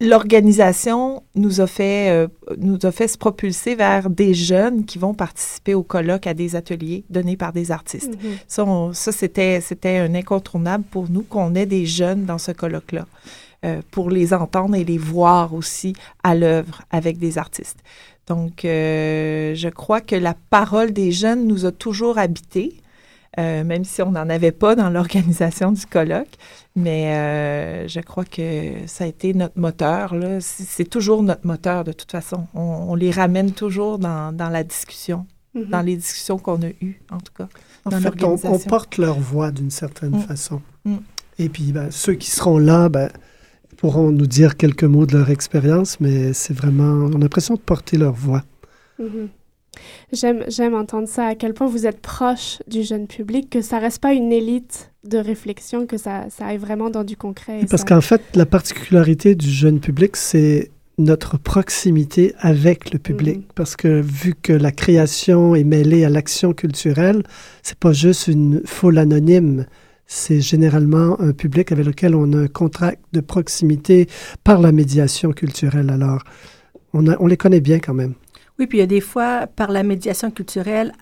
l'organisation 0.00 1.22
nous 1.36 1.60
a 1.60 1.66
fait 1.66 2.26
nous 2.56 2.78
a 2.82 2.90
fait 2.90 3.06
se 3.06 3.18
propulser 3.18 3.74
vers 3.76 4.10
des 4.10 4.34
jeunes 4.34 4.84
qui 4.84 4.98
vont 4.98 5.14
participer 5.14 5.74
au 5.74 5.82
colloque 5.82 6.26
à 6.26 6.34
des 6.34 6.56
ateliers 6.56 7.04
donnés 7.10 7.36
par 7.36 7.52
des 7.52 7.70
artistes. 7.70 8.14
Mm-hmm. 8.14 8.38
Ça, 8.48 8.64
ça 8.92 9.12
c'était 9.12 9.60
c'était 9.60 9.98
un 9.98 10.14
incontournable 10.14 10.84
pour 10.90 11.08
nous 11.10 11.22
qu'on 11.22 11.54
ait 11.54 11.66
des 11.66 11.86
jeunes 11.86 12.24
dans 12.24 12.38
ce 12.38 12.50
colloque 12.50 12.92
là. 12.92 13.06
pour 13.90 14.10
les 14.10 14.32
entendre 14.32 14.74
et 14.74 14.84
les 14.84 14.98
voir 14.98 15.54
aussi 15.54 15.92
à 16.24 16.34
l'œuvre 16.34 16.82
avec 16.90 17.18
des 17.18 17.38
artistes. 17.38 17.78
Donc, 18.26 18.60
je 18.62 19.68
crois 19.68 20.00
que 20.00 20.16
la 20.16 20.34
parole 20.50 20.92
des 20.92 21.12
jeunes 21.12 21.46
nous 21.46 21.66
a 21.66 21.72
toujours 21.72 22.16
habités. 22.16 22.79
Euh, 23.38 23.62
même 23.62 23.84
si 23.84 24.02
on 24.02 24.10
n'en 24.10 24.28
avait 24.28 24.50
pas 24.50 24.74
dans 24.74 24.90
l'organisation 24.90 25.70
du 25.70 25.86
colloque. 25.86 26.34
Mais 26.74 27.14
euh, 27.14 27.88
je 27.88 28.00
crois 28.00 28.24
que 28.24 28.72
ça 28.86 29.04
a 29.04 29.06
été 29.06 29.34
notre 29.34 29.58
moteur. 29.58 30.14
C'est 30.40 30.88
toujours 30.88 31.22
notre 31.22 31.46
moteur 31.46 31.84
de 31.84 31.92
toute 31.92 32.10
façon. 32.10 32.48
On, 32.54 32.94
les 32.94 33.10
ramène 33.10 33.52
toujours 33.52 33.98
dans, 33.98 34.34
dans 34.34 34.48
la 34.48 34.64
discussion, 34.64 35.26
mm-hmm. 35.54 35.68
dans 35.68 35.82
les 35.82 35.96
discussions 35.96 36.38
qu'on 36.38 36.60
a 36.62 36.70
eues, 36.80 37.00
en 37.10 37.18
tout 37.18 37.32
cas. 37.36 37.48
En 37.84 37.90
fait, 37.92 38.22
on, 38.24 38.58
porte 38.58 38.98
leur 38.98 39.18
voix 39.18 39.52
d'une 39.52 39.70
certaine 39.70 40.16
mm. 40.16 40.22
façon. 40.22 40.60
Mm. 40.84 40.96
Et 41.38 41.48
puis, 41.48 41.72
ben, 41.72 41.90
ceux 41.90 42.14
qui 42.14 42.30
seront 42.30 42.58
là, 42.58 42.88
ben, 42.88 43.10
pourront 43.76 44.10
nous 44.10 44.26
dire 44.26 44.56
quelques 44.56 44.84
mots 44.84 45.06
de 45.06 45.16
leur 45.16 45.30
expérience, 45.30 46.00
mais 46.00 46.32
c'est 46.32 46.52
vraiment, 46.52 47.08
on 47.08 47.14
a 47.14 47.18
l'impression 47.18 47.54
de 47.54 47.60
porter 47.60 47.96
leur 47.96 48.12
voix. 48.12 48.42
Mm-hmm. 49.00 49.28
J'aime, 50.12 50.44
j'aime 50.48 50.74
entendre 50.74 51.08
ça, 51.08 51.26
à 51.26 51.34
quel 51.34 51.54
point 51.54 51.66
vous 51.66 51.86
êtes 51.86 52.00
proche 52.00 52.58
du 52.66 52.82
jeune 52.82 53.06
public, 53.06 53.48
que 53.50 53.62
ça 53.62 53.78
reste 53.78 54.00
pas 54.00 54.12
une 54.12 54.32
élite 54.32 54.90
de 55.04 55.18
réflexion, 55.18 55.86
que 55.86 55.96
ça, 55.96 56.26
ça 56.30 56.46
aille 56.46 56.58
vraiment 56.58 56.90
dans 56.90 57.04
du 57.04 57.16
concret. 57.16 57.64
Parce 57.70 57.84
qu'en 57.84 58.00
fait, 58.00 58.22
la 58.34 58.46
particularité 58.46 59.34
du 59.34 59.48
jeune 59.48 59.80
public, 59.80 60.16
c'est 60.16 60.70
notre 60.98 61.38
proximité 61.38 62.34
avec 62.38 62.92
le 62.92 62.98
public. 62.98 63.38
Mm-hmm. 63.38 63.54
Parce 63.54 63.76
que 63.76 64.00
vu 64.00 64.34
que 64.34 64.52
la 64.52 64.70
création 64.72 65.54
est 65.54 65.64
mêlée 65.64 66.04
à 66.04 66.10
l'action 66.10 66.52
culturelle, 66.52 67.22
c'est 67.62 67.78
pas 67.78 67.92
juste 67.92 68.28
une 68.28 68.62
foule 68.66 68.98
anonyme. 68.98 69.66
C'est 70.06 70.40
généralement 70.40 71.18
un 71.20 71.32
public 71.32 71.72
avec 71.72 71.86
lequel 71.86 72.14
on 72.14 72.32
a 72.32 72.38
un 72.38 72.48
contrat 72.48 72.92
de 73.12 73.20
proximité 73.20 74.08
par 74.44 74.60
la 74.60 74.72
médiation 74.72 75.32
culturelle. 75.32 75.88
Alors, 75.88 76.22
on, 76.92 77.06
a, 77.06 77.16
on 77.20 77.26
les 77.26 77.36
connaît 77.36 77.60
bien 77.60 77.78
quand 77.78 77.94
même. 77.94 78.14
Oui, 78.60 78.66
puis 78.66 78.76
il 78.76 78.80
y 78.82 78.84
a 78.84 78.86
des 78.86 79.00
fois, 79.00 79.46
par 79.46 79.70
la 79.70 79.82
médiation 79.82 80.30
culturelle, 80.30 80.92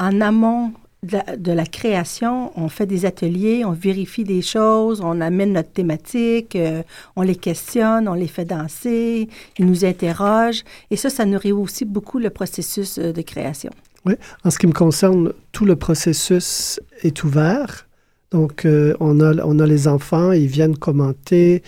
en 0.00 0.20
amont 0.20 0.72
de 1.04 1.52
la, 1.52 1.64
création, 1.64 2.50
on 2.58 2.68
fait 2.68 2.86
des 2.86 3.06
ateliers, 3.06 3.64
on 3.64 3.70
vérifie 3.70 4.24
des 4.24 4.42
choses, 4.42 5.00
on 5.00 5.20
amène 5.20 5.52
notre 5.52 5.70
thématique, 5.70 6.56
euh, 6.56 6.82
on 7.14 7.22
les 7.22 7.36
questionne, 7.36 8.08
on 8.08 8.14
les 8.14 8.26
fait 8.26 8.44
danser, 8.44 9.28
ils 9.56 9.66
nous 9.66 9.84
interrogent. 9.84 10.64
Et 10.90 10.96
ça, 10.96 11.08
ça 11.08 11.24
nourrit 11.24 11.52
aussi 11.52 11.84
beaucoup 11.84 12.18
le 12.18 12.30
processus 12.30 12.98
euh, 12.98 13.12
de 13.12 13.22
création. 13.22 13.70
Oui, 14.04 14.14
en 14.42 14.50
ce 14.50 14.58
qui 14.58 14.66
me 14.66 14.72
concerne, 14.72 15.32
tout 15.52 15.64
le 15.64 15.76
processus 15.76 16.80
est 17.02 17.22
ouvert. 17.22 17.86
Donc, 18.32 18.64
euh, 18.64 18.96
on, 18.98 19.20
a, 19.20 19.32
on 19.44 19.60
a 19.60 19.66
les 19.66 19.86
enfants, 19.86 20.32
ils 20.32 20.48
viennent 20.48 20.76
commenter, 20.76 21.62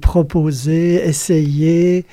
proposer, 0.00 0.96
essayer, 1.08 2.04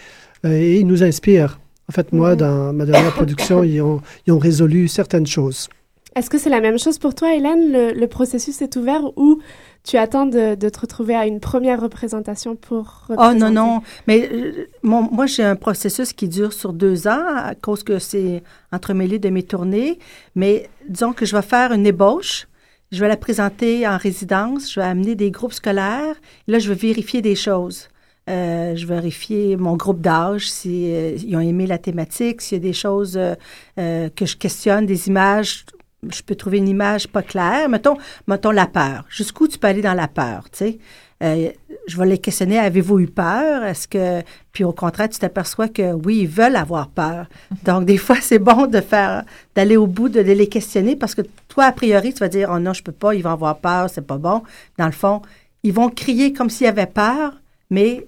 et 0.44 0.80
ils 0.80 0.88
nous 0.88 1.04
inspirent. 1.04 1.60
En 1.90 1.94
fait, 1.94 2.12
moi, 2.12 2.32
mhm. 2.32 2.38
dans 2.38 2.74
ma 2.74 2.86
dernière 2.86 3.14
production, 3.14 3.64
ils 3.64 3.82
ont, 3.82 4.02
ils 4.26 4.34
ont 4.34 4.40
résolu 4.40 4.88
certaines 4.88 5.28
choses. 5.28 5.70
Est-ce 6.18 6.32
que 6.32 6.40
c'est 6.40 6.50
la 6.50 6.62
même 6.62 6.80
chose 6.80 6.98
pour 6.98 7.14
toi, 7.14 7.36
Hélène? 7.36 7.72
Le, 7.72 8.08
processus 8.08 8.64
est 8.64 8.76
ouvert 8.76 9.04
ou 9.18 9.40
tu 9.84 9.98
attends 9.98 10.26
de, 10.26 10.56
de, 10.56 10.70
te 10.70 10.80
retrouver 10.80 11.16
à 11.16 11.28
une 11.28 11.40
première 11.40 11.80
représentation 11.80 12.56
pour 12.56 13.08
Oh 13.16 13.34
non, 13.36 13.52
non. 13.52 13.82
Mais 14.08 14.28
euh, 14.34 14.68
moi, 14.82 15.28
j'ai 15.28 15.44
un 15.44 15.56
processus 15.56 16.14
qui 16.14 16.28
dure 16.28 16.54
sur 16.54 16.74
deux 16.74 17.08
ans 17.08 17.24
à 17.36 17.54
cause 17.54 17.84
que 17.84 18.00
c'est 18.00 18.42
entremêlé 18.72 19.20
de 19.20 19.30
mes 19.30 19.44
tournées. 19.44 20.00
Mais 20.34 20.70
disons 20.90 21.14
que 21.14 21.24
je 21.24 21.36
vais 21.36 21.44
faire 21.44 21.72
une 21.72 21.86
ébauche. 21.86 22.48
Je 22.92 23.00
vais 23.00 23.10
la 23.10 23.18
présenter 23.18 23.88
en 23.88 23.98
résidence. 23.98 24.74
Je 24.74 24.80
vais 24.80 24.88
amener 24.88 25.14
des 25.14 25.30
groupes 25.30 25.54
scolaires. 25.54 26.16
Là, 26.48 26.58
je 26.58 26.70
vais 26.70 26.88
vérifier 26.88 27.22
des 27.22 27.36
choses. 27.36 27.90
Euh, 28.30 28.76
je 28.76 28.86
vérifier 28.86 29.56
mon 29.56 29.78
groupe 29.78 30.02
d'âge, 30.02 30.50
s'ils 30.50 30.94
euh, 30.94 31.38
ont 31.38 31.40
aimé 31.40 31.66
la 31.66 31.78
thématique, 31.78 32.42
s'il 32.42 32.58
y 32.58 32.62
a 32.62 32.64
des 32.64 32.74
choses 32.74 33.18
euh, 33.18 34.10
que 34.10 34.26
je 34.26 34.36
questionne, 34.36 34.86
des 34.86 35.08
images. 35.08 35.66
Je 36.12 36.22
peux 36.22 36.36
trouver 36.36 36.58
une 36.58 36.68
image 36.68 37.08
pas 37.08 37.22
claire. 37.22 37.70
Mettons, 37.70 37.98
mettons 38.28 38.52
la 38.52 38.68
peur. 38.68 39.06
Jusqu'où 39.10 39.48
tu 39.48 39.58
peux 39.58 39.68
aller 39.68 39.82
dans 39.82 39.94
la 39.94 40.08
peur, 40.08 40.50
tu 40.52 40.58
sais? 40.58 40.80
je 41.20 41.98
vais 41.98 42.06
les 42.06 42.20
questionner, 42.20 42.60
avez-vous 42.60 43.00
eu 43.00 43.08
peur? 43.08 43.64
Est-ce 43.64 43.88
que... 43.88 44.22
Puis 44.52 44.64
au 44.64 44.72
contraire, 44.72 45.10
tu 45.10 45.18
t'aperçois 45.18 45.68
que 45.68 45.94
oui, 45.94 46.20
ils 46.20 46.28
veulent 46.28 46.56
avoir 46.56 46.90
peur. 46.90 47.26
Donc, 47.64 47.86
des 47.86 47.98
fois, 47.98 48.18
c'est 48.22 48.38
bon 48.38 48.68
de 48.68 48.82
faire, 48.82 49.24
d'aller 49.56 49.78
au 49.78 49.88
bout, 49.88 50.10
de 50.10 50.20
les 50.20 50.48
questionner 50.48 50.96
parce 50.96 51.16
que 51.16 51.24
toi, 51.48 51.66
a 51.66 51.72
priori, 51.72 52.14
tu 52.14 52.20
vas 52.20 52.28
dire, 52.28 52.52
oh 52.54 52.60
non, 52.60 52.74
je 52.74 52.84
peux 52.84 52.92
pas, 52.92 53.16
ils 53.16 53.24
vont 53.24 53.32
avoir 53.32 53.58
peur, 53.58 53.90
c'est 53.90 54.06
pas 54.06 54.20
bon. 54.20 54.44
Dans 54.78 54.86
le 54.86 54.92
fond, 54.92 55.24
ils 55.64 55.74
vont 55.74 55.90
crier 55.90 56.34
comme 56.34 56.52
s'ils 56.52 56.68
avaient 56.68 56.86
peur, 56.86 57.34
mais 57.72 58.06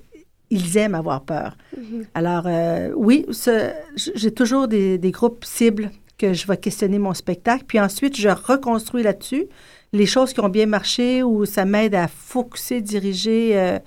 ils 0.50 0.78
aiment 0.78 0.96
avoir 0.96 1.24
peur. 1.24 1.58
Mhm. 1.78 2.06
Alors, 2.14 2.44
euh, 2.46 2.92
oui, 2.96 3.26
j'ai 3.96 4.34
toujours 4.34 4.68
des, 4.68 5.00
groupes 5.12 5.46
cibles 5.46 5.92
que 6.18 6.34
je 6.34 6.48
vais 6.48 6.58
questionner 6.58 7.00
mon 7.00 7.14
spectacle, 7.14 7.64
puis 7.68 7.80
ensuite, 7.80 8.18
je 8.18 8.30
reconstruis 8.30 9.04
là-dessus 9.04 9.48
les 9.92 10.06
choses 10.06 10.34
qui 10.34 10.40
ont 10.42 10.50
bien 10.50 10.68
marché 10.68 11.24
ou 11.24 11.46
ça 11.46 11.66
m'aide 11.66 11.96
à 11.96 12.08
focuser, 12.08 12.82
diriger 12.82 13.58
euh, 13.58 13.80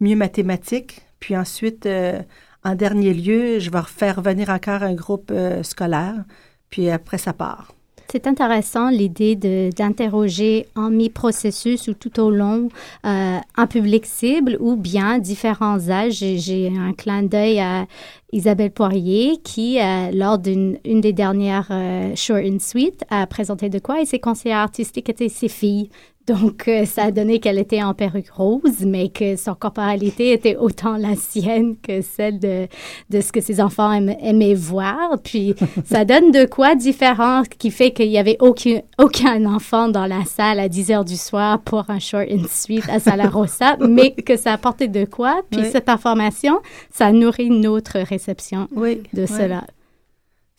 mieux 0.00 0.16
ma 0.16 0.28
thématique. 0.28 1.02
Puis 1.18 1.36
ensuite, 1.36 1.84
euh, 1.84 2.22
en 2.64 2.74
dernier 2.74 3.12
lieu, 3.12 3.58
je 3.58 3.70
vais 3.70 3.82
faire 3.86 4.22
venir 4.22 4.48
encore 4.48 4.82
un 4.82 4.94
groupe 4.94 5.32
scolaire, 5.62 6.24
puis 6.70 6.88
après, 6.88 7.18
ça 7.18 7.32
part. 7.32 7.74
C'est 8.10 8.26
intéressant 8.26 8.90
l'idée 8.90 9.36
d'interroger 9.36 10.66
en 10.74 10.90
mi-processus 10.90 11.86
ou 11.86 11.94
tout 11.94 12.18
au 12.18 12.30
long 12.30 12.68
euh, 13.06 13.38
un 13.56 13.66
public 13.68 14.04
cible 14.04 14.56
ou 14.58 14.74
bien 14.74 15.20
différents 15.20 15.88
âges. 15.90 16.14
J'ai 16.14 16.72
un 16.76 16.92
clin 16.92 17.22
d'œil 17.22 17.60
à 17.60 17.86
Isabelle 18.32 18.70
Poirier 18.70 19.38
qui, 19.42 19.80
euh, 19.80 20.10
lors 20.12 20.38
d'une 20.38 20.78
une 20.84 21.00
des 21.00 21.12
dernières 21.12 21.68
euh, 21.70 22.14
Short 22.14 22.42
and 22.44 22.58
Sweet, 22.60 23.04
a 23.10 23.26
présenté 23.26 23.68
de 23.68 23.78
quoi 23.78 24.00
et 24.00 24.06
ses 24.06 24.18
conseillers 24.18 24.54
artistiques 24.54 25.08
étaient 25.08 25.28
ses 25.28 25.48
filles. 25.48 25.90
Donc, 26.30 26.68
euh, 26.68 26.84
ça 26.84 27.04
a 27.04 27.10
donné 27.10 27.40
qu'elle 27.40 27.58
était 27.58 27.82
en 27.82 27.92
perruque 27.92 28.30
rose, 28.30 28.84
mais 28.86 29.08
que 29.08 29.34
son 29.34 29.54
corporalité 29.54 30.32
était 30.32 30.54
autant 30.54 30.96
la 30.96 31.16
sienne 31.16 31.76
que 31.82 32.02
celle 32.02 32.38
de, 32.38 32.68
de 33.08 33.20
ce 33.20 33.32
que 33.32 33.40
ses 33.40 33.60
enfants 33.60 33.90
aimaient 33.90 34.54
voir. 34.54 35.18
Puis, 35.24 35.56
ça 35.84 36.04
donne 36.04 36.30
de 36.30 36.44
quoi 36.44 36.76
différent 36.76 37.42
qui 37.58 37.72
fait 37.72 37.90
qu'il 37.90 38.10
n'y 38.10 38.18
avait 38.18 38.36
aucun, 38.38 38.80
aucun 38.98 39.44
enfant 39.46 39.88
dans 39.88 40.06
la 40.06 40.24
salle 40.24 40.60
à 40.60 40.68
10 40.68 40.90
heures 40.92 41.04
du 41.04 41.16
soir 41.16 41.58
pour 41.62 41.88
un 41.88 41.98
short 41.98 42.28
and 42.30 42.46
sweet 42.48 42.88
à 42.88 43.00
Sala 43.00 43.28
Rosa, 43.28 43.76
mais 43.88 44.12
que 44.12 44.36
ça 44.36 44.52
apportait 44.52 44.88
de 44.88 45.06
quoi. 45.06 45.40
Puis, 45.50 45.64
cette 45.72 45.88
information, 45.88 46.60
ça 46.92 47.10
nourrit 47.10 47.50
notre 47.50 48.06
réception 48.20 48.68
de 49.12 49.26
cela. 49.26 49.64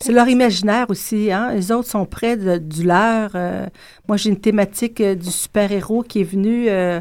C'est 0.00 0.12
leur 0.12 0.28
imaginaire 0.28 0.86
aussi. 0.88 1.30
Hein? 1.30 1.54
Les 1.54 1.70
autres 1.70 1.88
sont 1.88 2.06
près 2.06 2.36
de, 2.36 2.58
du 2.58 2.82
leur. 2.82 3.30
Euh. 3.36 3.66
moi, 4.08 4.16
j'ai 4.16 4.30
une 4.30 4.40
thématique 4.40 5.00
euh, 5.00 5.14
du 5.14 5.30
super-héros 5.30 6.02
qui 6.02 6.22
est 6.22 6.24
venu. 6.24 6.68
Euh, 6.68 7.00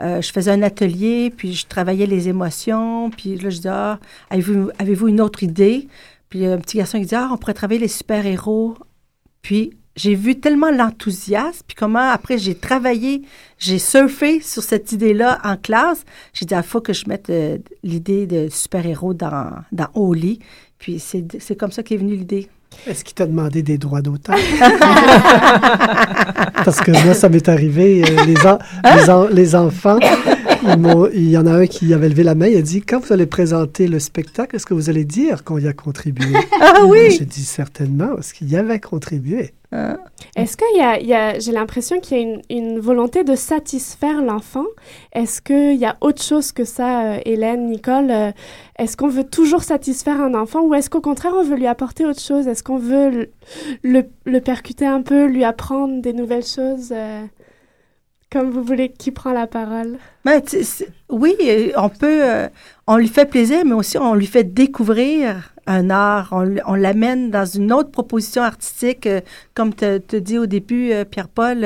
je 0.00 0.32
faisais 0.32 0.50
un 0.50 0.62
atelier, 0.62 1.30
puis 1.30 1.52
je 1.52 1.66
travaillais 1.66 2.06
les 2.06 2.28
émotions. 2.28 3.10
Puis 3.10 3.36
là, 3.36 3.50
je 3.50 3.58
dis 3.58 3.68
Ah, 3.68 4.00
avez-vous 4.30 4.70
avez 4.78 4.96
une 5.10 5.20
autre 5.20 5.44
idée? 5.44 5.86
Puis 6.28 6.44
un 6.44 6.58
petit 6.58 6.78
garçon 6.78 6.98
qui 6.98 7.06
dit 7.06 7.14
Ah, 7.14 7.28
on 7.32 7.36
pourrait 7.36 7.54
travailler 7.54 7.80
les 7.80 7.88
super-héros. 7.88 8.76
Puis 9.42 9.70
j'ai 9.96 10.14
vu 10.14 10.38
tellement 10.40 10.70
l'enthousiasme, 10.70 11.62
puis 11.66 11.74
comment 11.76 12.10
après 12.10 12.38
j'ai 12.38 12.54
travaillé, 12.54 13.22
j'ai 13.58 13.78
surfé 13.78 14.40
sur 14.40 14.62
cette 14.62 14.92
idée-là 14.92 15.38
en 15.44 15.56
classe. 15.56 16.04
J'ai 16.32 16.46
dit, 16.46 16.54
il 16.54 16.58
ah, 16.58 16.62
faut 16.62 16.80
que 16.80 16.92
je 16.92 17.06
mette 17.08 17.30
l'idée 17.82 18.26
de 18.26 18.48
super-héros 18.50 19.14
dans, 19.14 19.50
dans 19.72 19.88
Oli. 19.94 20.38
Puis 20.78 20.98
c'est 21.00 21.56
comme 21.56 21.72
ça 21.72 21.82
qu'est 21.82 21.96
venue 21.96 22.14
l'idée. 22.16 22.48
Est-ce 22.86 23.04
qu'il 23.04 23.14
t'a 23.14 23.26
demandé 23.26 23.62
des 23.62 23.78
droits 23.78 24.00
d'auteur? 24.00 24.36
Parce 26.64 26.80
que 26.80 26.92
moi, 27.04 27.14
ça 27.14 27.28
m'est 27.28 27.48
arrivé. 27.48 28.02
euh, 28.02 28.24
les, 28.24 28.34
les, 28.34 29.10
en- 29.10 29.26
les 29.28 29.54
enfants, 29.54 29.98
il 31.14 31.30
y 31.30 31.38
en 31.38 31.46
a 31.46 31.52
un 31.52 31.66
qui 31.66 31.92
avait 31.94 32.08
levé 32.08 32.22
la 32.22 32.34
main. 32.34 32.46
Il 32.46 32.56
a 32.56 32.62
dit 32.62 32.82
Quand 32.82 33.00
vous 33.00 33.12
allez 33.12 33.26
présenter 33.26 33.88
le 33.88 33.98
spectacle, 33.98 34.56
est-ce 34.56 34.66
que 34.66 34.74
vous 34.74 34.90
allez 34.90 35.04
dire 35.04 35.44
qu'on 35.44 35.58
y 35.58 35.68
a 35.68 35.72
contribué? 35.72 36.26
Ah 36.60 36.84
oui! 36.86 37.10
J'ai 37.10 37.24
dit 37.24 37.44
certainement, 37.44 38.08
parce 38.14 38.32
qu'il 38.32 38.50
y 38.50 38.56
avait 38.56 38.80
contribué? 38.80 39.52
Est-ce 40.36 40.56
qu'il 40.56 40.76
y 40.76 40.80
a, 40.80 40.98
il 41.00 41.06
y 41.06 41.14
a- 41.14 41.38
j'ai 41.38 41.52
l'impression 41.52 42.00
qu'il 42.00 42.16
y 42.16 42.20
a 42.20 42.22
une, 42.24 42.42
une 42.50 42.78
volonté 42.80 43.22
de 43.24 43.34
satisfaire 43.36 44.20
l'enfant. 44.20 44.64
Est-ce 45.14 45.40
qu'il 45.40 45.76
y 45.78 45.84
a 45.84 45.96
autre 46.00 46.20
chose 46.22 46.50
que 46.52 46.64
ça, 46.64 47.04
euh, 47.14 47.18
Hélène, 47.24 47.68
Nicole? 47.70 48.10
Euh, 48.10 48.30
est-ce 48.78 48.96
qu'on 48.96 49.08
veut 49.08 49.24
toujours 49.24 49.62
satisfaire 49.62 50.20
un 50.20 50.34
enfant 50.34 50.62
ou 50.62 50.74
est-ce 50.74 50.90
qu'au 50.90 51.00
contraire, 51.00 51.32
on 51.36 51.44
veut 51.44 51.56
lui 51.56 51.66
apporter 51.68 52.04
autre 52.04 52.20
chose? 52.20 52.48
Est-ce 52.48 52.62
qu'on 52.64 52.78
veut 52.78 53.10
le, 53.10 53.30
le, 53.84 54.02
le 54.26 54.40
percuter 54.40 54.86
un 54.86 55.02
peu, 55.02 55.26
lui 55.26 55.44
apprendre 55.44 56.02
des 56.02 56.12
nouvelles 56.12 56.44
choses? 56.46 56.92
Comme 58.32 58.50
vous 58.50 58.62
voulez, 58.62 58.90
qui 58.90 59.10
prend 59.10 59.32
la 59.32 59.46
parole? 59.46 59.98
Ben, 60.24 60.40
oui, 61.08 61.34
on 61.76 61.88
peut, 61.88 62.22
euh, 62.24 62.48
on 62.86 62.96
lui 62.96 63.08
fait 63.08 63.26
plaisir, 63.26 63.64
mais 63.64 63.72
aussi 63.72 63.98
on 63.98 64.14
lui 64.14 64.26
fait 64.26 64.44
découvrir 64.44 65.52
un 65.66 65.90
art. 65.90 66.28
On, 66.32 66.74
l'amène 66.74 67.30
dans 67.30 67.44
une 67.44 67.72
autre 67.72 67.90
proposition 67.90 68.42
artistique, 68.42 69.06
euh, 69.06 69.20
comme 69.54 69.74
te, 69.74 69.98
te 69.98 70.16
dit 70.16 70.38
au 70.38 70.46
début 70.46 70.92
euh, 70.92 71.04
Pierre-Paul. 71.04 71.64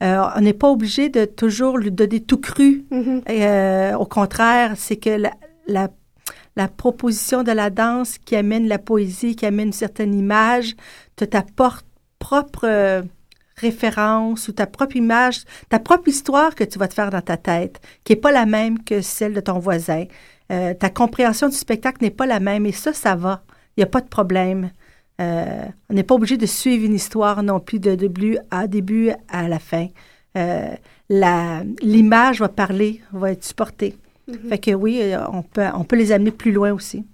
on 0.00 0.40
n'est 0.40 0.52
pas 0.54 0.68
obligé 0.70 1.08
de 1.10 1.24
toujours 1.26 1.78
lui 1.78 1.90
donner 1.90 2.20
tout 2.20 2.38
cru. 2.38 2.84
Euh, 3.28 3.94
au 3.94 4.06
contraire, 4.06 4.72
c'est 4.76 4.96
que 4.96 5.10
la, 5.10 5.32
la, 5.66 5.88
la 6.56 6.68
proposition 6.68 7.42
de 7.42 7.52
la 7.52 7.70
danse 7.70 8.16
qui 8.18 8.36
amène 8.36 8.68
la 8.68 8.78
poésie, 8.78 9.36
qui 9.36 9.46
amène 9.46 9.68
une 9.68 9.72
certaine 9.72 10.14
image, 10.14 10.76
te 11.16 11.24
ta 11.24 11.42
por- 11.42 11.82
propre 12.18 13.02
référence 13.60 14.48
ou 14.48 14.52
ta 14.52 14.66
propre 14.66 14.96
image, 14.96 15.44
ta 15.68 15.78
propre 15.78 16.08
histoire 16.08 16.54
que 16.54 16.64
tu 16.64 16.78
vas 16.78 16.88
te 16.88 16.94
faire 16.94 17.10
dans 17.10 17.20
ta 17.20 17.36
tête, 17.36 17.80
qui 18.04 18.12
n'est 18.12 18.20
pas 18.20 18.32
la 18.32 18.46
même 18.46 18.82
que 18.82 19.00
celle 19.00 19.34
de 19.34 19.40
ton 19.40 19.58
voisin. 19.58 20.04
Euh, 20.50 20.74
ta 20.74 20.90
compréhension 20.90 21.48
du 21.48 21.56
spectacle 21.56 22.02
n'est 22.02 22.10
pas 22.10 22.26
la 22.26 22.40
même 22.40 22.66
et 22.66 22.72
ça, 22.72 22.92
ça 22.92 23.14
va. 23.14 23.42
Il 23.76 23.80
n'y 23.80 23.84
a 23.84 23.86
pas 23.86 24.00
de 24.00 24.08
problème. 24.08 24.70
Euh, 25.20 25.64
on 25.88 25.94
n'est 25.94 26.02
pas 26.02 26.14
obligé 26.14 26.36
de 26.36 26.46
suivre 26.46 26.84
une 26.84 26.94
histoire 26.94 27.42
non 27.42 27.60
plus 27.60 27.78
de 27.78 27.94
début 27.94 28.38
à 28.50 28.66
début 28.66 29.10
à 29.28 29.48
la 29.48 29.58
fin. 29.58 29.88
Euh, 30.36 30.74
L'image 31.08 32.40
va 32.40 32.48
parler, 32.48 33.00
va 33.12 33.32
être 33.32 33.44
supportée. 33.44 33.96
Fait 34.48 34.58
que 34.58 34.70
oui, 34.70 35.02
on 35.32 35.42
peut, 35.42 35.66
on 35.74 35.82
peut 35.82 35.96
les 35.96 36.12
amener 36.12 36.30
plus 36.30 36.52
loin 36.52 36.72
aussi. 36.72 37.04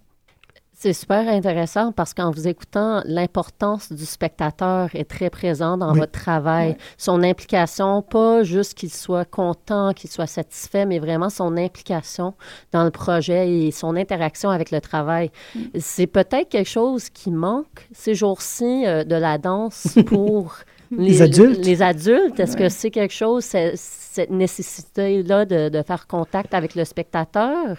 C'est 0.87 0.93
super 0.93 1.27
intéressant 1.29 1.91
parce 1.91 2.15
qu'en 2.15 2.31
vous 2.31 2.47
écoutant, 2.47 3.03
l'importance 3.07 3.91
du 3.93 4.05
spectateur 4.07 4.89
est 4.95 5.11
très 5.11 5.31
présente 5.31 5.81
dans 5.81 5.93
Oui. 5.93 5.99
votre 5.99 6.13
travail. 6.13 6.77
Son 6.97 7.25
implication, 7.25 8.03
pas 8.03 8.45
juste 8.45 8.75
qu'il 8.75 8.93
soit 8.93 9.25
content, 9.25 9.93
qu'il 9.95 10.09
soit 10.09 10.29
satisfait, 10.29 10.87
mais 10.87 11.01
vraiment 11.01 11.29
son 11.29 11.57
implication 11.57 12.35
dans 12.71 12.85
le 12.85 12.93
projet 12.93 13.51
et 13.53 13.73
son 13.73 13.97
interaction 13.97 14.49
avec 14.49 14.71
le 14.71 14.81
travail. 14.81 15.33
C'est 15.77 16.07
peut-être 16.07 16.51
quelque 16.51 16.71
chose 16.71 17.11
qui 17.11 17.33
manque 17.33 17.89
ces 17.93 18.15
jours-ci 18.15 18.87
euh, 18.87 19.03
de 19.03 19.17
la 19.17 19.39
danse 19.39 19.99
pour 20.07 20.55
Les 20.93 21.21
adultes. 21.21 21.67
Les 21.67 21.83
adultes, 21.83 22.39
est-ce 22.39 22.53
Ouais. 22.57 22.63
que 22.63 22.69
c'est 22.69 22.93
quelque 22.93 23.13
chose, 23.15 23.43
cette 23.43 24.31
nécessité-là 24.31 25.47
de, 25.47 25.69
de 25.69 25.83
faire 25.83 26.07
contact 26.07 26.55
avec 26.55 26.77
le 26.77 26.85
spectateur? 26.85 27.77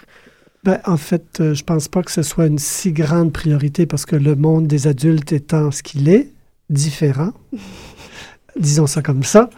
Ben, 0.68 0.82
en 0.86 0.98
fait, 0.98 1.40
euh, 1.40 1.54
je 1.54 1.64
pense 1.64 1.88
pas 1.88 2.04
que 2.04 2.12
ce 2.12 2.24
soit 2.24 2.46
une 2.46 2.60
si 2.60 2.92
grande 2.92 3.32
priorité 3.32 3.86
parce 3.86 4.06
que 4.06 4.18
le 4.18 4.36
monde 4.36 4.68
des 4.68 4.88
adultes 4.88 5.32
étant 5.32 5.72
ce 5.72 5.82
qu'il 5.82 6.10
est, 6.10 6.34
différent, 6.70 7.32
disons 8.60 8.86
ça 8.86 9.02
comme 9.02 9.24
ça, 9.24 9.50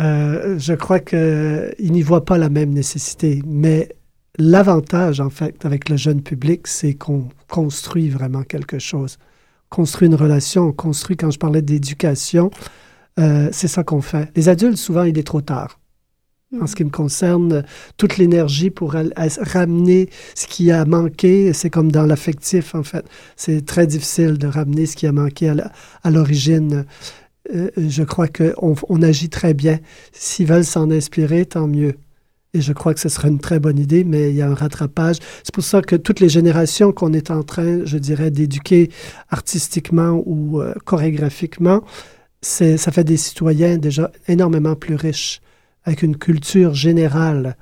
euh, 0.00 0.56
je 0.60 0.74
crois 0.74 1.00
qu'ils 1.00 1.72
n'y 1.80 2.02
voient 2.02 2.24
pas 2.24 2.38
la 2.38 2.48
même 2.48 2.70
nécessité. 2.70 3.42
Mais 3.44 3.88
l'avantage, 4.38 5.18
en 5.18 5.30
fait, 5.30 5.66
avec 5.66 5.88
le 5.88 5.96
jeune 5.96 6.22
public, 6.22 6.68
c'est 6.68 6.94
qu'on 6.94 7.28
construit 7.48 8.08
vraiment 8.08 8.44
quelque 8.44 8.78
chose. 8.78 9.18
Construit 9.68 10.06
une 10.06 10.14
relation, 10.14 10.68
on 10.68 10.72
construit, 10.72 11.16
quand 11.16 11.32
je 11.32 11.40
parlais 11.40 11.62
d'éducation, 11.62 12.52
euh, 13.18 13.48
c'est 13.50 13.66
ça 13.66 13.82
qu'on 13.82 14.00
fait. 14.00 14.30
Les 14.36 14.48
adultes, 14.48 14.76
souvent, 14.76 15.02
il 15.02 15.18
est 15.18 15.26
trop 15.26 15.40
tard. 15.40 15.80
En 16.60 16.66
ce 16.66 16.76
qui 16.76 16.84
me 16.84 16.90
concerne, 16.90 17.64
toute 17.96 18.18
l'énergie 18.18 18.70
pour 18.70 18.92
ramener 18.92 20.10
ce 20.34 20.46
qui 20.46 20.70
a 20.70 20.84
manqué, 20.84 21.52
c'est 21.54 21.70
comme 21.70 21.90
dans 21.90 22.04
l'affectif, 22.04 22.74
en 22.74 22.82
fait. 22.82 23.06
C'est 23.36 23.64
très 23.64 23.86
difficile 23.86 24.36
de 24.36 24.46
ramener 24.46 24.84
ce 24.84 24.96
qui 24.96 25.06
a 25.06 25.12
manqué 25.12 25.48
à 26.02 26.10
l'origine. 26.10 26.84
Euh, 27.54 27.70
je 27.76 28.02
crois 28.02 28.28
qu'on 28.28 28.74
on 28.88 29.02
agit 29.02 29.30
très 29.30 29.54
bien. 29.54 29.78
S'ils 30.12 30.46
veulent 30.46 30.64
s'en 30.64 30.90
inspirer, 30.90 31.46
tant 31.46 31.66
mieux. 31.66 31.94
Et 32.54 32.60
je 32.60 32.74
crois 32.74 32.92
que 32.92 33.00
ce 33.00 33.08
serait 33.08 33.28
une 33.28 33.40
très 33.40 33.58
bonne 33.58 33.78
idée, 33.78 34.04
mais 34.04 34.30
il 34.30 34.36
y 34.36 34.42
a 34.42 34.48
un 34.48 34.54
rattrapage. 34.54 35.16
C'est 35.42 35.54
pour 35.54 35.64
ça 35.64 35.80
que 35.80 35.96
toutes 35.96 36.20
les 36.20 36.28
générations 36.28 36.92
qu'on 36.92 37.14
est 37.14 37.30
en 37.30 37.42
train, 37.42 37.84
je 37.86 37.96
dirais, 37.96 38.30
d'éduquer 38.30 38.90
artistiquement 39.30 40.22
ou 40.26 40.60
euh, 40.60 40.74
chorégraphiquement, 40.84 41.82
ça 42.42 42.76
fait 42.76 43.04
des 43.04 43.16
citoyens 43.16 43.78
déjà 43.78 44.10
énormément 44.26 44.74
plus 44.74 44.96
riches, 44.96 45.40
avec 45.84 46.02
une 46.02 46.16
culture 46.16 46.74
générale. 46.74 47.56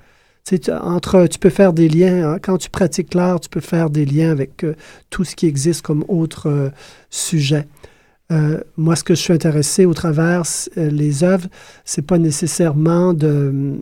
Tu- 0.44 0.58
entre, 0.72 1.26
tu 1.26 1.38
peux 1.38 1.50
faire 1.50 1.72
des 1.72 1.88
liens, 1.88 2.32
hein, 2.32 2.38
quand 2.40 2.58
tu 2.58 2.70
pratiques 2.70 3.14
l'art, 3.14 3.40
tu 3.40 3.48
peux 3.48 3.60
faire 3.60 3.90
des 3.90 4.04
liens 4.04 4.30
avec 4.30 4.64
euh, 4.64 4.74
tout 5.10 5.24
ce 5.24 5.36
qui 5.36 5.46
existe 5.46 5.82
comme 5.82 6.04
autre 6.08 6.48
euh, 6.48 6.70
sujet. 7.10 7.66
Euh, 8.30 8.60
moi, 8.76 8.96
ce 8.96 9.04
que 9.04 9.14
je 9.14 9.20
suis 9.20 9.32
intéressé 9.32 9.86
au 9.86 9.94
travers 9.94 10.42
euh, 10.76 10.90
les 10.90 11.24
œuvres, 11.24 11.48
c'est 11.84 12.02
pas 12.02 12.18
nécessairement 12.18 13.12
de, 13.12 13.80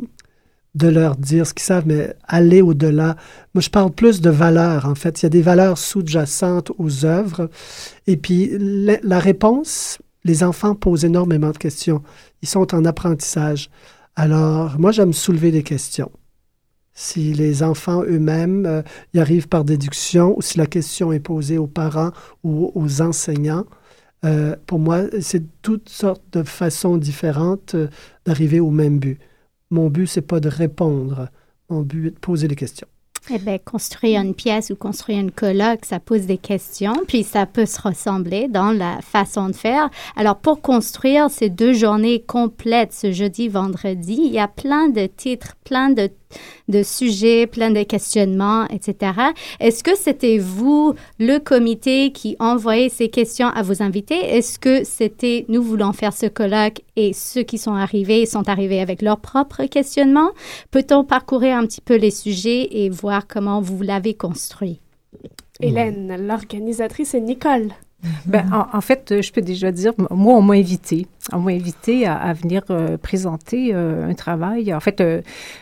leur 0.81 1.17
dire 1.17 1.47
ce 1.47 1.55
qu'ils 1.55 1.65
savent, 1.65 1.87
mais 1.87 2.15
aller 2.27 2.63
au-delà. 2.63 3.17
Moi, 3.55 3.61
je 3.61 3.69
parle 3.69 3.91
plus 3.91 4.21
de 4.21 4.31
valeurs, 4.31 4.87
en 4.87 4.95
fait. 4.95 5.21
Il 5.21 5.25
y 5.25 5.27
a 5.27 5.31
des 5.31 5.43
valeurs 5.43 5.77
sous-jacentes 5.77 6.73
aux 6.79 7.05
œuvres. 7.05 7.51
Et 8.07 8.17
puis, 8.17 8.53
la 8.59 9.19
réponse, 9.19 9.99
les 10.25 10.43
enfants 10.43 10.75
posent 10.75 11.05
énormément 11.05 11.51
de 11.51 11.59
questions. 11.59 12.03
Ils 12.43 12.49
sont 12.49 12.75
en 12.75 12.85
apprentissage. 12.85 13.71
Alors, 14.21 14.81
moi, 14.81 14.91
j'aime 14.91 15.13
soulever 15.13 15.53
des 15.53 15.63
questions. 15.63 16.11
Si 16.93 17.33
les 17.35 17.63
enfants 17.63 18.03
eux-mêmes 18.03 18.67
euh, 18.67 18.83
y 19.15 19.21
arrivent 19.21 19.47
par 19.47 19.63
déduction 19.63 20.37
ou 20.37 20.43
si 20.43 20.59
la 20.59 20.67
question 20.67 21.13
est 21.13 21.21
posée 21.21 21.57
aux 21.57 21.69
parents 21.69 22.11
ou 22.43 22.73
aux 22.75 23.01
enseignants, 23.01 23.65
euh, 24.25 24.57
pour 24.67 24.81
moi, 24.81 25.03
c'est 25.21 25.45
toutes 25.63 25.89
sortes 25.89 26.25
de 26.33 26.43
façons 26.43 26.97
différentes 26.97 27.77
euh, 27.77 27.87
d'arriver 28.25 28.59
au 28.59 28.73
même 28.73 28.99
but. 28.99 29.21
Mon 29.71 29.89
but, 29.89 30.09
c'est 30.09 30.21
pas 30.21 30.41
de 30.41 30.49
répondre. 30.49 31.29
Mon 31.71 31.83
but 31.83 32.09
est 32.09 32.11
de 32.11 32.19
poser 32.19 32.49
des 32.49 32.57
questions. 32.57 32.89
Eh 33.31 33.39
bien, 33.39 33.59
construire 33.59 34.23
une 34.23 34.35
pièce 34.35 34.71
ou 34.71 34.77
construire 34.77 35.19
une 35.19 35.31
colloque, 35.31 35.85
ça 35.85 36.01
pose 36.01 36.23
des 36.23 36.39
questions, 36.39 36.95
puis 37.07 37.25
ça 37.25 37.45
peut 37.45 37.67
se 37.67 37.81
ressembler 37.81 38.49
dans 38.49 38.73
la 38.73 39.01
façon 39.03 39.49
de 39.49 39.55
faire. 39.55 39.91
Alors, 40.17 40.37
pour 40.37 40.63
construire 40.63 41.29
ces 41.29 41.51
deux 41.51 41.75
journées 41.75 42.23
complètes, 42.23 42.95
ce 42.95 43.13
jeudi, 43.13 43.49
vendredi, 43.49 44.19
il 44.19 44.33
y 44.33 44.39
a 44.39 44.49
plein 44.49 44.89
de 44.89 45.07
titres, 45.07 45.57
plein 45.65 45.91
de, 45.91 46.11
de 46.69 46.83
sujets, 46.83 47.47
plein 47.47 47.71
de 47.71 47.83
questionnements, 47.83 48.67
etc. 48.69 49.13
Est-ce 49.61 49.83
que 49.83 49.97
c'était 49.97 50.39
vous, 50.39 50.95
le 51.19 51.39
comité, 51.39 52.13
qui 52.13 52.37
envoyait 52.39 52.89
ces 52.89 53.09
questions 53.09 53.49
à 53.49 53.63
vos 53.63 53.83
invités? 53.83 54.19
Est-ce 54.19 54.59
que 54.59 54.85
c'était 54.85 55.45
nous 55.49 55.63
voulons 55.63 55.93
faire 55.93 56.13
ce 56.13 56.27
colloque 56.27 56.83
et 56.97 57.13
ceux 57.13 57.43
qui 57.43 57.59
sont 57.59 57.75
arrivés 57.75 58.27
sont 58.27 58.49
arrivés 58.49 58.81
avec 58.81 59.03
leurs 59.03 59.21
propres 59.21 59.65
questionnements? 59.65 60.31
Peut-on 60.71 61.05
parcourir 61.05 61.57
un 61.57 61.67
petit 61.67 61.81
peu 61.81 61.97
les 61.97 62.11
sujets 62.11 62.69
et 62.71 62.91
voir 62.91 63.27
comment 63.27 63.61
vous 63.61 63.83
l'avez 63.83 64.15
construit? 64.15 64.81
Hélène, 65.61 66.27
l'organisatrice, 66.27 67.15
et 67.15 67.21
Nicole. 67.21 67.73
Ben, 68.27 68.49
en, 68.53 68.77
en 68.77 68.81
fait, 68.81 69.21
je 69.21 69.33
peux 69.33 69.41
déjà 69.41 69.73
dire, 69.73 69.93
moi, 70.11 70.35
on 70.35 70.43
m'a 70.43 70.55
invité. 70.55 71.07
On 71.33 71.41
m'a 71.41 71.51
invité 71.53 72.07
à, 72.07 72.15
à 72.15 72.33
venir 72.33 72.63
euh, 72.71 72.97
présenter 72.97 73.71
euh, 73.75 74.09
un 74.09 74.15
travail. 74.15 74.73
En 74.73 74.81
fait, 74.81 75.01
euh, 75.01 75.21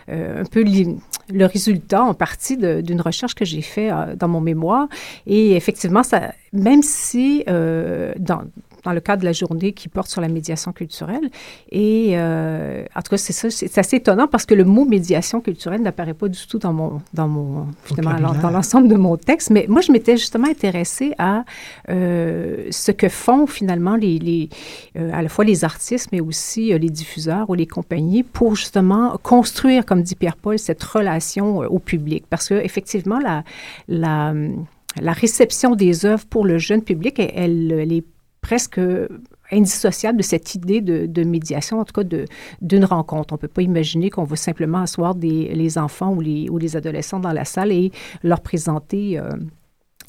un 0.09 0.45
peu 0.45 0.63
le 0.63 1.45
résultat 1.47 2.03
en 2.03 2.15
partie 2.15 2.57
d'une 2.57 3.01
recherche 3.01 3.35
que 3.35 3.45
j'ai 3.45 3.63
fait 3.63 3.91
euh, 3.91 4.15
dans 4.17 4.29
mon 4.29 4.41
mémoire. 4.41 4.87
Et 5.27 5.57
effectivement, 5.57 6.03
ça, 6.03 6.35
même 6.53 6.83
si 6.83 7.45
dans, 7.47 8.43
dans 8.87 8.93
le 8.93 9.01
cadre 9.01 9.21
de 9.21 9.27
la 9.27 9.33
journée 9.33 9.73
qui 9.73 9.89
porte 9.89 10.09
sur 10.09 10.21
la 10.21 10.29
médiation 10.29 10.73
culturelle, 10.73 11.29
et 11.73 12.13
euh, 12.13 12.85
en 12.95 13.03
tout 13.03 13.11
cas, 13.11 13.17
c'est 13.17 13.33
ça, 13.33 13.51
c'est 13.51 13.79
assez 13.79 13.97
étonnant 13.97 14.29
parce 14.29 14.47
que 14.47 14.55
le 14.55 14.65
mot 14.65 14.85
médiation 14.85 15.41
culturelle 15.41 15.83
n'apparaît 15.83 16.15
pas 16.15 16.29
du 16.29 16.47
tout 16.47 16.59
dans 16.59 16.73
mon, 16.73 17.03
dans 17.13 17.27
mon, 17.27 17.67
Vocabulaire. 17.89 18.41
dans 18.41 18.51
l'ensemble 18.51 18.87
de 18.89 18.95
mon 18.95 19.17
texte. 19.17 19.51
Mais 19.51 19.67
moi, 19.69 19.81
je 19.81 19.91
m'étais 19.91 20.17
justement 20.17 20.49
intéressée 20.49 21.13
à 21.19 21.45
euh, 21.89 22.69
ce 22.71 22.93
que 22.93 23.09
font 23.09 23.47
finalement 23.49 23.97
les, 23.97 24.19
les 24.21 24.49
euh, 24.97 25.11
à 25.13 25.21
la 25.21 25.29
fois 25.29 25.45
les 25.45 25.65
artistes, 25.65 26.11
mais 26.13 26.21
aussi 26.21 26.79
les 26.79 26.91
diffuseurs 26.91 27.51
ou 27.51 27.55
les 27.55 27.67
compagnies 27.67 28.23
pour 28.23 28.55
justement 28.55 29.19
construire, 29.23 29.85
comme 29.85 30.03
dit 30.03 30.15
Pierre-Paul, 30.15 30.59
cette 30.59 30.83
relation 30.83 31.59
au 31.59 31.79
public. 31.81 32.25
Parce 32.31 32.49
que 32.49 32.55
effectivement, 32.55 33.19
la, 33.19 33.43
la, 33.89 34.33
la 35.01 35.13
réception 35.13 35.75
des 35.75 36.07
œuvres 36.07 36.27
pour 36.27 36.45
le 36.45 36.59
jeune 36.59 36.83
public, 36.83 37.19
elle 37.19 37.93
est 37.93 38.05
presque 38.47 38.81
indissociable 39.51 40.19
de 40.19 40.23
cette 40.23 40.55
idée 40.55 40.81
de, 40.81 41.25
médiation, 41.25 41.81
en 41.81 41.85
tout 41.85 42.01
cas 42.01 42.09
d'une 42.61 42.85
rencontre. 42.85 43.35
On 43.35 43.37
ne 43.37 43.41
peut 43.41 43.49
pas 43.49 43.63
imaginer 43.63 44.09
qu'on 44.09 44.23
va 44.23 44.37
simplement 44.37 44.83
asseoir 44.83 45.17
des, 45.17 45.53
les 45.53 45.79
enfants 45.79 46.13
ou 46.13 46.21
les, 46.21 46.49
ou 46.49 46.57
les 46.57 46.77
adolescents 46.77 47.19
dans 47.19 47.33
la 47.33 47.45
salle 47.45 47.73
et 47.73 47.91
leur 48.23 48.41
présenter 48.41 49.19
euh, 49.19 49.31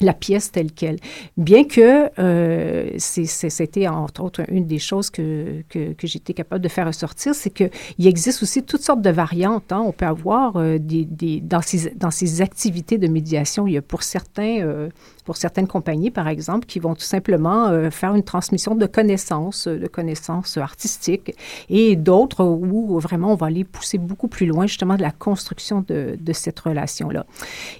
la 0.00 0.12
pièce 0.12 0.52
telle 0.52 0.70
qu'elle. 0.70 0.98
Bien 1.36 1.64
que 1.64 2.10
euh, 2.20 2.90
c'était 2.98 3.88
entre 3.88 4.22
autres 4.22 4.42
une 4.48 4.66
des 4.66 4.78
choses 4.78 5.10
que, 5.10 5.64
que, 5.68 6.06
j'étais 6.06 6.34
capable 6.34 6.62
de 6.62 6.68
faire 6.68 6.86
ressortir, 6.86 7.34
c'est 7.34 7.50
qu'il 7.50 8.06
existe 8.06 8.44
aussi 8.44 8.62
toutes 8.62 8.82
sortes 8.82 9.02
de 9.02 9.10
variantes. 9.10 9.72
hein. 9.72 9.82
On 9.84 9.90
peut 9.92 10.06
avoir 10.06 10.56
euh, 10.56 10.78
des, 10.78 11.04
des, 11.04 11.40
dans, 11.40 11.62
ces, 11.62 11.90
dans 11.96 12.12
ces 12.12 12.40
activités 12.40 12.98
de 12.98 13.08
médiation, 13.08 13.66
il 13.66 13.72
y 13.72 13.76
a 13.76 13.82
pour 13.82 14.04
certains, 14.04 14.88
pour 15.28 15.36
certaines 15.36 15.66
compagnies, 15.66 16.10
par 16.10 16.26
exemple, 16.26 16.64
qui 16.64 16.78
vont 16.78 16.94
tout 16.94 17.02
simplement 17.02 17.68
euh, 17.68 17.90
faire 17.90 18.14
une 18.14 18.22
transmission 18.22 18.74
de 18.74 18.86
connaissances, 18.86 19.68
euh, 19.68 19.78
de 19.78 19.86
connaissances 19.86 20.56
artistiques, 20.56 21.34
et 21.68 21.96
d'autres 21.96 22.46
où 22.46 22.98
vraiment 22.98 23.32
on 23.32 23.34
va 23.34 23.48
aller 23.48 23.64
pousser 23.64 23.98
beaucoup 23.98 24.28
plus 24.28 24.46
loin 24.46 24.66
justement 24.66 24.96
de 24.96 25.02
la 25.02 25.10
construction 25.10 25.84
de, 25.86 26.16
de 26.18 26.32
cette 26.32 26.58
relation-là. 26.58 27.26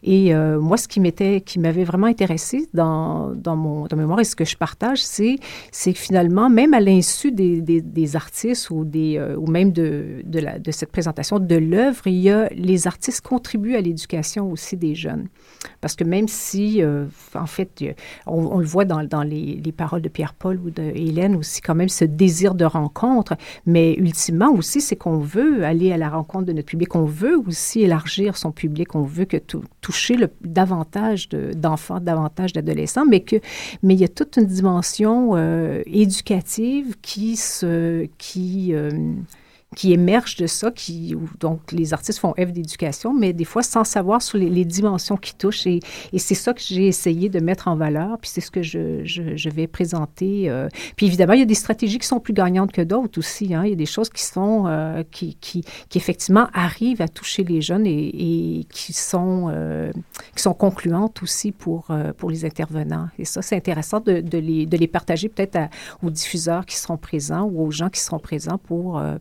Et 0.02 0.34
euh, 0.34 0.60
moi, 0.60 0.76
ce 0.76 0.88
qui 0.88 1.00
m'était, 1.00 1.40
qui 1.40 1.58
m'avait 1.58 1.84
vraiment 1.84 2.08
intéressé 2.08 2.68
dans, 2.74 3.30
dans 3.34 3.56
mon 3.56 3.86
dans 3.86 3.96
mémoire 3.96 4.20
et 4.20 4.24
ce 4.24 4.36
que 4.36 4.44
je 4.44 4.58
partage, 4.58 5.02
c'est, 5.02 5.36
c'est 5.72 5.94
finalement, 5.94 6.50
même 6.50 6.74
à 6.74 6.80
l'insu 6.80 7.32
des, 7.32 7.62
des, 7.62 8.14
artistes 8.14 8.68
ou, 8.68 8.84
des, 8.84 9.18
ou 9.38 9.46
même 9.46 9.72
de, 9.72 10.22
de 10.26 10.70
cette 10.70 10.92
présentation 10.92 11.38
de 11.38 11.56
l'œuvre, 11.56 12.06
il 12.08 12.20
y 12.20 12.30
a, 12.30 12.50
les 12.50 12.86
artistes 12.86 13.22
contribuent 13.22 13.76
à 13.76 13.80
l'éducation 13.80 14.52
aussi 14.52 14.76
des 14.76 14.94
jeunes. 14.94 15.28
Parce 15.80 15.94
que 15.96 16.04
même 16.04 16.28
si, 16.28 16.82
euh, 16.82 17.06
en 17.40 17.46
fait, 17.46 17.70
a- 17.82 17.94
on, 18.26 18.58
le 18.58 18.66
voit 18.66 18.84
dans, 18.84 19.00
les, 19.22 19.60
les 19.64 19.72
paroles 19.72 20.02
de 20.02 20.08
Pierre-Paul 20.08 20.60
ou 20.64 20.70
de 20.70 20.82
Hélène 20.82 21.36
aussi, 21.36 21.60
quand 21.60 21.74
même 21.74 21.88
ce 21.88 22.04
désir 22.04 22.54
de 22.54 22.64
rencontre, 22.64 23.34
mais 23.66 23.94
ultimement 23.94 24.50
aussi, 24.52 24.80
c'est 24.80 24.96
qu'on 24.96 25.18
veut 25.18 25.64
aller 25.64 25.92
à 25.92 25.96
la 25.96 26.08
rencontre 26.10 26.46
de 26.46 26.52
notre 26.52 26.66
public, 26.68 26.94
on 26.94 27.04
veut 27.04 27.36
aussi 27.46 27.82
élargir 27.82 28.36
son 28.36 28.52
public, 28.52 28.94
on 28.94 29.02
veut 29.02 29.24
que 29.24 29.36
tou- 29.36 29.62
toucher 29.80 30.16
davantage 30.42 31.28
de- 31.28 31.52
d'enfants, 31.54 32.00
davantage 32.00 32.52
d'adolescents, 32.52 33.06
mais 33.82 33.94
il 33.94 34.00
y 34.00 34.04
a 34.04 34.08
toute 34.08 34.36
une 34.36 34.46
dimension 34.46 35.32
euh, 35.34 35.82
éducative 35.86 36.96
qui 37.02 37.36
se 37.36 38.06
qui 38.18 38.74
euh, 38.74 38.90
qui 39.76 39.92
émerge 39.92 40.36
de 40.36 40.46
ça, 40.46 40.70
qui, 40.70 41.14
donc 41.40 41.72
les 41.72 41.92
artistes 41.92 42.18
font 42.18 42.34
œuvre 42.38 42.52
d'éducation, 42.52 43.12
mais 43.12 43.32
des 43.32 43.44
fois 43.44 43.62
sans 43.62 43.84
savoir 43.84 44.22
sur 44.22 44.38
les, 44.38 44.64
dimensions 44.64 45.16
qui 45.16 45.34
touchent. 45.34 45.66
Et, 45.66 45.80
c'est 46.16 46.34
ça 46.34 46.52
que 46.52 46.60
j'ai 46.60 46.86
essayé 46.86 47.28
de 47.28 47.40
mettre 47.40 47.68
en 47.68 47.76
valeur, 47.76 48.18
puis 48.18 48.30
c'est 48.30 48.40
ce 48.40 48.50
que 48.50 48.62
je, 48.62 49.04
je, 49.04 49.48
vais 49.50 49.66
présenter. 49.66 50.50
euh. 50.50 50.68
Puis 50.96 51.06
évidemment, 51.06 51.34
il 51.34 51.40
y 51.40 51.42
a 51.42 51.46
des 51.46 51.54
stratégies 51.54 51.98
qui 51.98 52.06
sont 52.06 52.20
plus 52.20 52.32
gagnantes 52.32 52.72
que 52.72 52.82
d'autres 52.82 53.18
aussi. 53.18 53.54
Hein. 53.54 53.64
Il 53.64 53.70
y 53.70 53.72
a 53.72 53.76
des 53.76 53.86
choses 53.86 54.08
qui 54.10 54.22
sont, 54.22 54.64
euh, 54.66 55.02
qui, 55.10 55.36
qui, 55.40 55.64
qui 55.88 55.98
effectivement 55.98 56.48
arrivent 56.52 57.02
à 57.02 57.08
toucher 57.08 57.44
les 57.44 57.60
jeunes 57.60 57.86
et, 57.86 58.66
qui, 58.70 58.92
sont, 58.92 59.48
euh, 59.50 59.92
qui 60.34 60.42
sont 60.42 60.54
concluantes 60.54 61.22
aussi 61.22 61.52
pour, 61.52 61.88
pour 62.16 62.30
les 62.30 62.44
intervenants. 62.44 63.08
Et 63.18 63.24
ça, 63.24 63.42
c'est 63.42 63.56
intéressant 63.56 64.00
de, 64.00 64.20
de, 64.20 64.38
les, 64.38 64.66
de 64.66 64.76
les 64.76 64.88
partager 64.88 65.28
peut-être 65.28 65.58
aux 66.02 66.10
diffuseurs 66.10 66.66
qui 66.66 66.76
seront 66.76 66.96
présents 66.96 67.44
ou 67.44 67.62
aux 67.62 67.70
gens 67.70 67.88
qui 67.88 68.00
seront 68.00 68.18
présents 68.18 68.58
pour 68.58 68.98
euh, 68.98 69.16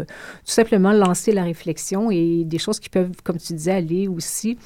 tout 0.00 0.52
simplement 0.52 0.92
lancer 0.92 1.32
la 1.32 1.44
réflexion 1.44 2.10
et 2.10 2.44
des 2.44 2.58
choses 2.58 2.80
qui 2.80 2.88
peuvent, 2.88 3.10
comme 3.22 3.38
tu 3.38 3.52
disais, 3.52 3.72
aller 3.72 4.08
aussi, 4.08 4.58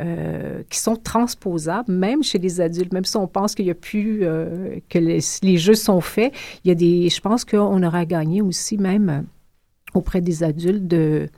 euh, 0.00 0.62
qui 0.70 0.78
sont 0.78 0.96
transposables, 0.96 1.92
même 1.92 2.22
chez 2.22 2.38
les 2.38 2.60
adultes, 2.60 2.92
même 2.92 3.04
si 3.04 3.16
on 3.16 3.26
pense 3.26 3.54
qu'il 3.54 3.66
y 3.66 3.70
a 3.70 3.74
plus, 3.74 4.20
euh, 4.22 4.78
que 4.88 4.98
les, 4.98 5.56
jeux 5.56 5.74
sont 5.74 6.00
faits, 6.00 6.32
il 6.64 6.68
y 6.68 6.70
a 6.70 6.74
des, 6.74 7.08
je 7.08 7.20
pense 7.20 7.44
qu'on 7.44 7.82
aura 7.82 8.04
gagné 8.04 8.42
aussi 8.42 8.78
même 8.78 9.08
euh, 9.08 9.22
auprès 9.94 10.20
des 10.20 10.42
adultes 10.42 10.86
de 10.86 11.28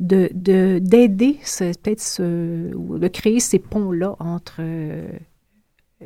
de 0.00 0.28
de- 0.34 0.80
d'aider 0.80 1.38
peut-être 1.58 2.20
de 2.20 3.08
créer 3.08 3.38
ces 3.38 3.60
ponts-là 3.60 4.16
entre 4.18 4.56
euh, 4.58 5.06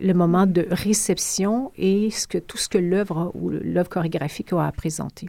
le 0.01 0.13
moment 0.13 0.47
de 0.47 0.67
réception 0.71 1.73
et 1.77 2.11
tout 2.47 2.59
ce 2.59 2.69
que 2.69 2.79
l'œuvre 2.79 3.33
ou 3.35 3.51
l'œuvre 3.51 3.89
chorégraphique 3.89 4.53
a 4.53 4.67
à 4.67 4.73
présenter. 4.73 5.29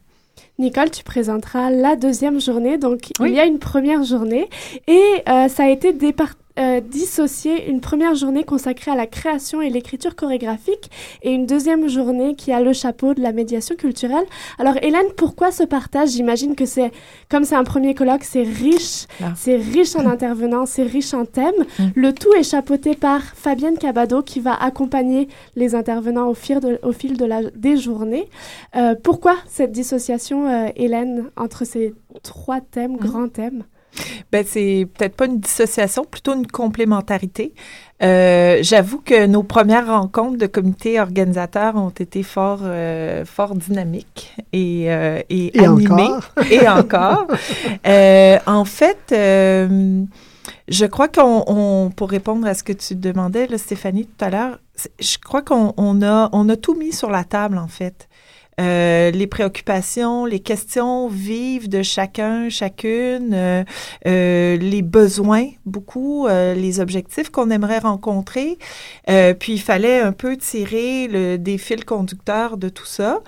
Nicole, 0.57 0.91
tu 0.91 1.03
présenteras 1.03 1.69
la 1.71 1.95
deuxième 1.95 2.39
journée. 2.41 2.77
Donc, 2.77 3.11
il 3.29 3.35
y 3.35 3.39
a 3.39 3.45
une 3.45 3.59
première 3.59 4.03
journée 4.03 4.49
et 4.87 5.01
euh, 5.29 5.47
ça 5.47 5.63
a 5.63 5.69
été 5.69 5.93
dépar- 5.93 6.33
euh, 6.59 6.81
dissocié. 6.81 7.69
Une 7.69 7.81
première 7.81 8.15
journée 8.15 8.43
consacrée 8.43 8.91
à 8.91 8.95
la 8.95 9.07
création 9.07 9.61
et 9.61 9.69
l'écriture 9.69 10.15
chorégraphique 10.15 10.89
et 11.23 11.31
une 11.31 11.45
deuxième 11.45 11.87
journée 11.87 12.35
qui 12.35 12.51
a 12.51 12.61
le 12.61 12.73
chapeau 12.73 13.13
de 13.13 13.21
la 13.21 13.31
médiation 13.31 13.75
culturelle. 13.75 14.25
Alors, 14.57 14.75
Hélène, 14.81 15.07
pourquoi 15.17 15.51
ce 15.51 15.63
partage? 15.63 16.09
J'imagine 16.09 16.55
que 16.55 16.65
c'est, 16.65 16.91
comme 17.29 17.43
c'est 17.43 17.55
un 17.55 17.63
premier 17.63 17.93
colloque, 17.93 18.23
c'est 18.23 18.43
riche, 18.43 19.05
Ah. 19.21 19.33
c'est 19.35 19.55
riche 19.55 19.95
en 19.95 20.05
intervenants, 20.05 20.65
c'est 20.65 20.83
riche 20.83 21.13
en 21.13 21.25
thèmes. 21.25 21.65
Le 21.95 22.13
tout 22.13 22.33
est 22.33 22.43
chapeauté 22.43 22.95
par 22.95 23.21
Fabienne 23.21 23.77
Cabado 23.77 24.21
qui 24.21 24.39
va 24.39 24.53
accompagner 24.53 25.27
les 25.55 25.75
intervenants 25.75 26.27
au 26.27 26.33
fil 26.33 26.59
de, 26.59 26.79
au 26.83 26.91
fil 26.91 27.17
de 27.17 27.25
la, 27.25 27.43
des 27.55 27.77
journées. 27.77 28.29
Euh, 28.75 28.95
pourquoi 29.01 29.35
cette 29.47 29.71
dissociation, 29.71 30.47
euh, 30.47 30.69
Hélène, 30.75 31.29
entre 31.37 31.65
ces 31.65 31.93
trois 32.23 32.61
thèmes, 32.61 32.97
grands 32.97 33.29
thèmes? 33.29 33.63
Ben, 34.31 34.45
c'est 34.47 34.87
peut-être 34.97 35.15
pas 35.15 35.25
une 35.25 35.39
dissociation, 35.39 36.05
plutôt 36.05 36.33
une 36.35 36.47
complémentarité. 36.47 37.53
Euh, 38.01 38.59
J'avoue 38.61 38.99
que 38.99 39.25
nos 39.25 39.43
premières 39.43 39.87
rencontres 39.87 40.37
de 40.37 40.45
comité 40.47 40.99
organisateur 40.99 41.75
ont 41.75 41.89
été 41.89 42.23
fort, 42.23 42.59
euh, 42.63 43.25
fort 43.25 43.55
dynamiques 43.55 44.35
et, 44.53 44.85
euh, 44.91 45.21
et, 45.29 45.57
Et 45.57 45.65
animées. 45.65 46.03
encore. 46.03 46.31
Et 46.51 46.67
encore. 46.69 47.27
En 48.47 48.65
fait, 48.65 48.99
je 50.69 50.85
crois 50.85 51.07
qu'on, 51.07 51.43
on- 51.47 51.89
pour 51.95 52.09
répondre 52.09 52.47
à 52.47 52.53
ce 52.53 52.63
que 52.63 52.73
tu 52.73 52.95
demandais, 52.95 53.47
là, 53.47 53.57
Stéphanie, 53.57 54.05
tout 54.05 54.25
à 54.25 54.29
l'heure, 54.29 54.59
je 54.99 55.17
crois 55.17 55.41
qu'on 55.41 55.73
on 55.77 56.01
a, 56.01 56.29
on 56.31 56.47
a 56.49 56.55
tout 56.55 56.75
mis 56.75 56.93
sur 56.93 57.09
la 57.09 57.23
table, 57.23 57.57
en 57.57 57.67
fait. 57.67 58.07
Euh, 58.59 59.11
les 59.11 59.27
préoccupations, 59.27 60.25
les 60.25 60.39
questions 60.39 61.07
vives 61.07 61.69
de 61.69 61.81
chacun, 61.81 62.49
chacune, 62.49 63.31
euh, 63.33 63.63
euh, 64.05 64.57
les 64.57 64.81
besoins, 64.81 65.47
beaucoup, 65.65 66.27
les 66.27 66.79
objectifs 66.79 67.29
qu'on 67.29 67.49
aimerait 67.49 67.79
rencontrer. 67.79 68.57
Puis 69.07 69.53
il 69.53 69.61
fallait 69.61 69.99
un 69.99 70.11
peu 70.11 70.35
tirer 70.37 71.07
le, 71.07 71.37
des 71.37 71.57
fils 71.57 71.83
conducteurs 71.85 72.57
de 72.57 72.69
tout 72.69 72.85
ça. 72.85 73.21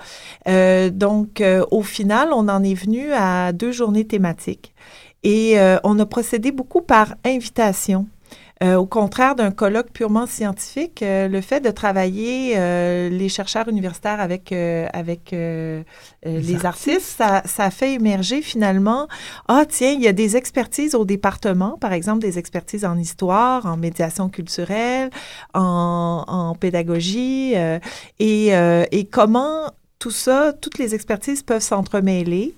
Donc, 0.90 1.42
au 1.70 1.82
final, 1.82 2.30
on 2.32 2.48
en 2.48 2.62
est 2.62 2.74
venu 2.74 3.12
à 3.12 3.52
deux 3.52 3.72
journées 3.72 4.06
thématiques. 4.06 4.74
Et 5.22 5.56
on 5.84 5.98
a 5.98 6.06
procédé 6.06 6.52
beaucoup 6.52 6.82
par 6.82 7.14
invitation. 7.24 8.06
Euh, 8.62 8.76
au 8.76 8.86
contraire 8.86 9.34
d'un 9.34 9.50
colloque 9.50 9.90
purement 9.92 10.26
scientifique, 10.26 11.02
euh, 11.02 11.26
le 11.26 11.40
fait 11.40 11.60
de 11.60 11.70
travailler 11.70 12.54
euh, 12.56 13.08
les 13.08 13.28
chercheurs 13.28 13.66
universitaires 13.68 14.20
avec, 14.20 14.52
euh, 14.52 14.86
avec 14.92 15.32
euh, 15.32 15.82
euh, 16.26 16.38
les, 16.38 16.64
artistes, 16.64 17.16
ça, 17.18 17.42
ça 17.44 17.70
fait 17.70 17.94
émerger 17.94 18.40
finalement, 18.40 19.08
ah 19.48 19.64
tiens, 19.68 19.90
il 19.90 20.00
y 20.00 20.06
a 20.06 20.12
des 20.12 20.36
expertises 20.36 20.94
au 20.94 21.04
département, 21.04 21.76
par 21.80 21.92
exemple 21.92 22.20
des 22.20 22.38
expertises 22.38 22.84
en 22.84 22.96
histoire, 22.98 23.66
en 23.66 23.76
médiation 23.76 24.28
culturelle, 24.28 25.10
en, 25.54 26.24
en 26.28 26.54
pédagogie, 26.54 27.54
euh, 27.56 27.80
et, 28.20 28.54
euh, 28.54 28.84
et 28.92 29.06
comment 29.06 29.72
tout 29.98 30.10
ça, 30.10 30.52
toutes 30.52 30.78
les 30.78 30.94
expertises 30.94 31.42
peuvent 31.42 31.62
s'entremêler. 31.62 32.54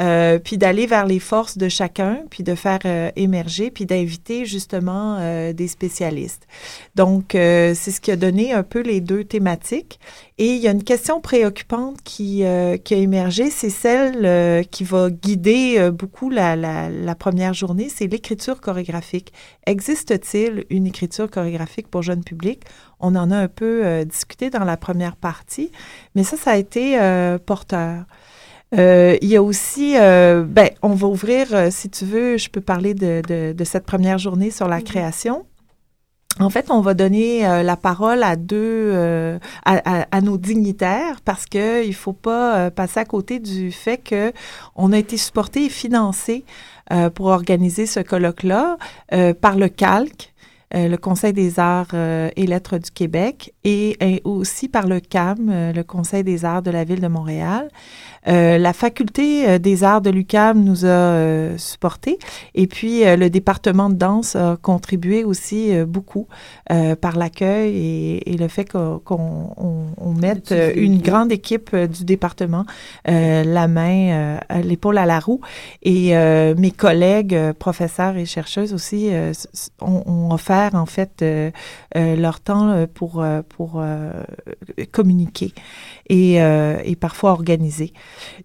Euh, 0.00 0.38
puis 0.38 0.58
d'aller 0.58 0.86
vers 0.86 1.06
les 1.06 1.18
forces 1.18 1.58
de 1.58 1.68
chacun, 1.68 2.20
puis 2.30 2.44
de 2.44 2.54
faire 2.54 2.78
euh, 2.84 3.10
émerger, 3.16 3.72
puis 3.72 3.84
d'inviter 3.84 4.46
justement 4.46 5.16
euh, 5.18 5.52
des 5.52 5.66
spécialistes. 5.66 6.46
Donc, 6.94 7.34
euh, 7.34 7.74
c'est 7.74 7.90
ce 7.90 8.00
qui 8.00 8.12
a 8.12 8.16
donné 8.16 8.52
un 8.52 8.62
peu 8.62 8.80
les 8.80 9.00
deux 9.00 9.24
thématiques. 9.24 9.98
Et 10.38 10.54
il 10.54 10.58
y 10.58 10.68
a 10.68 10.70
une 10.70 10.84
question 10.84 11.20
préoccupante 11.20 11.96
qui, 12.04 12.44
euh, 12.44 12.76
qui 12.76 12.94
a 12.94 12.98
émergé, 12.98 13.50
c'est 13.50 13.70
celle 13.70 14.64
qui 14.68 14.84
va 14.84 15.10
guider 15.10 15.90
beaucoup 15.90 16.30
la, 16.30 16.54
la, 16.54 16.90
la 16.90 17.14
première 17.16 17.54
journée, 17.54 17.88
c'est 17.88 18.06
l'écriture 18.06 18.60
chorégraphique. 18.60 19.32
Existe-t-il 19.66 20.64
une 20.70 20.86
écriture 20.86 21.28
chorégraphique 21.28 21.88
pour 21.88 22.02
jeune 22.02 22.22
public? 22.22 22.62
On 23.00 23.16
en 23.16 23.32
a 23.32 23.36
un 23.36 23.48
peu 23.48 24.04
discuté 24.04 24.48
dans 24.48 24.64
la 24.64 24.76
première 24.76 25.16
partie, 25.16 25.72
mais 26.14 26.22
ça, 26.22 26.36
ça 26.36 26.52
a 26.52 26.56
été 26.56 26.96
porteur. 27.44 28.04
Euh, 28.76 29.16
il 29.22 29.28
y 29.28 29.36
a 29.36 29.42
aussi, 29.42 29.96
euh, 29.96 30.44
ben, 30.46 30.68
on 30.82 30.90
va 30.94 31.06
ouvrir, 31.06 31.46
euh, 31.54 31.68
si 31.70 31.88
tu 31.88 32.04
veux, 32.04 32.36
je 32.36 32.50
peux 32.50 32.60
parler 32.60 32.92
de, 32.94 33.22
de, 33.26 33.52
de 33.52 33.64
cette 33.64 33.86
première 33.86 34.18
journée 34.18 34.50
sur 34.50 34.68
la 34.68 34.82
création. 34.82 35.46
En 36.40 36.50
fait, 36.50 36.70
on 36.70 36.80
va 36.80 36.94
donner 36.94 37.46
euh, 37.46 37.62
la 37.62 37.76
parole 37.76 38.22
à 38.22 38.36
deux, 38.36 38.56
euh, 38.56 39.38
à, 39.64 40.02
à, 40.02 40.06
à 40.16 40.20
nos 40.20 40.36
dignitaires 40.38 41.20
parce 41.24 41.46
que 41.46 41.84
il 41.84 41.94
faut 41.94 42.12
pas 42.12 42.58
euh, 42.58 42.70
passer 42.70 43.00
à 43.00 43.04
côté 43.04 43.40
du 43.40 43.72
fait 43.72 43.96
que 43.96 44.32
on 44.76 44.92
a 44.92 44.98
été 44.98 45.16
supporté 45.16 45.64
et 45.64 45.68
financé 45.68 46.44
euh, 46.92 47.10
pour 47.10 47.26
organiser 47.26 47.86
ce 47.86 48.00
colloque-là 48.00 48.76
euh, 49.12 49.34
par 49.34 49.56
le 49.56 49.68
Calque. 49.68 50.32
le 50.74 50.96
Conseil 50.96 51.32
des 51.32 51.58
arts 51.58 51.94
et 51.94 52.46
lettres 52.46 52.76
du 52.76 52.90
Québec 52.90 53.54
et, 53.64 53.96
et 54.00 54.20
aussi 54.24 54.68
par 54.68 54.86
le 54.86 55.00
CAM, 55.00 55.50
le 55.74 55.82
Conseil 55.82 56.22
des 56.22 56.44
arts 56.44 56.60
de 56.62 56.70
la 56.70 56.84
ville 56.84 57.00
de 57.00 57.08
Montréal. 57.08 57.70
Euh, 58.26 58.58
la 58.58 58.72
faculté 58.72 59.48
euh, 59.48 59.58
des 59.58 59.84
arts 59.84 60.00
de 60.00 60.10
l'UCAM 60.10 60.62
nous 60.62 60.84
a 60.84 60.88
euh, 60.88 61.56
supportés 61.56 62.18
et 62.54 62.66
puis 62.66 63.04
le 63.04 63.28
département 63.28 63.88
de 63.90 63.94
danse 63.94 64.34
a 64.34 64.56
contribué 64.60 65.24
aussi 65.24 65.72
beaucoup 65.86 66.26
par 66.68 67.16
l'accueil 67.16 68.20
et, 68.24 68.36
le 68.36 68.48
fait 68.48 68.64
qu'on 68.64 69.00
on, 69.06 70.12
mette 70.12 70.54
une 70.76 71.00
grande 71.00 71.32
équipe 71.32 71.74
du 71.74 72.04
département 72.04 72.64
la 73.04 73.68
main, 73.68 74.38
l'épaule 74.62 74.98
à 74.98 75.06
la 75.06 75.20
roue. 75.20 75.40
Et 75.82 76.14
mes 76.56 76.70
collègues, 76.70 77.52
professeurs 77.58 78.16
et 78.16 78.26
chercheuses 78.26 78.74
aussi, 78.74 79.10
ont, 79.80 80.30
offert 80.30 80.74
en 80.74 80.86
fait 80.86 81.24
leur 81.94 82.40
temps 82.40 82.86
pour, 82.94 83.24
pour 83.48 83.82
communiquer 84.92 85.52
et, 86.08 86.36
et 86.36 86.96
parfois 86.96 87.32
organiser. 87.32 87.92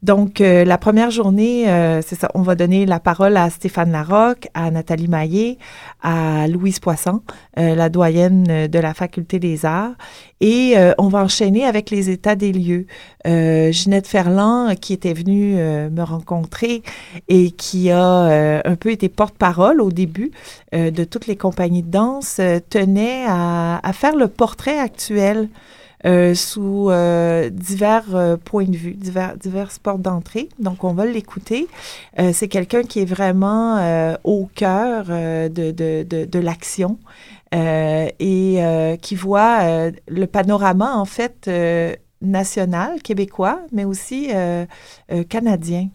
Donc, 0.01 0.41
euh, 0.41 0.65
la 0.65 0.77
première 0.77 1.11
journée, 1.11 1.69
euh, 1.69 2.01
c'est 2.01 2.19
ça, 2.19 2.29
on 2.33 2.41
va 2.41 2.55
donner 2.55 2.85
la 2.85 2.99
parole 2.99 3.37
à 3.37 3.49
Stéphane 3.49 3.91
Larocque, 3.91 4.47
à 4.53 4.69
Nathalie 4.69 5.07
Maillé, 5.07 5.57
à 6.01 6.47
Louise 6.47 6.79
Poisson, 6.79 7.21
euh, 7.57 7.75
la 7.75 7.89
doyenne 7.89 8.67
de 8.67 8.79
la 8.79 8.93
Faculté 8.93 9.39
des 9.39 9.65
Arts, 9.65 9.93
et 10.41 10.75
on 10.97 11.07
va 11.07 11.23
enchaîner 11.23 11.63
avec 11.63 11.89
les 11.89 12.09
états 12.09 12.35
des 12.35 12.51
lieux. 12.51 12.85
Ginette 13.25 14.07
Ferland, 14.07 14.75
qui 14.75 14.91
était 14.91 15.13
venue 15.13 15.55
me 15.55 16.01
rencontrer 16.01 16.83
et 17.29 17.51
qui 17.51 17.89
a 17.91 18.61
un 18.65 18.75
peu 18.75 18.91
été 18.91 19.07
porte-parole 19.07 19.79
au 19.79 19.89
début 19.89 20.31
de 20.73 21.03
toutes 21.05 21.27
les 21.27 21.37
compagnies 21.37 21.83
de 21.83 21.91
danse, 21.91 22.41
tenait 22.69 23.23
à, 23.25 23.79
à 23.87 23.93
faire 23.93 24.17
le 24.17 24.27
portrait 24.27 24.77
actuel 24.79 25.47
euh, 26.05 26.35
sous 26.35 26.89
euh, 26.89 27.49
divers 27.49 28.13
euh, 28.13 28.35
points 28.35 28.65
de 28.65 28.75
vue, 28.75 28.93
divers, 28.93 29.37
diverses 29.37 29.79
portes 29.79 30.01
d'entrée. 30.01 30.49
Donc, 30.59 30.83
on 30.83 30.93
va 30.93 31.05
l'écouter. 31.05 31.67
c'est 32.33 32.47
quelqu'un 32.47 32.83
qui 32.83 32.99
est 32.99 33.05
vraiment 33.05 34.17
au 34.23 34.49
cœur 34.53 35.05
de, 35.05 35.71
de, 35.71 36.03
de, 36.03 36.25
de 36.25 36.39
l'action 36.39 36.97
et 37.51 38.97
qui 39.01 39.15
voit 39.15 39.59
le 40.07 40.25
panorama, 40.25 40.95
en 40.95 41.05
fait, 41.05 41.49
national, 42.21 43.01
québécois, 43.01 43.61
mais 43.71 43.85
aussi 43.85 44.29
canadien 45.29 45.89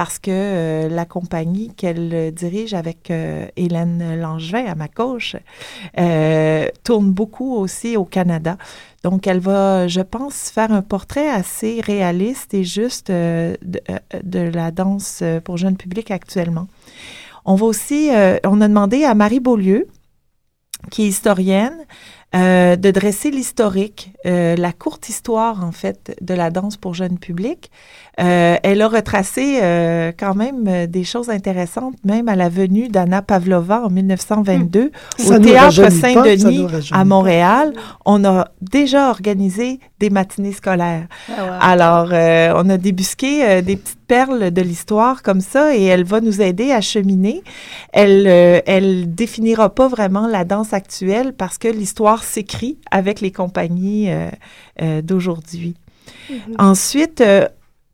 parce 0.00 0.18
que 0.18 0.88
la 0.88 1.04
compagnie 1.04 1.74
qu'elle 1.74 2.32
dirige 2.32 2.72
avec 2.72 3.12
Hélène 3.56 4.18
Langevin 4.18 4.64
à 4.64 4.74
ma 4.74 4.88
gauche 4.88 5.36
tourne 6.84 7.10
beaucoup 7.10 7.54
aussi 7.56 7.98
au 7.98 8.06
Canada. 8.06 8.56
Donc, 9.02 9.26
elle 9.26 9.40
va, 9.40 9.88
je 9.88 10.00
pense, 10.00 10.50
faire 10.50 10.72
un 10.72 10.82
portrait 10.82 11.28
assez 11.28 11.80
réaliste 11.80 12.52
et 12.52 12.64
juste 12.64 13.10
euh, 13.10 13.56
euh, 13.90 13.98
de, 14.22 14.40
la 14.40 14.70
danse 14.70 15.20
euh, 15.22 15.40
pour 15.40 15.56
jeune 15.56 15.76
public 15.76 16.10
actuellement. 16.10 16.68
On 17.46 17.54
va 17.54 17.64
aussi, 17.64 18.10
on 18.44 18.60
a 18.60 18.68
demandé 18.68 19.04
à 19.04 19.14
Marie 19.14 19.40
Beaulieu, 19.40 19.88
qui 20.90 21.04
est 21.04 21.08
historienne, 21.08 21.86
de 22.32 22.90
dresser 22.90 23.30
l'historique, 23.30 24.12
la 24.24 24.72
courte 24.72 25.08
histoire 25.08 25.64
en 25.64 25.72
fait 25.72 26.16
de 26.20 26.34
la 26.34 26.50
danse 26.50 26.76
pour 26.76 26.94
jeune 26.94 27.18
public. 27.18 27.70
Euh, 28.20 28.56
elle 28.62 28.82
a 28.82 28.88
retracé 28.88 29.60
euh, 29.62 30.12
quand 30.18 30.34
même 30.34 30.66
euh, 30.68 30.86
des 30.86 31.04
choses 31.04 31.30
intéressantes, 31.30 31.94
même 32.04 32.28
à 32.28 32.36
la 32.36 32.48
venue 32.50 32.88
d'Anna 32.88 33.22
Pavlova 33.22 33.82
en 33.84 33.88
1922 33.88 34.90
hmm. 34.90 35.32
au 35.32 35.38
Théâtre 35.38 35.90
Saint-Denis 35.90 36.66
à 36.90 37.04
Montréal. 37.04 37.72
On 38.04 38.24
a 38.24 38.48
déjà 38.60 39.08
organisé 39.08 39.80
des 40.00 40.10
matinées 40.10 40.52
scolaires. 40.52 41.06
Ah, 41.30 41.70
Alors, 41.70 42.08
on 42.56 42.68
a 42.68 42.76
débusqué 42.76 43.62
des 43.62 43.76
petites 43.76 43.99
perles 44.10 44.50
de 44.50 44.62
l'histoire 44.62 45.22
comme 45.22 45.40
ça 45.40 45.76
et 45.76 45.84
elle 45.84 46.04
va 46.04 46.20
nous 46.20 46.40
aider 46.42 46.72
à 46.72 46.80
cheminer. 46.80 47.44
Elle, 47.92 48.26
elle 48.66 49.14
définira 49.14 49.72
pas 49.72 49.86
vraiment 49.86 50.26
la 50.26 50.44
danse 50.44 50.72
actuelle 50.72 51.32
parce 51.32 51.58
que 51.58 51.68
l'histoire 51.68 52.24
s'écrit 52.24 52.76
avec 52.90 53.20
les 53.20 53.30
compagnies 53.30 54.10
d'aujourd'hui. 55.02 55.76
Mm-hmm. 56.28 56.36
Ensuite, 56.58 57.22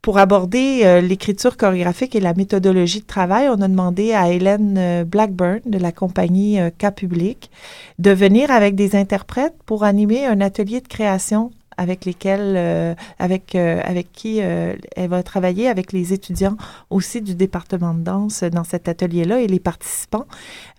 pour 0.06 0.18
aborder 0.18 0.82
euh, 0.84 1.00
l'écriture 1.00 1.56
chorégraphique 1.56 2.14
et 2.14 2.20
la 2.20 2.32
méthodologie 2.32 3.00
de 3.00 3.06
travail, 3.06 3.48
on 3.48 3.60
a 3.60 3.66
demandé 3.66 4.12
à 4.12 4.30
Hélène 4.30 4.76
euh, 4.78 5.04
Blackburn 5.04 5.58
de 5.66 5.78
la 5.78 5.90
compagnie 5.90 6.60
euh, 6.60 6.70
K 6.70 6.94
Public 6.94 7.50
de 7.98 8.12
venir 8.12 8.52
avec 8.52 8.76
des 8.76 8.94
interprètes 8.94 9.56
pour 9.66 9.82
animer 9.82 10.24
un 10.24 10.40
atelier 10.40 10.80
de 10.80 10.86
création 10.86 11.50
avec 11.76 12.04
lesquels, 12.04 12.96
avec, 13.18 13.54
avec 13.54 14.12
qui 14.12 14.38
elle 14.38 15.08
va 15.08 15.22
travailler 15.22 15.68
avec 15.68 15.92
les 15.92 16.12
étudiants 16.12 16.56
aussi 16.90 17.20
du 17.20 17.34
département 17.34 17.94
de 17.94 18.00
danse 18.00 18.42
dans 18.44 18.64
cet 18.64 18.88
atelier-là 18.88 19.40
et 19.40 19.46
les 19.46 19.60
participants. 19.60 20.26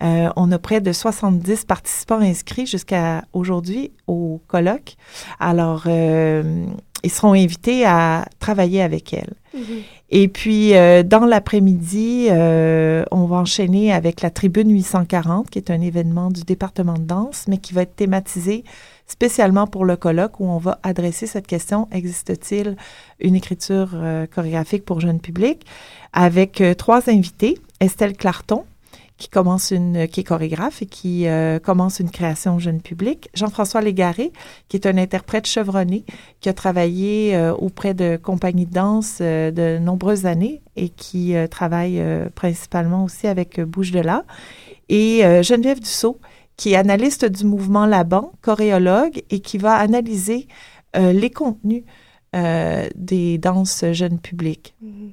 on 0.00 0.52
a 0.52 0.58
près 0.58 0.80
de 0.80 0.92
70 0.92 1.64
participants 1.64 2.20
inscrits 2.20 2.66
jusqu'à 2.66 3.24
aujourd'hui 3.32 3.92
au 4.06 4.40
colloque. 4.48 4.96
Alors, 5.38 5.86
ils 7.04 7.10
seront 7.10 7.32
invités 7.32 7.84
à 7.84 8.26
travailler 8.38 8.82
avec 8.82 9.12
elle. 9.12 9.34
Mhm. 9.54 9.62
Et 10.10 10.28
puis, 10.28 10.74
euh, 10.74 11.02
dans 11.02 11.26
l'après-midi, 11.26 12.28
euh, 12.30 13.04
on 13.10 13.26
va 13.26 13.36
enchaîner 13.36 13.92
avec 13.92 14.22
la 14.22 14.30
Tribune 14.30 14.70
840, 14.70 15.50
qui 15.50 15.58
est 15.58 15.70
un 15.70 15.80
événement 15.80 16.30
du 16.30 16.42
département 16.42 16.94
de 16.94 17.04
danse, 17.04 17.44
mais 17.46 17.58
qui 17.58 17.74
va 17.74 17.82
être 17.82 17.94
thématisé 17.94 18.64
spécialement 19.08 19.66
pour 19.66 19.84
le 19.84 19.96
colloque 19.96 20.38
où 20.38 20.44
on 20.44 20.58
va 20.58 20.78
adresser 20.82 21.26
cette 21.26 21.46
question, 21.46 21.88
existe-t-il 21.90 22.76
une 23.18 23.34
écriture 23.34 23.90
euh, 23.94 24.26
chorégraphique 24.26 24.84
pour 24.84 25.00
jeunes 25.00 25.20
publics, 25.20 25.66
avec 26.12 26.62
trois 26.76 27.10
invités, 27.10 27.58
Estelle 27.80 28.16
Clarton, 28.16 28.64
qui 29.18 29.28
commence 29.28 29.72
une, 29.72 30.06
qui 30.06 30.20
est 30.20 30.24
chorégraphe 30.24 30.80
et 30.80 30.86
qui 30.86 31.26
euh, 31.26 31.58
commence 31.58 31.98
une 31.98 32.10
création 32.10 32.58
jeune 32.58 32.80
public. 32.80 33.28
Jean-François 33.34 33.80
Légaré, 33.80 34.32
qui 34.68 34.76
est 34.76 34.86
un 34.86 34.96
interprète 34.96 35.46
chevronné, 35.46 36.04
qui 36.40 36.48
a 36.48 36.52
travaillé 36.54 37.34
euh, 37.34 37.52
auprès 37.52 37.94
de 37.94 38.16
compagnies 38.16 38.66
de 38.66 38.72
danse 38.72 39.18
euh, 39.20 39.50
de 39.50 39.78
nombreuses 39.78 40.24
années 40.24 40.62
et 40.76 40.88
qui 40.88 41.34
travaille 41.50 42.00
principalement 42.36 43.02
aussi 43.02 43.26
avec 43.26 43.60
Bouche 43.60 43.90
de 43.90 43.98
là. 43.98 44.24
Et 44.88 45.22
Geneviève 45.42 45.80
Dussault, 45.80 46.20
qui 46.58 46.72
est 46.74 46.76
analyste 46.76 47.24
du 47.24 47.46
mouvement 47.46 47.86
Laban, 47.86 48.32
choréologue, 48.42 49.22
et 49.30 49.40
qui 49.40 49.56
va 49.56 49.76
analyser 49.76 50.46
les 50.94 51.30
contenus 51.30 51.84
des 52.34 53.38
danses 53.38 53.84
jeunes 53.92 54.18
publics. 54.18 54.74
Mm-hmm. 54.84 55.12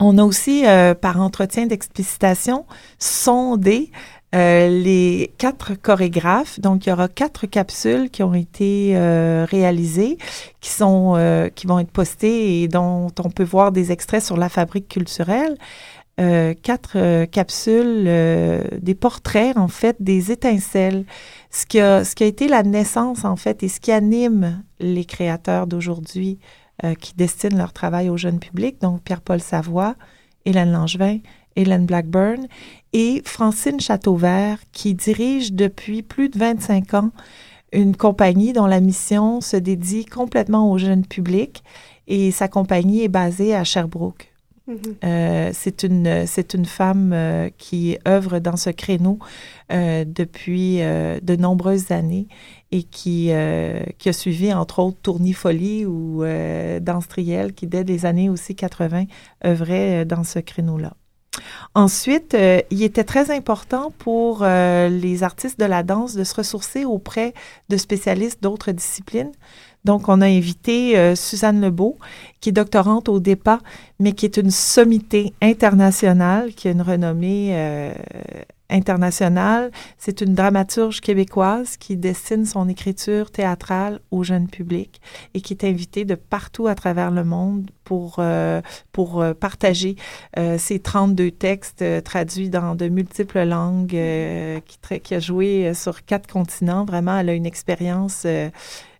On 0.00 0.18
a 0.18 0.24
aussi, 0.24 0.64
euh, 0.66 0.94
par 0.94 1.20
entretien 1.20 1.66
d'explicitation, 1.66 2.66
sondé 2.98 3.90
euh, 4.34 4.68
les 4.68 5.32
quatre 5.38 5.74
chorégraphes. 5.74 6.60
Donc, 6.60 6.86
il 6.86 6.90
y 6.90 6.92
aura 6.92 7.08
quatre 7.08 7.46
capsules 7.46 8.10
qui 8.10 8.22
ont 8.22 8.34
été 8.34 8.92
euh, 8.94 9.46
réalisées, 9.48 10.18
qui 10.60 10.70
sont, 10.70 11.50
qui 11.54 11.66
vont 11.66 11.78
être 11.78 11.90
postées 11.90 12.62
et 12.62 12.68
dont 12.68 13.10
on 13.18 13.30
peut 13.30 13.44
voir 13.44 13.72
des 13.72 13.90
extraits 13.90 14.22
sur 14.22 14.36
la 14.36 14.48
fabrique 14.48 14.88
culturelle. 14.88 15.56
Quatre 16.62 17.26
capsules, 17.26 18.04
des 18.80 18.94
portraits 18.94 19.56
en 19.56 19.68
fait, 19.68 19.96
des 20.00 20.32
étincelles, 20.32 21.04
ce 21.50 21.64
qui 21.64 21.80
a, 21.80 22.04
ce 22.04 22.14
qui 22.14 22.24
a 22.24 22.26
été 22.26 22.48
la 22.48 22.62
naissance 22.62 23.24
en 23.24 23.36
fait 23.36 23.62
et 23.62 23.68
ce 23.68 23.78
qui 23.80 23.92
anime 23.92 24.62
les 24.80 25.04
créateurs 25.04 25.66
d'aujourd'hui 25.66 26.38
euh, 26.84 26.94
qui 26.94 27.12
destinent 27.14 27.58
leur 27.58 27.72
travail 27.72 28.08
au 28.08 28.16
jeune 28.16 28.38
public, 28.38 28.80
donc 28.80 29.02
Pierre-Paul 29.02 29.40
Savoie, 29.40 29.96
Hélène 30.44 30.70
Langevin, 30.70 31.18
Hélène 31.56 31.86
Blackburn 31.86 32.46
et 32.92 33.20
Francine 33.24 33.80
Châteauvert, 33.80 34.60
qui 34.70 34.94
dirige 34.94 35.52
depuis 35.52 36.02
plus 36.02 36.28
de 36.28 36.38
25 36.38 36.94
ans 36.94 37.10
une 37.72 37.96
compagnie 37.96 38.52
dont 38.52 38.66
la 38.66 38.78
mission 38.78 39.40
se 39.40 39.56
dédie 39.56 40.04
complètement 40.04 40.70
au 40.70 40.78
jeune 40.78 41.04
public 41.04 41.64
et 42.06 42.30
sa 42.30 42.46
compagnie 42.46 43.02
est 43.02 43.08
basée 43.08 43.56
à 43.56 43.64
Sherbrooke. 43.64 44.32
Euh, 45.04 45.50
c'est 45.54 45.82
une 45.82 46.26
c'est 46.26 46.52
une 46.52 46.66
femme 46.66 47.12
euh, 47.14 47.48
qui 47.56 47.96
œuvre 48.06 48.38
dans 48.38 48.56
ce 48.56 48.70
créneau 48.70 49.18
depuis 49.70 50.78
de 50.78 51.36
nombreuses 51.36 51.90
années 51.90 52.26
et 52.70 52.82
qui, 52.82 53.28
euh, 53.30 53.82
qui 53.98 54.08
a 54.08 54.12
suivi 54.12 54.52
entre 54.52 54.80
autres 54.80 54.98
Tournifolie 55.02 55.86
ou 55.86 56.22
euh, 56.22 56.80
Danse 56.80 57.08
Triel 57.08 57.54
qui 57.54 57.66
dès 57.66 57.84
les 57.84 58.04
années 58.04 58.28
aussi 58.28 58.54
80 58.54 59.04
œuvrait 59.44 60.02
euh, 60.02 60.04
dans 60.04 60.24
ce 60.24 60.38
créneau-là. 60.38 60.94
Ensuite, 61.74 62.34
euh, 62.34 62.60
il 62.70 62.82
était 62.82 63.04
très 63.04 63.30
important 63.30 63.92
pour 63.98 64.44
les 64.44 65.22
artistes 65.22 65.60
de 65.60 65.66
la 65.66 65.82
danse 65.82 66.14
de 66.14 66.24
se 66.24 66.34
ressourcer 66.34 66.84
auprès 66.84 67.32
de 67.68 67.76
spécialistes 67.76 68.42
d'autres 68.42 68.72
disciplines. 68.72 69.30
Donc, 69.84 70.08
on 70.08 70.20
a 70.20 70.26
invité 70.26 71.14
Suzanne 71.16 71.60
Lebeau, 71.60 71.98
qui 72.40 72.50
est 72.50 72.52
doctorante 72.52 73.08
au 73.08 73.20
DEPA, 73.20 73.60
mais 74.00 74.12
qui 74.12 74.26
est 74.26 74.36
une 74.36 74.50
sommité 74.50 75.32
internationale, 75.40 76.52
qui 76.54 76.68
a 76.68 76.72
une 76.72 76.82
renommée 76.82 77.54
internationale. 78.70 79.70
C'est 79.96 80.20
une 80.20 80.34
dramaturge 80.34 81.00
québécoise 81.00 81.76
qui 81.76 81.96
destine 81.96 82.44
son 82.44 82.68
écriture 82.68 83.30
théâtrale 83.30 84.00
au 84.10 84.22
jeune 84.22 84.48
public 84.48 85.00
et 85.34 85.40
qui 85.40 85.54
est 85.54 85.64
invitée 85.64 86.04
de 86.04 86.14
partout 86.14 86.66
à 86.66 86.74
travers 86.74 87.10
le 87.10 87.24
monde 87.24 87.70
pour, 87.84 88.16
euh, 88.18 88.60
pour 88.92 89.22
euh, 89.22 89.32
partager 89.32 89.96
euh, 90.38 90.58
ses 90.58 90.78
32 90.78 91.30
textes 91.30 91.82
euh, 91.82 92.00
traduits 92.00 92.50
dans 92.50 92.74
de 92.74 92.88
multiples 92.88 93.42
langues, 93.44 93.94
euh, 93.94 94.60
qui, 94.60 95.00
qui 95.00 95.14
a 95.14 95.20
joué 95.20 95.68
euh, 95.68 95.74
sur 95.74 96.04
quatre 96.04 96.30
continents. 96.30 96.84
Vraiment, 96.84 97.18
elle 97.18 97.30
a 97.30 97.34
une 97.34 97.46
expérience 97.46 98.26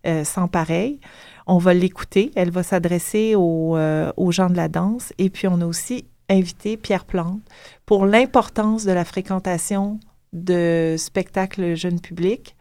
euh, 0.09 0.23
sans 0.23 0.47
pareil. 0.47 0.99
On 1.47 1.57
va 1.57 1.73
l'écouter. 1.73 2.31
Elle 2.35 2.51
va 2.51 2.63
s'adresser 2.63 3.35
aux, 3.35 3.77
euh, 3.77 4.11
aux 4.17 4.31
gens 4.31 4.49
de 4.49 4.55
la 4.55 4.67
danse. 4.67 5.13
Et 5.17 5.29
puis, 5.29 5.47
on 5.47 5.61
a 5.61 5.65
aussi 5.65 6.05
invité 6.29 6.77
Pierre 6.77 7.05
Plante 7.05 7.41
pour 7.85 8.05
l'importance 8.05 8.85
de 8.85 8.91
la 8.91 9.05
fréquentation 9.05 9.99
de 10.31 10.95
spectacles 10.97 11.75
jeunes 11.75 11.99
publics 11.99 12.55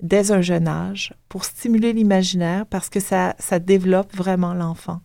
dès 0.00 0.30
un 0.30 0.42
jeune 0.42 0.68
âge 0.68 1.14
pour 1.30 1.46
stimuler 1.46 1.94
l'imaginaire 1.94 2.66
parce 2.66 2.90
que 2.90 3.00
ça 3.00 3.34
développe 3.60 4.14
vraiment 4.14 4.52
l'enfant. 4.52 5.00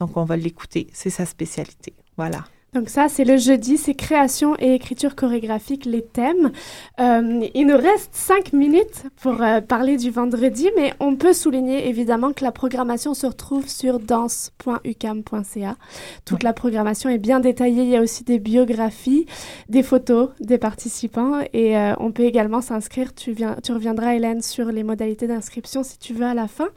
Donc, 0.00 0.16
on 0.16 0.24
va 0.24 0.36
l'écouter. 0.36 0.88
C'est 0.92 1.10
sa 1.10 1.26
spécialité. 1.26 1.94
Voilà. 2.16 2.44
Donc 2.74 2.90
ça, 2.90 3.08
c'est 3.08 3.24
le 3.24 3.38
jeudi, 3.38 3.78
c'est 3.78 3.94
création 3.94 4.54
et 4.58 4.74
écriture 4.74 5.16
chorégraphique, 5.16 5.86
les 5.86 6.02
thèmes. 6.02 6.52
Euh, 7.00 7.40
il 7.54 7.66
nous 7.66 7.76
reste 7.78 8.10
cinq 8.12 8.52
minutes 8.52 9.04
pour 9.22 9.40
euh, 9.42 9.62
parler 9.62 9.96
du 9.96 10.10
vendredi, 10.10 10.68
mais 10.76 10.92
on 11.00 11.16
peut 11.16 11.32
souligner 11.32 11.88
évidemment 11.88 12.32
que 12.34 12.44
la 12.44 12.52
programmation 12.52 13.14
se 13.14 13.26
retrouve 13.26 13.66
sur 13.68 13.98
danse.ucam.ca. 14.00 15.76
Toute 16.26 16.42
la 16.42 16.52
programmation 16.52 17.08
est 17.08 17.16
bien 17.18 17.40
détaillée, 17.40 17.84
il 17.84 17.88
y 17.88 17.96
a 17.96 18.02
aussi 18.02 18.22
des 18.24 18.38
biographies, 18.38 19.24
des 19.70 19.82
photos 19.82 20.28
des 20.40 20.58
participants 20.58 21.40
et 21.54 21.76
euh, 21.76 21.94
on 21.98 22.12
peut 22.12 22.24
également 22.24 22.60
s'inscrire. 22.60 23.14
Tu, 23.14 23.34
tu 23.62 23.72
reviendras, 23.72 24.14
Hélène, 24.14 24.42
sur 24.42 24.66
les 24.66 24.82
modalités 24.82 25.26
d'inscription 25.26 25.82
si 25.82 25.98
tu 25.98 26.12
veux 26.12 26.26
à 26.26 26.34
la 26.34 26.48
fin. 26.48 26.68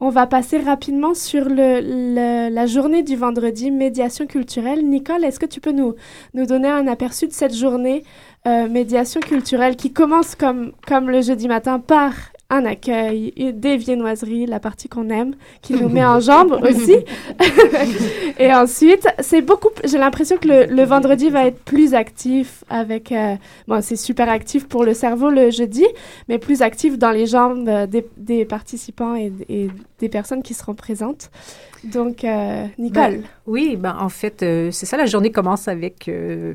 On 0.00 0.10
va 0.10 0.26
passer 0.26 0.58
rapidement 0.58 1.14
sur 1.14 1.44
le, 1.48 1.80
le- 1.80 2.48
la 2.52 2.66
journée 2.66 3.02
du 3.04 3.14
vendredi, 3.16 3.70
médiation 3.70 4.26
culturelle. 4.26 4.84
Nicole, 4.84 5.24
est-ce 5.28 5.38
que 5.38 5.46
tu 5.46 5.60
peux 5.60 5.72
nous, 5.72 5.94
nous 6.34 6.46
donner 6.46 6.68
un 6.68 6.86
aperçu 6.86 7.26
de 7.26 7.32
cette 7.32 7.54
journée 7.54 8.04
euh, 8.46 8.68
médiation 8.68 9.20
culturelle 9.20 9.76
qui 9.76 9.92
commence 9.92 10.34
comme, 10.34 10.72
comme 10.86 11.10
le 11.10 11.20
jeudi 11.22 11.48
matin 11.48 11.80
par 11.80 12.12
un 12.50 12.64
accueil, 12.64 13.34
des 13.52 13.76
viennoiseries, 13.76 14.46
la 14.46 14.58
partie 14.58 14.88
qu'on 14.88 15.10
aime, 15.10 15.34
qui 15.60 15.74
nous 15.74 15.90
met 15.90 16.04
en 16.04 16.18
jambes 16.18 16.52
aussi. 16.62 16.96
Et 18.38 18.52
ensuite, 18.54 19.06
c'est 19.18 19.42
beaucoup. 19.42 19.68
J'ai 19.84 19.98
l'impression 19.98 20.38
que 20.38 20.48
le, 20.48 20.64
le 20.64 20.82
vendredi 20.84 21.28
va 21.28 21.44
être 21.46 21.62
plus 21.62 21.92
actif 21.94 22.64
avec. 22.70 23.12
euh, 23.12 23.34
bon, 23.66 23.82
c'est 23.82 23.96
super 23.96 24.30
actif 24.30 24.66
pour 24.66 24.84
le 24.84 24.94
cerveau 24.94 25.28
le 25.28 25.50
jeudi, 25.50 25.84
mais 26.28 26.38
plus 26.38 26.62
actif 26.62 26.96
dans 26.96 27.10
les 27.10 27.26
jambes 27.26 27.68
euh, 27.68 27.86
des, 27.86 28.06
des 28.16 28.46
participants 28.46 29.14
et, 29.14 29.30
et 29.50 29.68
des 29.98 30.08
personnes 30.08 30.42
qui 30.42 30.54
seront 30.54 30.74
présentes. 30.74 31.30
Donc, 31.84 32.24
euh, 32.24 32.66
Nicole. 32.78 33.18
Ben, 33.18 33.22
oui, 33.46 33.76
ben, 33.76 33.96
en 34.00 34.08
fait, 34.08 34.42
euh, 34.42 34.70
c'est 34.72 34.86
ça, 34.86 34.96
la 34.96 35.06
journée 35.06 35.30
commence 35.30 35.68
avec 35.68 36.08
euh, 36.08 36.54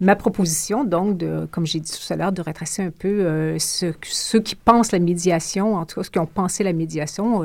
ma 0.00 0.14
proposition, 0.16 0.84
donc, 0.84 1.22
comme 1.50 1.66
j'ai 1.66 1.80
dit 1.80 1.90
tout 1.90 2.12
à 2.12 2.16
l'heure, 2.16 2.32
de 2.32 2.40
retracer 2.40 2.82
un 2.82 2.90
peu 2.90 3.58
ce- 3.58 3.92
ceux 4.02 4.40
qui 4.40 4.54
pensent 4.54 4.92
la 4.92 4.98
médiation, 4.98 5.74
en 5.74 5.84
tout 5.84 5.96
cas, 5.96 6.04
ceux 6.04 6.10
qui 6.10 6.18
ont 6.18 6.26
pensé 6.26 6.64
la 6.64 6.72
médiation, 6.72 7.42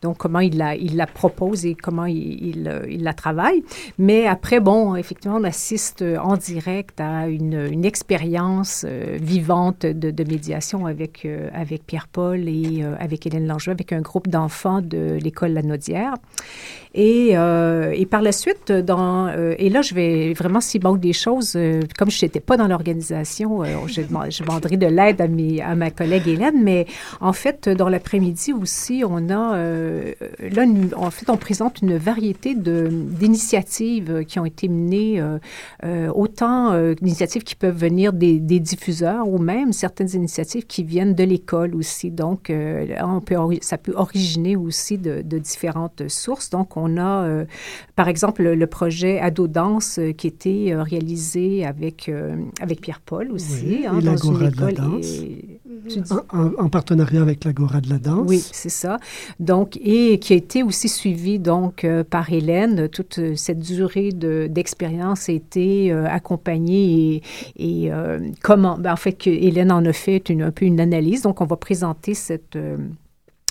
donc 0.00 0.16
comment 0.16 0.40
ils 0.40 0.56
la, 0.56 0.74
ils 0.76 0.96
la 0.96 1.06
proposent 1.06 1.66
et 1.66 1.74
comment 1.74 2.06
ils, 2.06 2.56
ils, 2.88 3.02
la 3.02 3.12
travaillent. 3.12 3.62
Mais 3.98 4.26
après, 4.26 4.60
bon, 4.60 4.94
effectivement, 4.96 5.36
on 5.36 5.44
assiste 5.44 6.02
en 6.02 6.36
direct 6.38 7.00
à 7.00 7.28
une, 7.28 7.84
expérience 7.84 8.86
vivante 9.20 9.84
de, 9.84 10.24
médiation 10.24 10.86
avec, 10.86 11.28
avec 11.52 11.84
Pierre-Paul 11.86 12.48
et 12.48 12.82
avec 12.98 13.26
Hélène 13.26 13.46
Langevin, 13.46 13.72
avec 13.72 13.92
un 13.92 14.00
groupe 14.00 14.28
d'enfants 14.28 14.79
de 14.80 15.18
l'école 15.20 15.52
La 15.52 15.62
Naudière. 15.62 16.14
Et, 16.92 17.30
euh, 17.34 17.92
et 17.94 18.04
par 18.04 18.20
la 18.20 18.32
suite, 18.32 18.72
dans, 18.72 19.28
euh, 19.28 19.54
et 19.58 19.70
là, 19.70 19.80
je 19.80 19.94
vais 19.94 20.32
vraiment, 20.32 20.60
s'il 20.60 20.82
manque 20.82 20.98
des 20.98 21.12
choses, 21.12 21.52
euh, 21.54 21.82
comme 21.96 22.10
je 22.10 22.24
n'étais 22.24 22.40
pas 22.40 22.56
dans 22.56 22.66
l'organisation, 22.66 23.62
je, 23.86 24.02
je 24.02 24.76
de 24.76 24.86
l'aide 24.86 25.20
à, 25.20 25.70
à 25.70 25.74
ma 25.76 25.90
collègue 25.90 26.26
Hélène, 26.26 26.62
mais 26.62 26.86
en 27.20 27.32
fait, 27.32 27.68
dans 27.68 27.88
l'après-midi 27.88 28.52
aussi, 28.52 29.04
on 29.06 29.30
a, 29.30 29.56
là, 29.56 30.64
en 30.96 31.10
fait, 31.10 31.30
on 31.30 31.36
présente 31.36 31.80
une 31.82 31.96
variété 31.96 32.54
d'initiatives 32.56 34.24
qui 34.26 34.38
ont 34.40 34.44
été 34.44 34.68
menées, 34.68 35.22
autant 36.14 36.92
d'initiatives 36.94 37.42
qui 37.42 37.54
peuvent 37.54 37.76
venir 37.76 38.12
des, 38.12 38.40
diffuseurs 38.40 39.28
ou 39.28 39.38
même 39.38 39.72
certaines 39.72 40.10
initiatives 40.10 40.66
qui 40.66 40.82
viennent 40.82 41.14
de 41.14 41.24
l'école 41.24 41.74
aussi. 41.74 42.10
Donc, 42.10 42.52
ça 43.60 43.78
peut 43.78 43.94
originer 43.94 44.56
aussi 44.70 44.96
de, 44.98 45.22
de 45.22 45.38
différentes 45.38 46.02
sources. 46.08 46.48
Donc, 46.50 46.76
on 46.76 46.96
a, 46.96 47.24
euh, 47.24 47.44
par 47.96 48.08
exemple, 48.08 48.42
le, 48.42 48.66
projet 48.66 49.20
Ado 49.20 49.46
Danse 49.46 49.98
euh, 49.98 50.12
qui 50.12 50.26
était 50.26 50.68
euh, 50.72 50.82
réalisé 50.82 51.66
avec, 51.66 52.08
euh, 52.08 52.36
avec 52.60 52.80
Pierre-Paul 52.80 53.30
aussi. 53.32 53.64
Oui, 53.66 53.86
hein, 53.86 53.98
et 53.98 54.02
dans 54.02 54.12
l'Agora 54.12 54.44
une 54.44 54.50
de 54.50 54.60
la 54.60 54.70
école. 54.70 54.74
danse. 54.74 55.06
Et- 55.06 55.60
En, 56.10 56.38
en- 56.38 56.52
en 56.64 56.68
partenariat 56.68 57.22
avec 57.22 57.44
l'Agora 57.44 57.80
de 57.80 57.88
la 57.90 57.98
danse. 57.98 58.26
oui, 58.28 58.38
c'est 58.60 58.68
ça. 58.84 58.98
Donc, 59.38 59.76
et 59.82 60.18
qui 60.18 60.32
a 60.32 60.36
été 60.36 60.62
aussi 60.62 60.88
suivi 60.88 61.38
donc 61.38 61.86
par 62.10 62.32
Hélène. 62.32 62.88
Toute 62.88 63.18
cette 63.36 63.60
durée 63.60 64.10
de- 64.12 64.46
d'expérience 64.50 65.28
a 65.28 65.32
été 65.32 65.90
accompagnée 65.92 67.22
et, 67.56 67.84
et, 67.86 67.90
comment, 68.42 68.76
ben, 68.78 68.92
en 68.92 68.96
fait, 68.96 69.12
que 69.14 69.30
Hélène 69.30 69.72
en 69.72 69.84
a 69.84 69.92
fait 69.92 70.28
une, 70.28 70.42
un 70.42 70.50
peu 70.50 70.64
une 70.66 70.80
analyse. 70.80 71.22
Donc, 71.22 71.40
on 71.40 71.46
va 71.46 71.56
présenter 71.56 72.14
cette 72.14 72.58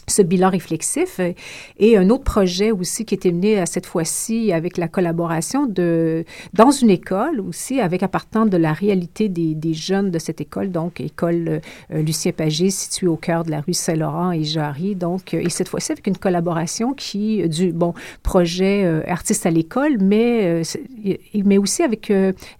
ce 0.10 0.22
bilan 0.22 0.50
réflexif. 0.50 1.20
Et 1.78 1.98
un 1.98 2.10
autre 2.10 2.24
projet 2.24 2.72
aussi 2.72 3.06
qui 3.06 3.16
était 3.16 3.32
mené 3.32 3.60
à 3.60 3.66
cette 3.66 3.86
fois-ci 3.86 4.52
avec 4.52 4.78
la 4.78 4.88
collaboration 4.88 5.66
de 5.66 6.26
dans 6.54 6.72
une 6.72 6.90
école 6.90 7.40
aussi 7.40 7.80
avec 7.80 8.04
appartenant 8.04 8.46
de 8.46 8.58
la 8.58 8.74
réalité 8.74 9.30
des, 9.30 9.74
jeunes 9.74 10.12
de 10.12 10.20
cette 10.20 10.42
école. 10.42 10.72
Donc 10.72 11.00
école 11.00 11.62
euh, 11.92 12.02
Lucien 12.02 12.32
Pagé 12.32 12.70
située 12.70 13.08
au 13.08 13.16
cœur 13.16 13.44
de 13.44 13.52
la 13.52 13.62
rue 13.62 13.74
Saint-Laurent 13.74 14.32
et 14.32 14.44
Jarry. 14.44 14.96
Donc 14.96 15.34
euh, 15.34 15.42
et 15.42 15.50
cette 15.50 15.70
fois-ci 15.70 15.92
avec 15.92 16.08
une 16.08 16.18
collaboration 16.18 16.94
qui 16.94 17.42
euh, 17.42 17.48
du 17.48 17.72
bon 17.72 17.94
projet 18.24 18.84
euh, 18.86 19.02
artiste 19.08 19.46
à 19.46 19.52
l'école 19.52 19.98
mais 20.00 20.62
mais 21.46 21.58
aussi 21.58 21.84
avec 21.84 22.12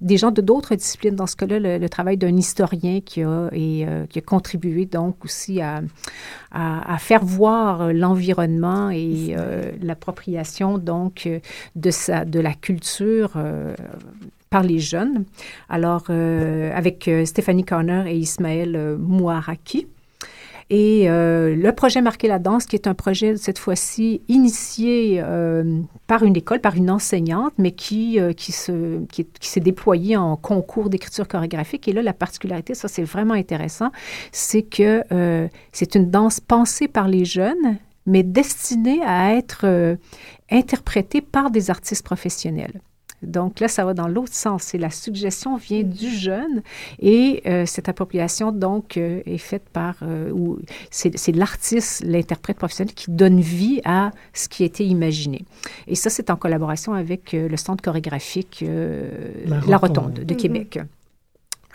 des 0.02 0.18
gens 0.18 0.32
de 0.32 0.42
d'autres 0.42 0.76
disciplines. 0.76 1.16
Dans 1.16 1.28
ce 1.28 1.36
cas-là 1.36 1.60
le, 1.60 1.90
travail 1.90 2.18
d'un 2.18 2.36
historien 2.36 3.02
qui 3.02 3.24
a 3.24 3.50
et 3.52 3.86
qui 4.10 4.20
a 4.20 4.22
contribué 4.22 4.86
donc 4.86 5.24
aussi 5.26 5.62
à 5.62 5.82
à, 6.52 6.94
à 6.94 6.98
faire 6.98 7.24
voir 7.24 7.39
euh, 7.48 7.94
l'environnement 7.94 8.90
et 8.90 9.36
euh, 9.38 9.72
l'appropriation 9.82 10.78
donc 10.78 11.26
euh, 11.26 11.40
de 11.76 11.92
sa 11.92 12.26
de 12.26 12.40
la 12.40 12.54
culture 12.54 13.34
euh, 13.36 13.76
par 14.50 14.64
les 14.64 14.80
jeunes. 14.80 15.26
Alors 15.70 16.10
avec 16.10 17.08
Stéphanie 17.26 17.64
Corner 17.64 18.08
et 18.08 18.18
Ismaël 18.18 18.98
Mouaraki. 18.98 19.86
Et 20.70 21.10
euh, 21.10 21.56
le 21.56 21.72
projet 21.72 22.02
Marquer 22.02 22.28
la 22.28 22.38
danse, 22.38 22.66
qui 22.66 22.76
est 22.76 22.86
un 22.86 22.94
projet 22.94 23.36
cette 23.38 23.58
fois-ci 23.58 24.22
initié 24.28 25.20
euh, 25.24 25.82
par 26.06 26.24
une 26.24 26.36
école, 26.36 26.62
par 26.62 26.76
une 26.76 26.92
enseignante, 26.92 27.54
mais 27.58 27.72
qui, 27.72 28.20
euh, 28.20 28.34
qui, 28.34 28.52
se, 28.52 29.04
qui, 29.08 29.26
qui 29.26 29.48
s'est 29.48 29.60
déployé 29.60 30.16
en 30.16 30.36
concours 30.36 30.90
d'écriture 30.90 31.28
chorégraphique. 31.28 31.88
Et 31.88 31.94
là, 31.94 32.04
la 32.04 32.14
particularité, 32.14 32.76
ça 32.76 32.88
c'est 32.88 33.04
vraiment 33.04 33.34
intéressant, 33.34 33.90
c'est 34.32 34.62
que 34.62 35.04
euh, 35.12 35.48
c'est 35.72 35.96
une 35.96 36.12
danse 36.12 36.40
pensée 36.40 36.88
par 36.88 37.08
les 37.08 37.26
jeunes, 37.26 37.78
mais 38.06 38.22
destinée 38.22 39.02
à 39.06 39.36
être 39.36 39.98
interprétée 40.52 41.22
par 41.22 41.52
des 41.52 41.70
artistes 41.70 42.04
professionnels. 42.04 42.82
Donc 43.22 43.60
là, 43.60 43.68
ça 43.68 43.84
va 43.86 43.94
dans 43.94 44.08
l'autre 44.08 44.34
sens. 44.34 44.74
Et 44.74 44.78
la 44.78 44.90
suggestion 44.90 45.58
vient 45.58 45.84
du 45.84 46.10
jeune 46.10 46.62
et 47.00 47.42
euh, 47.46 47.66
cette 47.66 47.90
appropriation, 47.90 48.52
donc, 48.52 48.98
euh, 48.98 49.22
est 49.26 49.38
faite 49.38 49.68
par... 49.74 49.96
euh, 50.04 50.32
ou 50.32 50.60
c'est 50.92 51.18
c'est 51.18 51.32
l'artiste, 51.34 52.04
l'interprète 52.06 52.58
professionnel 52.58 52.94
qui 52.94 53.12
donne 53.12 53.40
vie 53.42 53.82
à 53.86 54.12
ce 54.34 54.48
qui 54.48 54.64
a 54.64 54.66
été 54.66 54.86
imaginé. 54.86 55.46
Et 55.88 55.96
ça, 55.96 56.10
c'est 56.10 56.30
en 56.30 56.36
collaboration 56.36 56.94
avec 56.94 57.34
euh, 57.34 57.48
le 57.50 57.58
Centre 57.58 57.84
chorégraphique 57.84 58.64
euh, 58.64 59.10
La 59.46 59.60
La, 59.68 59.78
Rotonde. 59.78 59.98
Rotonde 59.98 60.26
de 60.26 60.34
Mhm. 60.34 60.40
Québec. 60.40 60.80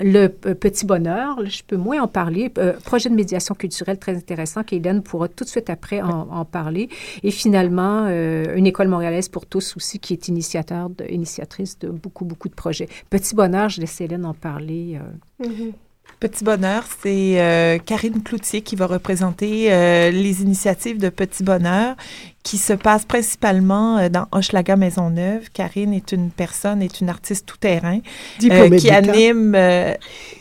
Le 0.00 0.26
petit 0.26 0.86
bonheur, 0.86 1.44
je 1.46 1.62
peux 1.64 1.76
moins 1.76 2.02
en 2.02 2.08
parler. 2.08 2.50
Euh, 2.58 2.72
projet 2.84 3.08
de 3.08 3.14
médiation 3.14 3.54
culturelle 3.54 3.98
très 3.98 4.16
intéressant 4.16 4.64
qu'Hélène 4.64 5.02
pourra 5.02 5.28
tout 5.28 5.44
de 5.44 5.48
suite 5.48 5.70
après 5.70 6.02
en, 6.02 6.28
en 6.30 6.44
parler. 6.44 6.88
Et 7.22 7.30
finalement, 7.30 8.06
euh, 8.08 8.56
une 8.56 8.66
école 8.66 8.88
montréalaise 8.88 9.28
pour 9.28 9.46
tous 9.46 9.76
aussi 9.76 10.00
qui 10.00 10.12
est 10.12 10.26
initiateur 10.26 10.90
de, 10.90 11.04
initiatrice 11.10 11.78
de 11.78 11.88
beaucoup, 11.88 12.24
beaucoup 12.24 12.48
de 12.48 12.54
projets. 12.54 12.88
Petit 13.08 13.36
bonheur, 13.36 13.68
je 13.68 13.80
laisse 13.80 14.00
Hélène 14.00 14.24
en 14.24 14.34
parler. 14.34 14.98
euh. 15.40 15.46
Mhm. 15.46 15.72
Petit 16.20 16.44
Bonheur, 16.44 16.84
c'est 17.02 17.40
euh, 17.40 17.78
Karine 17.78 18.22
Cloutier 18.22 18.62
qui 18.62 18.76
va 18.76 18.86
représenter 18.86 19.72
euh, 19.72 20.10
les 20.10 20.42
initiatives 20.42 20.98
de 20.98 21.08
Petit 21.08 21.42
Bonheur 21.42 21.96
qui 22.44 22.58
se 22.58 22.74
passent 22.74 23.06
principalement 23.06 23.96
euh, 23.96 24.08
dans 24.10 24.26
Hochelaga 24.30 24.76
Maisonneuve. 24.76 25.48
Karine 25.54 25.94
est 25.94 26.12
une 26.12 26.30
personne, 26.30 26.82
est 26.82 27.00
une 27.00 27.08
artiste 27.08 27.46
tout-terrain 27.46 28.00
Diplômée 28.38 28.76
qui 28.76 28.90
anime... 28.90 29.54
euh, 29.56 29.94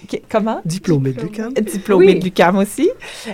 qui- 0.10 0.22
comment? 0.30 0.60
Diplômé 0.66 1.14
de 1.14 1.22
l'UQAM. 1.22 1.54
Diplômée 1.54 2.06
Oui. 2.08 2.20
de 2.20 2.26
l'UQAM 2.26 2.58
aussi. 2.58 2.90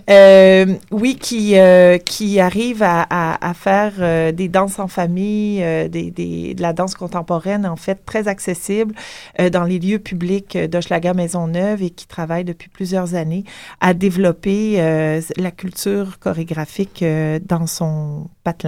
Euh, 0.10 0.68
oui, 0.92 1.16
qui, 1.16 1.58
euh, 1.58 1.98
qui 1.98 2.40
arrive 2.40 2.84
à, 2.84 3.08
à- 3.10 3.50
à 3.50 3.54
faire 3.56 3.94
euh, 4.00 4.32
des 4.32 4.48
danses 4.50 4.78
en 4.78 4.88
famille, 4.88 5.64
euh, 5.64 5.88
des, 5.88 6.12
des- 6.12 6.54
de 6.54 6.62
la 6.62 6.72
danse 6.72 6.94
contemporaine, 6.94 7.66
en 7.66 7.76
fait, 7.76 8.06
très 8.06 8.28
accessible 8.28 8.94
euh, 9.40 9.50
dans 9.50 9.64
les 9.64 9.80
lieux 9.80 9.98
publics 10.00 10.56
euh, 10.56 10.68
d'Hochelaga 10.68 11.16
Maisonneuve 11.16 11.82
et 11.82 11.90
qui 11.90 12.06
travaille 12.06 12.44
depuis 12.44 12.70
plusieurs 12.70 13.16
années 13.16 13.46
à 13.82 13.96
développer 13.96 14.76
euh, 14.80 15.22
la 15.38 15.50
culture 15.50 16.20
chorégraphique 16.20 17.02
euh, 17.02 17.40
dans 17.44 17.66
son 17.66 18.28
patelin. 18.44 18.59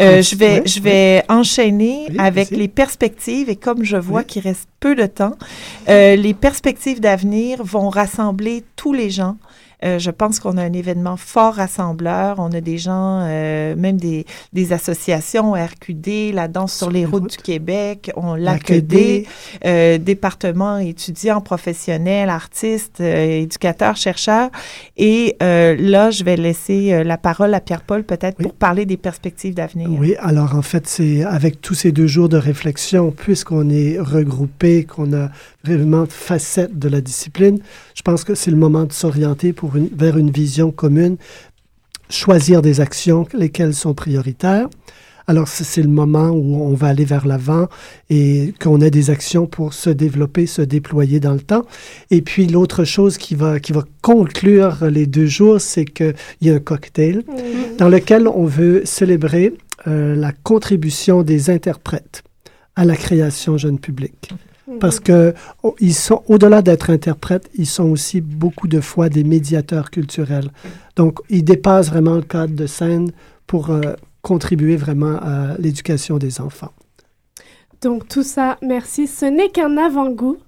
Euh, 0.00 0.20
je 0.22 0.36
vais, 0.36 0.62
je 0.66 0.80
vais 0.80 1.24
enchaîner 1.28 2.06
Oui, 2.10 2.16
avec 2.18 2.50
les 2.50 2.68
perspectives 2.68 3.48
et 3.48 3.56
comme 3.56 3.84
je 3.84 3.96
vois 3.96 4.24
qu'il 4.24 4.42
reste 4.42 4.68
peu 4.80 4.94
de 4.94 5.06
temps, 5.06 5.36
euh, 5.88 6.16
les 6.16 6.34
perspectives 6.34 7.00
d'avenir 7.00 7.62
vont 7.62 7.88
rassembler 7.88 8.64
tous 8.76 8.92
les 8.92 9.10
gens. 9.10 9.36
Euh, 9.84 9.98
je 9.98 10.10
pense 10.10 10.40
qu'on 10.40 10.56
a 10.56 10.62
un 10.62 10.72
événement 10.72 11.16
fort 11.16 11.54
rassembleur. 11.54 12.36
On 12.38 12.52
a 12.52 12.60
des 12.60 12.78
gens, 12.78 13.20
euh, 13.22 13.74
même 13.76 13.96
des, 13.96 14.24
des 14.52 14.72
associations, 14.72 15.52
RQD, 15.52 16.32
la 16.32 16.48
danse 16.48 16.74
sur 16.74 16.90
les 16.90 17.04
routes 17.04 17.30
du 17.30 17.36
Québec, 17.36 18.10
on 18.16 18.34
l'AQD, 18.34 19.26
euh, 19.64 19.98
département 19.98 20.78
étudiants, 20.78 21.40
professionnels, 21.40 22.30
artistes, 22.30 23.00
euh, 23.00 23.42
éducateurs, 23.42 23.96
chercheurs. 23.96 24.50
Et 24.96 25.36
là, 25.40 26.10
je 26.10 26.24
vais 26.24 26.36
laisser 26.36 27.04
la 27.04 27.18
parole 27.18 27.52
à 27.54 27.60
Pierre-Paul 27.60 28.04
peut-être 28.04 28.36
pour 28.38 28.54
parler 28.54 28.86
des 28.86 28.96
perspectives 28.96 29.54
d'avenir. 29.54 29.88
Oui, 29.90 30.14
alors 30.18 30.54
en 30.54 30.62
fait, 30.62 30.86
c'est 30.86 31.24
avec 31.24 31.60
tous 31.60 31.74
ces 31.74 31.92
deux 31.92 32.06
jours 32.06 32.28
de 32.28 32.36
réflexion, 32.36 33.10
puisqu'on 33.10 33.68
est 33.70 33.98
regroupé, 33.98 34.84
qu'on 34.84 35.12
a 35.12 35.30
vraiment 35.64 36.06
facettes 36.08 36.78
de 36.78 36.88
la 36.88 37.00
discipline, 37.00 37.58
je 37.94 38.02
pense 38.02 38.24
que 38.24 38.34
c'est 38.34 38.50
le 38.50 38.56
moment 38.56 38.84
de 38.84 38.92
s'orienter 38.92 39.52
pour 39.52 39.73
une, 39.76 39.88
vers 39.88 40.16
une 40.16 40.30
vision 40.30 40.70
commune, 40.70 41.16
choisir 42.10 42.62
des 42.62 42.80
actions, 42.80 43.26
lesquelles 43.34 43.74
sont 43.74 43.94
prioritaires. 43.94 44.68
Alors, 45.26 45.48
c'est 45.48 45.64
c'est 45.64 45.82
le 45.82 45.88
moment 45.88 46.28
où 46.28 46.62
on 46.62 46.74
va 46.74 46.88
aller 46.88 47.06
vers 47.06 47.26
l'avant 47.26 47.68
et 48.10 48.52
qu'on 48.60 48.82
a 48.82 48.90
des 48.90 49.08
actions 49.08 49.46
pour 49.46 49.72
se 49.72 49.88
développer, 49.88 50.46
se 50.46 50.60
déployer 50.60 51.18
dans 51.18 51.32
le 51.32 51.40
temps. 51.40 51.64
Et 52.10 52.20
puis, 52.20 52.46
l'autre 52.46 52.84
chose 52.84 53.16
qui 53.16 53.34
va, 53.34 53.58
qui 53.58 53.72
va 53.72 53.84
conclure 54.02 54.84
les 54.90 55.06
deux 55.06 55.26
jours, 55.26 55.60
c'est 55.62 55.86
qu'il 55.86 56.14
y 56.42 56.50
a 56.50 56.54
un 56.54 56.58
cocktail 56.58 57.22
dans 57.78 57.88
lequel 57.88 58.28
on 58.28 58.44
veut 58.44 58.82
célébrer 58.84 59.54
euh, 59.86 60.14
la 60.14 60.32
contribution 60.32 61.22
des 61.22 61.48
interprètes 61.48 62.22
à 62.76 62.84
la 62.84 62.96
création 62.96 63.56
jeune 63.56 63.78
public. 63.78 64.30
Parce 64.80 64.98
que 64.98 65.34
oh, 65.62 65.74
ils 65.78 65.94
sont 65.94 66.22
au-delà 66.26 66.62
d'être 66.62 66.90
interprètes, 66.90 67.50
ils 67.54 67.66
sont 67.66 67.84
aussi 67.90 68.20
beaucoup 68.20 68.66
de 68.66 68.80
fois 68.80 69.08
des 69.08 69.22
médiateurs 69.22 69.90
culturels. 69.90 70.50
Donc, 70.96 71.18
ils 71.28 71.44
dépassent 71.44 71.90
vraiment 71.90 72.14
le 72.14 72.22
cadre 72.22 72.54
de 72.54 72.66
scène 72.66 73.12
pour 73.46 73.70
euh, 73.70 73.92
contribuer 74.22 74.76
vraiment 74.76 75.16
à 75.20 75.56
l'éducation 75.58 76.16
des 76.16 76.40
enfants. 76.40 76.72
Donc 77.82 78.08
tout 78.08 78.22
ça, 78.22 78.56
merci. 78.62 79.06
Ce 79.06 79.26
n'est 79.26 79.50
qu'un 79.50 79.76
avant-goût 79.76 80.38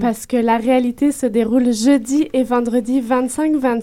parce 0.00 0.26
que 0.26 0.36
la 0.36 0.56
réalité 0.56 1.12
se 1.12 1.26
déroule 1.26 1.72
jeudi 1.72 2.28
et 2.32 2.42
vendredi 2.42 3.00
25-26 3.00 3.82